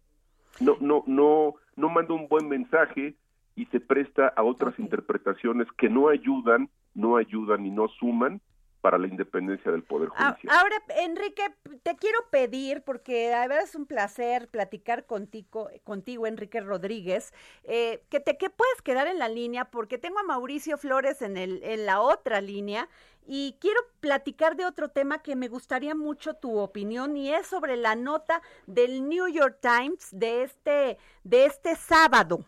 No, 0.59 0.77
no, 0.79 1.03
no, 1.07 1.55
no 1.75 1.89
manda 1.89 2.13
un 2.13 2.27
buen 2.27 2.47
mensaje 2.47 3.15
y 3.55 3.65
se 3.65 3.79
presta 3.79 4.27
a 4.27 4.43
otras 4.43 4.77
interpretaciones 4.77 5.67
que 5.77 5.89
no 5.89 6.09
ayudan, 6.09 6.69
no 6.93 7.17
ayudan 7.17 7.65
y 7.65 7.71
no 7.71 7.87
suman 7.87 8.39
para 8.87 8.99
la 8.99 9.07
independencia 9.07 9.69
del 9.69 9.83
Poder 9.83 10.07
Judicial. 10.07 10.57
Ahora, 10.57 10.77
Enrique, 10.99 11.43
te 11.83 11.97
quiero 11.97 12.19
pedir, 12.31 12.83
porque 12.83 13.33
a 13.33 13.45
ver, 13.45 13.59
es 13.59 13.75
un 13.75 13.85
placer 13.85 14.47
platicar 14.47 15.05
contigo, 15.05 15.69
contigo 15.83 16.25
Enrique 16.25 16.61
Rodríguez, 16.61 17.33
eh, 17.65 18.01
que 18.07 18.21
te 18.21 18.37
que 18.37 18.49
puedes 18.49 18.81
quedar 18.81 19.07
en 19.07 19.19
la 19.19 19.27
línea, 19.27 19.65
porque 19.65 19.97
tengo 19.97 20.19
a 20.19 20.23
Mauricio 20.23 20.77
Flores 20.77 21.21
en, 21.21 21.35
el, 21.35 21.61
en 21.63 21.85
la 21.85 21.99
otra 21.99 22.39
línea 22.39 22.87
y 23.25 23.57
quiero 23.59 23.81
platicar 23.99 24.55
de 24.55 24.65
otro 24.65 24.87
tema 24.87 25.21
que 25.21 25.35
me 25.35 25.49
gustaría 25.49 25.93
mucho 25.93 26.35
tu 26.35 26.57
opinión 26.57 27.17
y 27.17 27.33
es 27.33 27.45
sobre 27.45 27.75
la 27.75 27.97
nota 27.97 28.41
del 28.67 29.09
New 29.09 29.27
York 29.27 29.57
Times 29.59 30.07
de 30.13 30.43
este, 30.43 30.97
de 31.25 31.45
este 31.45 31.75
sábado. 31.75 32.45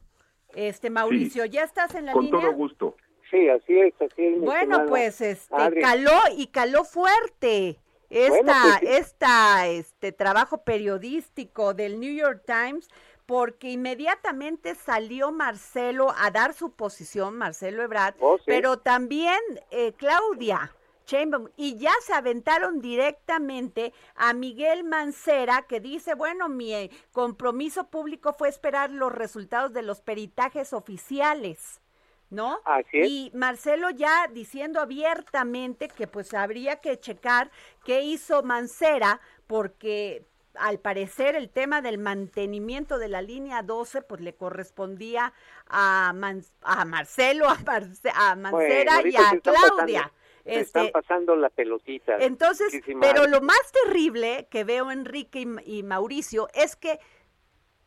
Este 0.55 0.89
Mauricio, 0.89 1.43
¿ya 1.43 1.63
estás 1.63 1.95
en 1.95 2.05
la 2.05 2.13
línea? 2.13 2.31
Con 2.31 2.41
todo 2.41 2.53
gusto. 2.53 2.95
Sí, 3.29 3.47
así 3.49 3.79
es, 3.79 3.93
así 4.01 4.25
es. 4.25 4.39
Bueno, 4.41 4.85
pues 4.87 5.21
este 5.21 5.81
caló 5.81 6.19
y 6.35 6.47
caló 6.47 6.83
fuerte 6.83 7.79
esta, 8.09 8.79
pues, 8.79 8.99
esta, 8.99 9.67
este 9.67 10.11
trabajo 10.11 10.63
periodístico 10.63 11.73
del 11.73 11.99
New 11.99 12.13
York 12.13 12.43
Times 12.45 12.87
porque 13.25 13.69
inmediatamente 13.69 14.73
salió 14.73 15.31
Marcelo 15.31 16.15
a 16.17 16.31
dar 16.31 16.55
su 16.55 16.71
posición, 16.71 17.37
Marcelo 17.37 17.83
Ebrard, 17.83 18.15
oh, 18.19 18.39
pero 18.43 18.79
también 18.79 19.37
eh, 19.69 19.93
Claudia 19.93 20.73
Chamberlain, 21.05 21.51
y 21.55 21.77
ya 21.77 21.91
se 22.01 22.13
aventaron 22.13 22.81
directamente 22.81 23.93
a 24.15 24.33
Miguel 24.33 24.83
Mancera, 24.83 25.65
que 25.67 25.79
dice, 25.79 26.15
bueno, 26.15 26.49
mi 26.49 26.73
eh, 26.73 26.89
compromiso 27.11 27.91
público 27.91 28.33
fue 28.33 28.49
esperar 28.49 28.89
los 28.89 29.11
resultados 29.11 29.73
de 29.73 29.83
los 29.83 30.01
peritajes 30.01 30.73
oficiales. 30.73 31.81
¿No? 32.29 32.59
Y 32.93 33.31
Marcelo 33.33 33.89
ya 33.89 34.27
diciendo 34.27 34.79
abiertamente 34.79 35.87
que 35.87 36.07
pues 36.07 36.33
habría 36.33 36.77
que 36.77 36.99
checar 36.99 37.49
qué 37.83 38.01
hizo 38.01 38.43
Mancera 38.43 39.19
porque 39.47 40.25
al 40.55 40.79
parecer 40.79 41.35
el 41.35 41.49
tema 41.49 41.81
del 41.81 41.97
mantenimiento 41.97 42.97
de 42.97 43.07
la 43.07 43.21
línea 43.21 43.63
12 43.63 44.01
pues 44.03 44.21
le 44.21 44.35
correspondía 44.35 45.33
a, 45.67 46.09
a 46.09 46.85
Marcelo, 46.85 47.47
a, 47.47 48.35
Mancera 48.35 49.01
y 49.07 49.15
a 49.15 49.39
Claudia. 49.41 50.11
están 50.45 50.85
este, 50.85 50.91
pasando 50.91 51.35
la 51.35 51.49
pelotita. 51.49 52.17
Entonces, 52.17 52.79
pero 52.99 53.27
lo 53.27 53.41
más 53.41 53.59
terrible 53.85 54.47
que 54.51 54.63
veo 54.63 54.91
Enrique 54.91 55.47
y 55.65 55.83
Mauricio 55.83 56.47
es 56.53 56.75
que 56.75 56.99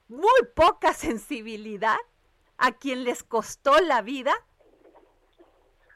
muy 0.08 0.42
poca 0.54 0.92
sensibilidad 0.94 1.98
a 2.62 2.70
quien 2.70 3.02
les 3.02 3.24
costó 3.24 3.80
la 3.80 4.02
vida 4.02 4.32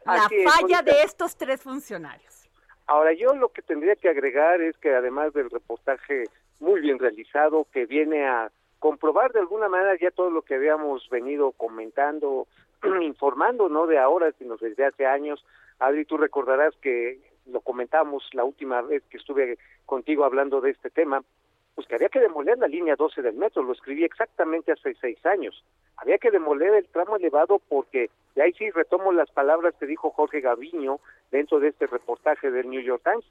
la 0.04 0.28
falla 0.44 0.82
de 0.82 1.02
estos 1.02 1.36
tres 1.36 1.62
funcionarios. 1.62 2.48
Ahora, 2.86 3.12
yo 3.12 3.34
lo 3.34 3.50
que 3.50 3.62
tendría 3.62 3.94
que 3.96 4.08
agregar 4.08 4.60
es 4.60 4.76
que 4.78 4.94
además 4.94 5.32
del 5.32 5.50
reportaje 5.50 6.24
muy 6.58 6.80
bien 6.80 6.98
realizado, 6.98 7.66
que 7.72 7.86
viene 7.86 8.26
a 8.26 8.50
comprobar 8.80 9.32
de 9.32 9.40
alguna 9.40 9.68
manera 9.68 9.96
ya 10.00 10.10
todo 10.10 10.30
lo 10.30 10.42
que 10.42 10.56
habíamos 10.56 11.08
venido 11.08 11.52
comentando, 11.52 12.46
informando, 13.02 13.68
no 13.68 13.86
de 13.86 13.98
ahora, 13.98 14.32
sino 14.38 14.56
desde 14.56 14.86
hace 14.86 15.06
años. 15.06 15.44
Adri, 15.78 16.04
tú 16.04 16.16
recordarás 16.16 16.74
que 16.80 17.20
lo 17.46 17.60
comentamos 17.60 18.28
la 18.32 18.44
última 18.44 18.82
vez 18.82 19.04
que 19.08 19.18
estuve 19.18 19.58
contigo 19.84 20.24
hablando 20.24 20.60
de 20.60 20.70
este 20.70 20.90
tema, 20.90 21.22
pues 21.76 21.86
que 21.86 21.94
había 21.94 22.08
que 22.08 22.20
demoler 22.20 22.56
la 22.58 22.66
línea 22.66 22.96
12 22.96 23.20
del 23.20 23.36
metro, 23.36 23.62
lo 23.62 23.74
escribí 23.74 24.02
exactamente 24.02 24.72
hace 24.72 24.94
seis 24.98 25.24
años. 25.26 25.62
Había 25.98 26.16
que 26.16 26.30
demoler 26.30 26.74
el 26.74 26.88
tramo 26.88 27.16
elevado 27.16 27.60
porque, 27.68 28.08
y 28.34 28.40
ahí 28.40 28.54
sí 28.54 28.70
retomo 28.70 29.12
las 29.12 29.30
palabras 29.30 29.74
que 29.78 29.84
dijo 29.84 30.10
Jorge 30.10 30.40
Gaviño 30.40 31.00
dentro 31.30 31.60
de 31.60 31.68
este 31.68 31.86
reportaje 31.86 32.50
del 32.50 32.70
New 32.70 32.80
York 32.80 33.02
Times, 33.04 33.26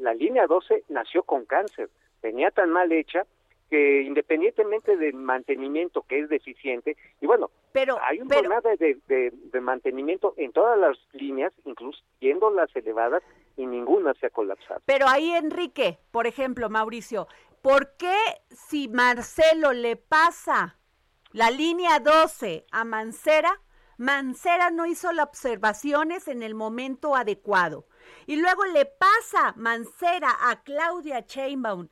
la 0.00 0.12
línea 0.12 0.46
12 0.46 0.84
nació 0.90 1.22
con 1.22 1.46
cáncer, 1.46 1.88
venía 2.22 2.50
tan 2.50 2.70
mal 2.70 2.92
hecha 2.92 3.24
que 3.70 4.02
independientemente 4.02 4.96
del 4.96 5.14
mantenimiento 5.14 6.02
que 6.02 6.20
es 6.20 6.28
deficiente, 6.28 6.96
y 7.20 7.26
bueno, 7.26 7.50
pero, 7.72 7.98
hay 8.02 8.20
un 8.20 8.28
problema 8.28 8.60
de, 8.60 8.98
de, 9.06 9.60
mantenimiento 9.60 10.34
en 10.36 10.52
todas 10.52 10.78
las 10.78 10.98
líneas, 11.12 11.52
incluso 11.64 12.02
yendo 12.18 12.50
las 12.50 12.74
elevadas, 12.74 13.22
y 13.56 13.66
ninguna 13.66 14.14
se 14.14 14.26
ha 14.26 14.30
colapsado. 14.30 14.80
Pero 14.86 15.06
ahí, 15.08 15.32
Enrique, 15.32 15.98
por 16.12 16.26
ejemplo, 16.26 16.70
Mauricio, 16.70 17.26
¿por 17.62 17.96
qué 17.96 18.16
si 18.50 18.88
Marcelo 18.88 19.72
le 19.72 19.96
pasa 19.96 20.78
la 21.32 21.50
línea 21.50 22.00
12 22.00 22.66
a 22.70 22.84
Mancera, 22.84 23.60
Mancera 23.96 24.70
no 24.70 24.86
hizo 24.86 25.12
las 25.12 25.26
observaciones 25.26 26.28
en 26.28 26.42
el 26.42 26.54
momento 26.54 27.16
adecuado? 27.16 27.86
Y 28.26 28.36
luego 28.36 28.64
le 28.66 28.86
pasa 28.86 29.52
Mancera 29.56 30.30
a 30.48 30.62
Claudia 30.62 31.26
Chainbaum 31.26 31.88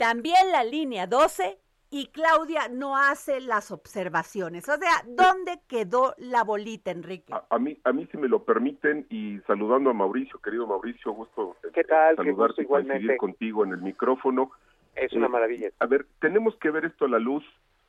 también 0.00 0.50
la 0.50 0.64
línea 0.64 1.06
12 1.06 1.58
y 1.90 2.06
Claudia 2.06 2.68
no 2.70 2.96
hace 2.96 3.38
las 3.38 3.70
observaciones. 3.70 4.66
O 4.66 4.76
sea, 4.78 5.04
¿dónde 5.06 5.60
quedó 5.68 6.14
la 6.16 6.42
bolita, 6.42 6.90
Enrique? 6.90 7.34
A, 7.50 7.58
mí, 7.58 7.78
a 7.84 7.92
mí 7.92 8.08
si 8.10 8.16
me 8.16 8.26
lo 8.26 8.42
permiten 8.44 9.06
y 9.10 9.40
saludando 9.46 9.90
a 9.90 9.92
Mauricio, 9.92 10.40
querido 10.40 10.66
Mauricio, 10.66 11.12
gusto 11.12 11.54
¿Qué 11.74 11.84
tal? 11.84 12.16
saludarte 12.16 12.62
y 12.62 12.66
coincidir 12.66 13.18
contigo 13.18 13.62
en 13.62 13.72
el 13.72 13.82
micrófono. 13.82 14.52
Es 14.96 15.12
una 15.12 15.26
eh, 15.26 15.30
maravilla. 15.30 15.70
A 15.78 15.86
ver, 15.86 16.06
tenemos 16.20 16.56
que 16.56 16.70
ver 16.70 16.84
esto 16.84 17.04
a 17.04 17.08
la 17.08 17.18
luz 17.18 17.44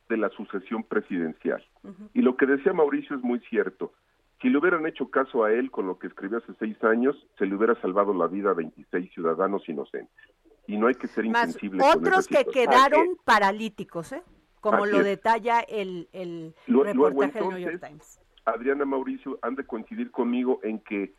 de 0.08 0.16
la 0.16 0.28
sucesión 0.30 0.84
presidencial. 0.84 1.64
Y 2.12 2.22
lo 2.22 2.36
que 2.36 2.46
decía 2.46 2.72
Mauricio 2.72 3.16
es 3.16 3.22
muy 3.22 3.40
cierto. 3.40 3.92
Si 4.40 4.50
le 4.50 4.58
hubieran 4.58 4.86
hecho 4.86 5.08
caso 5.08 5.44
a 5.44 5.52
él 5.52 5.70
con 5.70 5.86
lo 5.86 5.98
que 5.98 6.08
escribió 6.08 6.38
hace 6.38 6.52
seis 6.58 6.76
años, 6.84 7.16
se 7.38 7.46
le 7.46 7.54
hubiera 7.54 7.80
salvado 7.80 8.12
la 8.12 8.26
vida 8.26 8.50
a 8.50 8.54
26 8.54 9.12
ciudadanos 9.12 9.68
inocentes. 9.68 10.12
Y 10.66 10.76
no 10.76 10.88
hay 10.88 10.94
que 10.94 11.06
ser 11.06 11.24
insensible. 11.24 11.82
Otros 11.82 12.26
que 12.26 12.44
quedaron 12.44 13.16
paralíticos, 13.24 14.12
¿eh? 14.12 14.22
como 14.60 14.86
lo 14.86 15.02
detalla 15.02 15.60
el, 15.60 16.08
el 16.12 16.54
reportaje 16.66 17.40
del 17.40 17.48
New 17.48 17.58
York 17.58 17.80
Times. 17.86 18.20
Adriana 18.44 18.84
Mauricio 18.84 19.38
han 19.42 19.54
de 19.54 19.64
coincidir 19.64 20.10
conmigo 20.10 20.60
en 20.62 20.80
que 20.80 21.14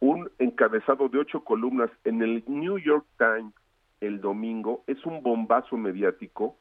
un 0.00 0.30
encabezado 0.38 1.08
de 1.08 1.18
ocho 1.18 1.44
columnas 1.44 1.90
en 2.04 2.22
el 2.22 2.44
New 2.46 2.78
York 2.78 3.06
Times 3.18 3.52
el 4.00 4.20
domingo 4.20 4.84
es 4.86 5.04
un 5.06 5.22
bombazo 5.22 5.76
mediático 5.76 6.56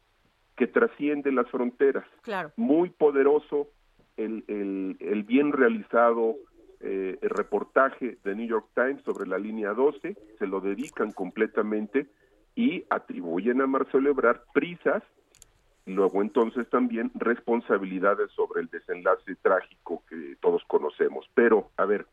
que 0.56 0.68
trasciende 0.68 1.32
las 1.32 1.50
fronteras. 1.50 2.06
Claro. 2.22 2.52
Muy 2.56 2.90
poderoso 2.90 3.68
el, 4.18 4.44
el, 4.48 4.98
el 5.00 5.24
bien 5.24 5.52
realizado 5.52 6.36
eh, 6.80 7.18
el 7.22 7.30
reportaje 7.30 8.18
de 8.24 8.36
New 8.36 8.48
York 8.48 8.68
Times 8.76 9.02
sobre 9.04 9.28
la 9.28 9.40
línea 9.40 9.74
12, 9.74 10.16
se 10.38 10.48
lo 10.48 10.62
dedican 10.62 11.12
completamente 11.12 12.08
y 12.56 12.84
atribuyen 12.90 13.62
a 13.62 13.68
Marcelo 13.68 14.10
Ebrard 14.10 14.42
prisas 14.54 15.04
y 15.88 15.94
luego 15.94 16.22
entonces 16.22 16.70
también 16.70 17.12
responsabilidades 17.16 18.30
sobre 18.32 18.62
el 18.62 18.68
desenlace 18.68 19.36
trágico 19.42 20.04
que 20.08 20.36
todos 20.40 20.64
conocemos. 20.68 21.28
Pero, 21.34 21.72
a 21.78 21.86
ver, 21.86 22.06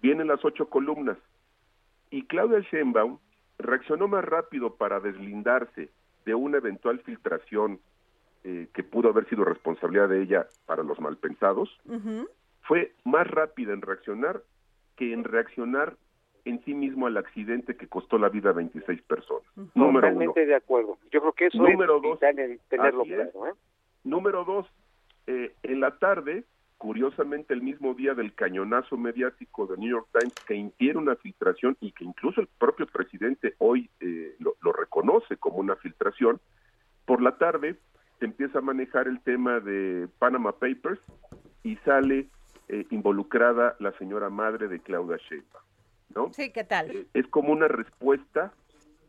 vienen 0.00 0.28
las 0.28 0.44
ocho 0.44 0.68
columnas 0.68 1.18
y 2.10 2.26
Claudia 2.26 2.60
Sheinbaum 2.60 3.18
reaccionó 3.60 4.08
más 4.08 4.24
rápido 4.24 4.74
para 4.74 5.00
deslindarse 5.00 5.90
de 6.24 6.34
una 6.34 6.58
eventual 6.58 7.00
filtración 7.00 7.80
eh, 8.44 8.68
que 8.72 8.82
pudo 8.82 9.10
haber 9.10 9.28
sido 9.28 9.44
responsabilidad 9.44 10.08
de 10.08 10.22
ella 10.22 10.46
para 10.66 10.82
los 10.82 10.98
malpensados, 11.00 11.68
fue 12.62 12.92
más 13.04 13.26
rápida 13.26 13.72
en 13.72 13.82
reaccionar 13.82 14.42
que 14.96 15.12
en 15.12 15.24
reaccionar 15.24 15.96
en 16.44 16.62
sí 16.64 16.74
mismo 16.74 17.06
al 17.06 17.16
accidente 17.16 17.76
que 17.76 17.88
costó 17.88 18.18
la 18.18 18.28
vida 18.28 18.50
a 18.50 18.54
26 18.54 19.02
personas. 19.02 19.44
Número 19.74 20.00
Totalmente 20.00 20.46
de 20.46 20.54
acuerdo. 20.54 20.98
Yo 21.10 21.20
creo 21.20 21.32
que 21.32 21.46
eso 21.46 21.58
Número 21.58 21.96
es 21.96 22.02
dos, 22.02 22.22
en 22.22 22.58
tenerlo 22.68 23.04
claro. 23.04 23.46
¿eh? 23.46 23.52
Número 24.04 24.44
dos, 24.44 24.66
eh, 25.26 25.52
en 25.62 25.80
la 25.80 25.98
tarde, 25.98 26.44
curiosamente 26.80 27.52
el 27.52 27.60
mismo 27.60 27.92
día 27.92 28.14
del 28.14 28.32
cañonazo 28.32 28.96
mediático 28.96 29.66
de 29.66 29.76
New 29.76 29.90
York 29.90 30.08
Times 30.18 30.32
que 30.46 30.54
infiere 30.54 30.96
una 30.96 31.14
filtración 31.14 31.76
y 31.78 31.92
que 31.92 32.04
incluso 32.04 32.40
el 32.40 32.46
propio 32.46 32.86
presidente 32.86 33.54
hoy 33.58 33.90
eh, 34.00 34.34
lo, 34.38 34.54
lo 34.62 34.72
reconoce 34.72 35.36
como 35.36 35.58
una 35.58 35.76
filtración, 35.76 36.40
por 37.04 37.20
la 37.20 37.36
tarde 37.36 37.76
se 38.18 38.24
empieza 38.24 38.60
a 38.60 38.62
manejar 38.62 39.08
el 39.08 39.20
tema 39.20 39.60
de 39.60 40.08
Panama 40.18 40.52
Papers 40.52 41.00
y 41.62 41.76
sale 41.84 42.28
eh, 42.68 42.86
involucrada 42.88 43.76
la 43.78 43.92
señora 43.98 44.30
madre 44.30 44.66
de 44.66 44.80
Claudia 44.80 45.18
Sheinbaum, 45.28 45.64
¿no? 46.14 46.32
Sí, 46.32 46.50
¿qué 46.50 46.64
tal? 46.64 46.90
Eh, 46.90 47.06
es 47.12 47.26
como 47.26 47.52
una 47.52 47.68
respuesta 47.68 48.54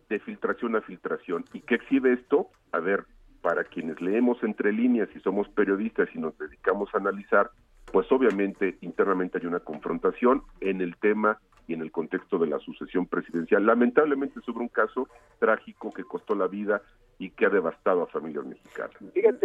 de 0.09 0.19
filtración 0.19 0.75
a 0.75 0.81
filtración. 0.81 1.45
¿Y 1.53 1.61
qué 1.61 1.75
exhibe 1.75 2.11
esto? 2.11 2.49
A 2.73 2.79
ver, 2.79 3.05
para 3.41 3.63
quienes 3.63 4.01
leemos 4.01 4.43
entre 4.43 4.73
líneas 4.73 5.07
y 5.15 5.19
somos 5.21 5.47
periodistas 5.49 6.09
y 6.13 6.19
nos 6.19 6.37
dedicamos 6.37 6.89
a 6.93 6.97
analizar, 6.97 7.51
pues 7.91 8.11
obviamente 8.11 8.77
internamente 8.81 9.37
hay 9.37 9.45
una 9.45 9.59
confrontación 9.59 10.43
en 10.59 10.81
el 10.81 10.97
tema 10.97 11.39
y 11.67 11.73
en 11.73 11.81
el 11.81 11.91
contexto 11.91 12.37
de 12.37 12.47
la 12.47 12.59
sucesión 12.59 13.05
presidencial. 13.05 13.65
Lamentablemente 13.65 14.39
sobre 14.41 14.59
un 14.59 14.69
caso 14.69 15.07
trágico 15.39 15.91
que 15.93 16.03
costó 16.03 16.35
la 16.35 16.47
vida 16.47 16.81
y 17.17 17.29
que 17.29 17.45
ha 17.45 17.49
devastado 17.49 18.03
a 18.03 18.07
familias 18.07 18.45
mexicanas. 18.45 18.95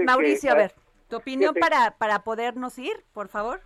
Mauricio, 0.05 0.51
a 0.53 0.55
ver, 0.55 0.73
tu 1.09 1.17
opinión 1.17 1.55
para, 1.55 1.93
para 1.99 2.21
podernos 2.21 2.79
ir, 2.79 3.05
por 3.13 3.29
favor. 3.29 3.61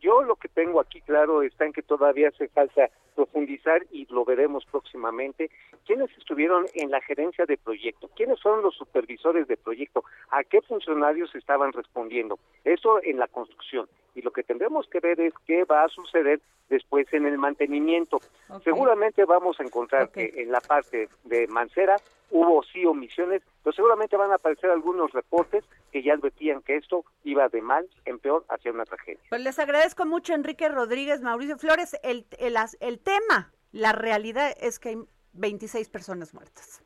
Yo 0.00 0.22
lo 0.22 0.36
que 0.36 0.48
tengo 0.48 0.80
aquí 0.80 1.00
claro 1.02 1.42
está 1.42 1.64
en 1.64 1.72
que 1.72 1.82
todavía 1.82 2.28
hace 2.28 2.48
falta 2.48 2.90
profundizar 3.14 3.84
y 3.90 4.06
lo 4.12 4.24
veremos 4.24 4.64
próximamente. 4.64 5.50
¿Quiénes 5.86 6.10
estuvieron 6.18 6.66
en 6.74 6.90
la 6.90 7.00
gerencia 7.00 7.46
de 7.46 7.56
proyecto? 7.56 8.08
¿Quiénes 8.14 8.38
son 8.40 8.62
los 8.62 8.74
supervisores 8.74 9.46
de 9.48 9.56
proyecto? 9.56 10.04
¿A 10.30 10.44
qué 10.44 10.60
funcionarios 10.62 11.34
estaban 11.34 11.72
respondiendo? 11.72 12.38
Eso 12.64 13.00
en 13.02 13.18
la 13.18 13.28
construcción. 13.28 13.88
Y 14.14 14.22
lo 14.22 14.30
que 14.30 14.42
tendremos 14.42 14.86
que 14.88 15.00
ver 15.00 15.20
es 15.20 15.34
qué 15.46 15.64
va 15.64 15.84
a 15.84 15.88
suceder 15.88 16.40
después 16.68 17.12
en 17.12 17.26
el 17.26 17.38
mantenimiento. 17.38 18.20
Seguramente 18.62 19.24
vamos 19.24 19.60
a 19.60 19.64
encontrar 19.64 20.10
que 20.10 20.32
en 20.36 20.50
la 20.50 20.60
parte 20.60 21.08
de 21.24 21.46
Mancera 21.48 21.96
hubo 22.34 22.64
sí 22.64 22.84
omisiones, 22.84 23.42
pero 23.62 23.72
seguramente 23.72 24.16
van 24.16 24.32
a 24.32 24.34
aparecer 24.34 24.68
algunos 24.68 25.12
reportes 25.12 25.64
que 25.92 26.02
ya 26.02 26.14
advertían 26.14 26.62
que 26.62 26.76
esto 26.76 27.04
iba 27.22 27.48
de 27.48 27.62
mal 27.62 27.88
en 28.04 28.18
peor 28.18 28.44
hacia 28.48 28.72
una 28.72 28.84
tragedia. 28.84 29.22
Pues 29.28 29.40
les 29.40 29.58
agradezco 29.60 30.04
mucho 30.04 30.34
Enrique 30.34 30.68
Rodríguez, 30.68 31.22
Mauricio 31.22 31.56
Flores, 31.58 31.96
el, 32.02 32.26
el, 32.38 32.56
el 32.80 32.98
tema, 32.98 33.52
la 33.70 33.92
realidad 33.92 34.52
es 34.60 34.80
que 34.80 34.90
hay 34.90 34.98
26 35.34 35.88
personas 35.88 36.34
muertas. 36.34 36.82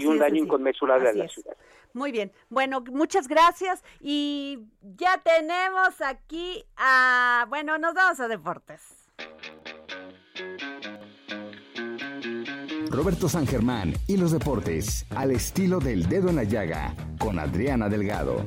y 0.00 0.06
un 0.06 0.18
daño 0.18 0.44
inconmensurable 0.44 1.10
a 1.10 1.12
la 1.12 1.28
ciudad. 1.28 1.54
Muy 1.92 2.10
bien. 2.10 2.32
Bueno, 2.48 2.80
muchas 2.80 3.28
gracias. 3.28 3.82
Y 4.00 4.66
ya 4.82 5.20
tenemos 5.22 6.00
aquí 6.00 6.64
a. 6.76 7.46
Bueno, 7.48 7.78
nos 7.78 7.94
vamos 7.94 8.20
a 8.20 8.28
deportes. 8.28 9.08
Roberto 12.98 13.28
San 13.28 13.46
Germán 13.46 13.94
y 14.08 14.16
los 14.16 14.32
deportes, 14.32 15.06
al 15.14 15.30
estilo 15.30 15.78
del 15.78 16.08
dedo 16.08 16.30
en 16.30 16.34
la 16.34 16.42
llaga, 16.42 16.96
con 17.20 17.38
Adriana 17.38 17.88
Delgado. 17.88 18.44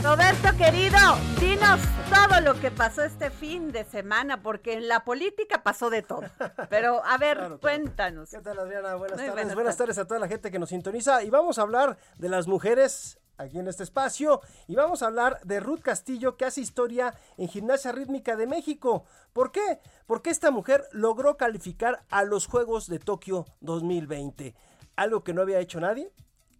Roberto 0.00 0.56
querido, 0.56 0.96
dinos 1.40 1.80
todo 2.08 2.40
lo 2.40 2.60
que 2.60 2.70
pasó 2.70 3.02
este 3.02 3.30
fin 3.30 3.72
de 3.72 3.82
semana, 3.82 4.44
porque 4.44 4.74
en 4.74 4.86
la 4.86 5.02
política 5.02 5.64
pasó 5.64 5.90
de 5.90 6.02
todo. 6.02 6.22
Pero 6.70 7.04
a 7.04 7.18
ver, 7.18 7.58
cuéntanos. 7.60 8.30
¿Qué 8.30 8.38
tal 8.38 8.60
Adriana? 8.60 8.94
Buenas 8.94 9.16
tardes. 9.18 9.54
Buenas, 9.56 9.76
tardes 9.76 9.98
a 9.98 10.06
toda 10.06 10.20
la 10.20 10.28
gente 10.28 10.52
que 10.52 10.60
nos 10.60 10.68
sintoniza. 10.68 11.24
Y 11.24 11.30
vamos 11.30 11.58
a 11.58 11.62
hablar 11.62 11.98
de 12.18 12.28
las 12.28 12.46
mujeres 12.46 13.18
aquí 13.42 13.58
en 13.58 13.68
este 13.68 13.82
espacio. 13.82 14.40
Y 14.66 14.74
vamos 14.74 15.02
a 15.02 15.06
hablar 15.06 15.40
de 15.44 15.60
Ruth 15.60 15.80
Castillo, 15.80 16.36
que 16.36 16.44
hace 16.44 16.60
historia 16.60 17.14
en 17.36 17.48
gimnasia 17.48 17.92
rítmica 17.92 18.36
de 18.36 18.46
México. 18.46 19.04
¿Por 19.32 19.52
qué? 19.52 19.80
Porque 20.06 20.30
esta 20.30 20.50
mujer 20.50 20.84
logró 20.92 21.36
calificar 21.36 22.04
a 22.10 22.24
los 22.24 22.46
Juegos 22.46 22.88
de 22.88 22.98
Tokio 22.98 23.46
2020. 23.60 24.54
Algo 24.96 25.22
que 25.24 25.34
no 25.34 25.42
había 25.42 25.60
hecho 25.60 25.80
nadie. 25.80 26.10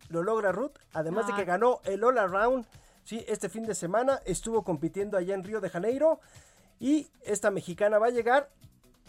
Lo 0.09 0.23
logra 0.23 0.53
Ruth, 0.53 0.79
además 0.93 1.27
de 1.27 1.35
que 1.35 1.45
ganó 1.45 1.81
el 1.85 2.05
All 2.05 2.19
Around 2.19 2.67
Sí, 3.05 3.25
este 3.27 3.49
fin 3.49 3.65
de 3.65 3.75
semana 3.75 4.21
estuvo 4.25 4.63
compitiendo 4.63 5.17
allá 5.17 5.35
en 5.35 5.43
Río 5.43 5.61
de 5.61 5.71
Janeiro 5.71 6.21
y 6.79 7.09
esta 7.25 7.51
mexicana 7.51 7.99
va 7.99 8.07
a 8.07 8.11
llegar. 8.11 8.49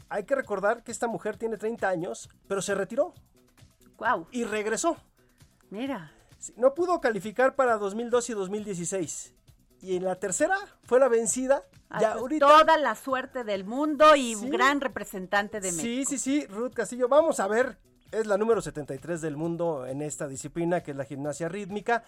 Hay 0.10 0.26
que 0.26 0.36
recordar 0.36 0.84
que 0.84 0.92
esta 0.92 1.08
mujer 1.08 1.38
tiene 1.38 1.58
30 1.58 1.88
años, 1.88 2.30
pero 2.48 2.62
se 2.62 2.76
retiró. 2.76 3.14
Wow. 3.98 4.28
Y 4.32 4.44
regresó. 4.46 4.98
Mira. 5.70 6.12
No 6.58 6.74
pudo 6.74 7.00
calificar 7.00 7.56
para 7.56 7.78
2012 7.78 8.32
y 8.32 8.36
2016. 8.36 9.34
Y 9.82 9.98
en 9.98 10.06
la 10.06 10.16
tercera 10.16 10.56
fue 10.84 11.00
la 11.00 11.08
vencida. 11.08 11.64
Ya 12.00 12.16
Toda 12.39 12.78
la 12.78 12.96
suerte 12.96 13.44
del 13.44 13.66
mundo 13.66 14.16
y 14.16 14.34
un 14.36 14.50
gran 14.50 14.82
representante 14.82 15.60
de 15.60 15.72
México. 15.72 15.84
Sí, 15.84 16.06
sí, 16.06 16.18
sí, 16.18 16.46
Ruth 16.48 16.74
Castillo. 16.74 17.08
Vamos 17.08 17.39
a 17.39 17.48
ver. 17.48 17.78
Es 18.12 18.28
la 18.28 18.38
número 18.38 18.62
73 18.62 19.22
del 19.22 19.36
mundo 19.36 19.86
en 19.88 20.02
esta 20.02 20.28
disciplina, 20.28 20.82
que 20.82 20.91
es 20.91 20.98
la 20.98 21.06
gimnasia 21.06 21.50
rítmica. 21.50 22.04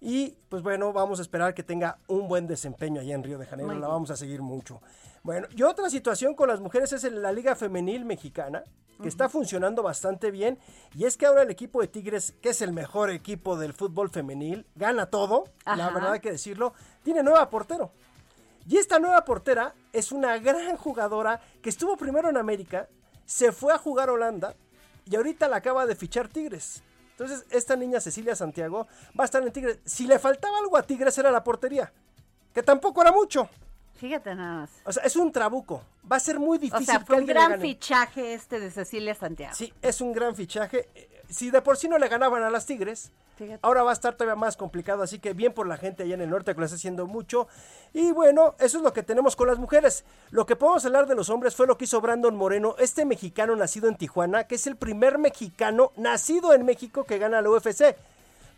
Y 0.00 0.36
pues 0.48 0.62
bueno, 0.62 0.92
vamos 0.92 1.18
a 1.18 1.22
esperar 1.22 1.54
que 1.54 1.62
tenga 1.62 1.98
un 2.06 2.26
buen 2.26 2.46
desempeño 2.46 3.00
allá 3.00 3.14
en 3.14 3.22
Río 3.22 3.38
de 3.38 3.46
Janeiro. 3.46 3.74
la 3.74 3.88
vamos 3.88 4.10
a 4.10 4.16
seguir 4.16 4.40
mucho. 4.40 4.80
Bueno, 5.22 5.46
y 5.54 5.62
otra 5.62 5.90
situación 5.90 6.34
con 6.34 6.48
las 6.48 6.60
mujeres 6.60 6.92
es 6.92 7.04
en 7.04 7.20
la 7.20 7.32
Liga 7.32 7.54
Femenil 7.54 8.06
Mexicana, 8.06 8.64
que 9.02 9.08
está 9.08 9.28
funcionando 9.28 9.82
bastante 9.82 10.30
bien. 10.30 10.58
Y 10.94 11.04
es 11.04 11.16
que 11.16 11.26
ahora 11.26 11.42
el 11.42 11.50
equipo 11.50 11.80
de 11.82 11.88
Tigres, 11.88 12.34
que 12.40 12.50
es 12.50 12.62
el 12.62 12.72
mejor 12.72 13.10
equipo 13.10 13.58
del 13.58 13.74
fútbol 13.74 14.10
femenil, 14.10 14.66
gana 14.74 15.06
todo, 15.06 15.44
la 15.66 15.90
verdad 15.90 16.12
hay 16.12 16.20
que 16.20 16.32
decirlo, 16.32 16.72
tiene 17.02 17.22
nueva 17.22 17.50
portero. 17.50 17.92
Y 18.66 18.76
esta 18.76 18.98
nueva 18.98 19.24
portera 19.24 19.74
es 19.92 20.12
una 20.12 20.38
gran 20.38 20.76
jugadora 20.76 21.40
que 21.62 21.70
estuvo 21.70 21.96
primero 21.96 22.30
en 22.30 22.36
América, 22.36 22.88
se 23.26 23.52
fue 23.52 23.72
a 23.72 23.78
jugar 23.78 24.08
a 24.08 24.12
Holanda 24.12 24.54
y 25.04 25.16
ahorita 25.16 25.48
la 25.48 25.56
acaba 25.56 25.86
de 25.86 25.94
fichar 25.94 26.28
Tigres. 26.28 26.82
Entonces, 27.20 27.46
esta 27.50 27.76
niña 27.76 28.00
Cecilia 28.00 28.34
Santiago 28.34 28.88
va 29.18 29.24
a 29.24 29.26
estar 29.26 29.42
en 29.42 29.52
Tigres. 29.52 29.78
Si 29.84 30.06
le 30.06 30.18
faltaba 30.18 30.56
algo 30.58 30.78
a 30.78 30.82
Tigres 30.82 31.18
era 31.18 31.30
la 31.30 31.44
portería, 31.44 31.92
que 32.54 32.62
tampoco 32.62 33.02
era 33.02 33.12
mucho. 33.12 33.46
Fíjate 33.96 34.34
nada 34.34 34.60
más. 34.60 34.70
O 34.86 34.92
sea, 34.92 35.02
es 35.02 35.14
un 35.16 35.30
trabuco. 35.30 35.82
Va 36.10 36.16
a 36.16 36.20
ser 36.20 36.38
muy 36.38 36.56
difícil. 36.56 36.88
O 36.88 36.92
sea, 36.92 37.00
fue 37.00 37.20
un 37.20 37.26
gran 37.26 37.60
fichaje 37.60 38.32
este 38.32 38.58
de 38.58 38.70
Cecilia 38.70 39.14
Santiago. 39.14 39.54
Sí, 39.54 39.70
es 39.82 40.00
un 40.00 40.14
gran 40.14 40.34
fichaje. 40.34 40.88
Si 41.30 41.50
de 41.50 41.62
por 41.62 41.76
sí 41.76 41.88
no 41.88 41.98
le 41.98 42.08
ganaban 42.08 42.42
a 42.42 42.50
las 42.50 42.66
Tigres, 42.66 43.12
ahora 43.62 43.82
va 43.82 43.90
a 43.90 43.92
estar 43.92 44.14
todavía 44.14 44.34
más 44.34 44.56
complicado. 44.56 45.02
Así 45.02 45.18
que 45.18 45.32
bien 45.32 45.52
por 45.52 45.66
la 45.66 45.76
gente 45.76 46.02
allá 46.02 46.14
en 46.14 46.20
el 46.20 46.30
norte 46.30 46.52
que 46.52 46.60
lo 46.60 46.64
está 46.64 46.76
haciendo 46.76 47.06
mucho. 47.06 47.48
Y 47.92 48.12
bueno, 48.12 48.54
eso 48.58 48.78
es 48.78 48.84
lo 48.84 48.92
que 48.92 49.02
tenemos 49.02 49.36
con 49.36 49.46
las 49.46 49.58
mujeres. 49.58 50.04
Lo 50.30 50.44
que 50.44 50.56
podemos 50.56 50.84
hablar 50.84 51.06
de 51.06 51.14
los 51.14 51.30
hombres 51.30 51.54
fue 51.54 51.66
lo 51.66 51.78
que 51.78 51.84
hizo 51.84 52.00
Brandon 52.00 52.34
Moreno, 52.34 52.74
este 52.78 53.04
mexicano 53.04 53.54
nacido 53.56 53.88
en 53.88 53.96
Tijuana, 53.96 54.44
que 54.44 54.56
es 54.56 54.66
el 54.66 54.76
primer 54.76 55.18
mexicano 55.18 55.92
nacido 55.96 56.52
en 56.52 56.64
México 56.64 57.04
que 57.04 57.18
gana 57.18 57.40
la 57.40 57.50
UFC. 57.50 57.96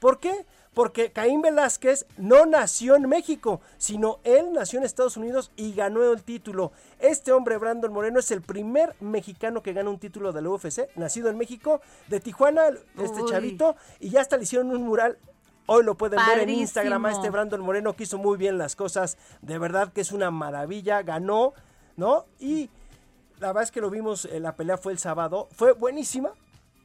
¿Por 0.02 0.18
qué? 0.18 0.46
Porque 0.74 1.12
Caín 1.12 1.42
Velázquez 1.42 2.06
no 2.16 2.44
nació 2.44 2.96
en 2.96 3.08
México, 3.08 3.60
sino 3.78 4.18
él 4.24 4.52
nació 4.52 4.80
en 4.80 4.84
Estados 4.84 5.16
Unidos 5.16 5.52
y 5.54 5.74
ganó 5.74 6.02
el 6.12 6.24
título. 6.24 6.72
Este 6.98 7.30
hombre, 7.30 7.56
Brandon 7.56 7.92
Moreno, 7.92 8.18
es 8.18 8.32
el 8.32 8.42
primer 8.42 8.96
mexicano 8.98 9.62
que 9.62 9.72
gana 9.72 9.90
un 9.90 10.00
título 10.00 10.32
de 10.32 10.42
la 10.42 10.50
UFC, 10.50 10.88
nacido 10.96 11.28
en 11.28 11.38
México, 11.38 11.80
de 12.08 12.18
Tijuana, 12.18 12.70
este 12.98 13.24
chavito, 13.26 13.76
y 14.00 14.10
ya 14.10 14.22
hasta 14.22 14.36
le 14.36 14.42
hicieron 14.42 14.72
un 14.72 14.82
mural 14.82 15.18
Hoy 15.66 15.84
lo 15.84 15.94
pueden 15.94 16.18
ver 16.26 16.40
en 16.40 16.50
Instagram 16.50 17.06
a 17.06 17.12
este 17.12 17.30
Brandon 17.30 17.60
Moreno 17.60 17.94
que 17.94 18.02
hizo 18.02 18.18
muy 18.18 18.36
bien 18.36 18.58
las 18.58 18.74
cosas. 18.74 19.16
De 19.40 19.58
verdad 19.58 19.92
que 19.92 20.00
es 20.00 20.10
una 20.10 20.32
maravilla. 20.32 21.02
Ganó, 21.02 21.54
¿no? 21.96 22.26
Y 22.40 22.68
la 23.38 23.48
verdad 23.48 23.62
es 23.62 23.70
que 23.70 23.80
lo 23.80 23.88
vimos, 23.88 24.28
la 24.32 24.56
pelea 24.56 24.76
fue 24.76 24.92
el 24.92 24.98
sábado. 24.98 25.46
Fue 25.52 25.70
buenísima 25.70 26.32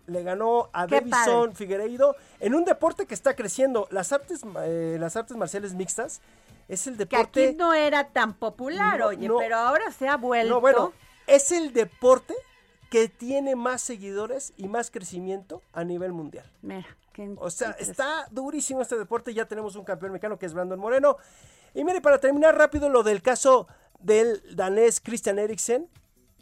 le 0.08 0.24
ganó 0.24 0.70
a 0.74 0.88
Davison 0.88 1.53
Figueiredo 1.53 2.16
en 2.39 2.55
un 2.55 2.66
deporte 2.66 3.05
que 3.05 3.14
está 3.14 3.36
creciendo. 3.36 3.88
Las 3.91 4.12
artes, 4.12 4.41
eh, 4.64 4.97
las 4.99 5.16
artes 5.16 5.38
marciales 5.38 5.74
mixtas 5.74 6.22
es 6.68 6.88
el 6.88 6.97
deporte... 6.97 7.41
Que 7.41 7.47
aquí 7.49 7.55
no 7.55 7.74
era 7.74 8.10
tan 8.10 8.34
popular, 8.34 9.01
oye, 9.03 9.30
pero 9.38 9.58
ahora 9.58 9.91
se 9.91 10.08
ha 10.08 10.18
vuelto... 10.18 10.55
No, 10.55 10.62
bueno, 10.62 10.93
es 11.28 11.51
el 11.51 11.74
deporte 11.74 12.34
que 12.89 13.10
tiene 13.10 13.55
más 13.55 13.82
seguidores 13.82 14.53
y 14.58 14.68
más 14.68 14.91
crecimiento 14.91 15.62
a 15.74 15.84
nivel 15.84 16.14
mundial. 16.14 16.49
Mira, 16.62 16.88
qué 17.14 17.36
O 17.38 17.49
sea, 17.49 17.72
está 17.72 18.28
durísimo 18.32 18.82
este 18.82 18.97
deporte. 18.97 19.34
Ya 19.34 19.45
tenemos 19.45 19.76
un 19.76 19.84
campeón 19.84 20.14
mexicano 20.14 20.39
que 20.39 20.45
es 20.45 20.53
Brandon 20.53 20.80
Moreno. 20.80 21.18
Y 21.74 21.84
mire, 21.84 22.01
para 22.01 22.20
terminar 22.20 22.58
rápido 22.58 22.89
lo 22.89 23.03
del 23.03 23.22
caso 23.22 23.68
del 23.99 24.41
danés 24.55 25.01
Christian 25.01 25.38
Eriksen, 25.38 25.89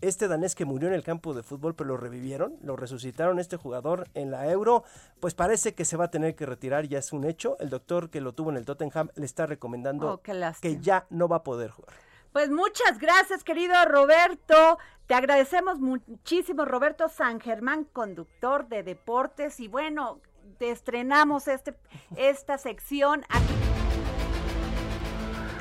este 0.02 0.28
danés 0.28 0.56
que 0.56 0.66
murió 0.66 0.88
en 0.88 0.94
el 0.94 1.04
campo 1.04 1.34
de 1.34 1.44
fútbol, 1.44 1.76
pero 1.76 1.90
lo 1.90 1.98
revivieron, 1.98 2.58
lo 2.62 2.76
resucitaron 2.76 3.40
este 3.40 3.58
jugador 3.58 4.08
en 4.14 4.32
la 4.32 4.50
Euro, 4.52 4.84
pues 5.20 5.34
parece 5.34 5.74
que 5.74 5.86
se 5.86 5.98
va 5.98 6.06
a 6.06 6.12
tener 6.12 6.36
que 6.36 6.46
retirar, 6.46 6.88
ya 6.88 7.00
es 7.00 7.14
un 7.14 7.26
hecho. 7.26 7.58
El 7.60 7.70
doctor 7.70 8.10
que 8.10 8.22
lo 8.22 8.34
tuvo 8.34 8.52
en 8.52 8.58
el 8.58 8.66
Tottenham 8.66 9.10
le 9.16 9.26
está 9.26 9.46
recomendando 9.46 10.14
oh, 10.14 10.22
que 10.22 10.80
ya 10.80 11.06
no 11.10 11.28
va 11.28 11.38
a 11.38 11.44
poder 11.44 11.72
jugar. 11.72 11.96
Pues 12.32 12.50
muchas 12.50 13.00
gracias, 13.00 13.44
querido 13.44 13.74
Roberto. 13.86 14.78
Te 15.08 15.14
agradecemos 15.14 15.80
muchísimo, 15.80 16.66
Roberto 16.66 17.08
San 17.08 17.40
Germán, 17.40 17.86
conductor 17.86 18.68
de 18.68 18.84
deportes. 18.84 19.60
Y 19.62 19.70
bueno, 19.70 20.20
te 20.58 20.72
estrenamos 20.72 21.48
este, 21.48 21.76
esta 22.18 22.58
sección 22.58 23.24
aquí. 23.30 23.54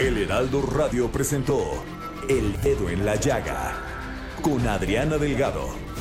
El 0.00 0.18
Heraldo 0.18 0.62
Radio 0.62 1.08
presentó 1.12 1.60
El 2.28 2.60
Dedo 2.60 2.90
en 2.90 3.06
la 3.06 3.14
Llaga 3.14 3.93
con 4.44 4.68
Adriana 4.68 5.16
Delgado. 5.16 5.93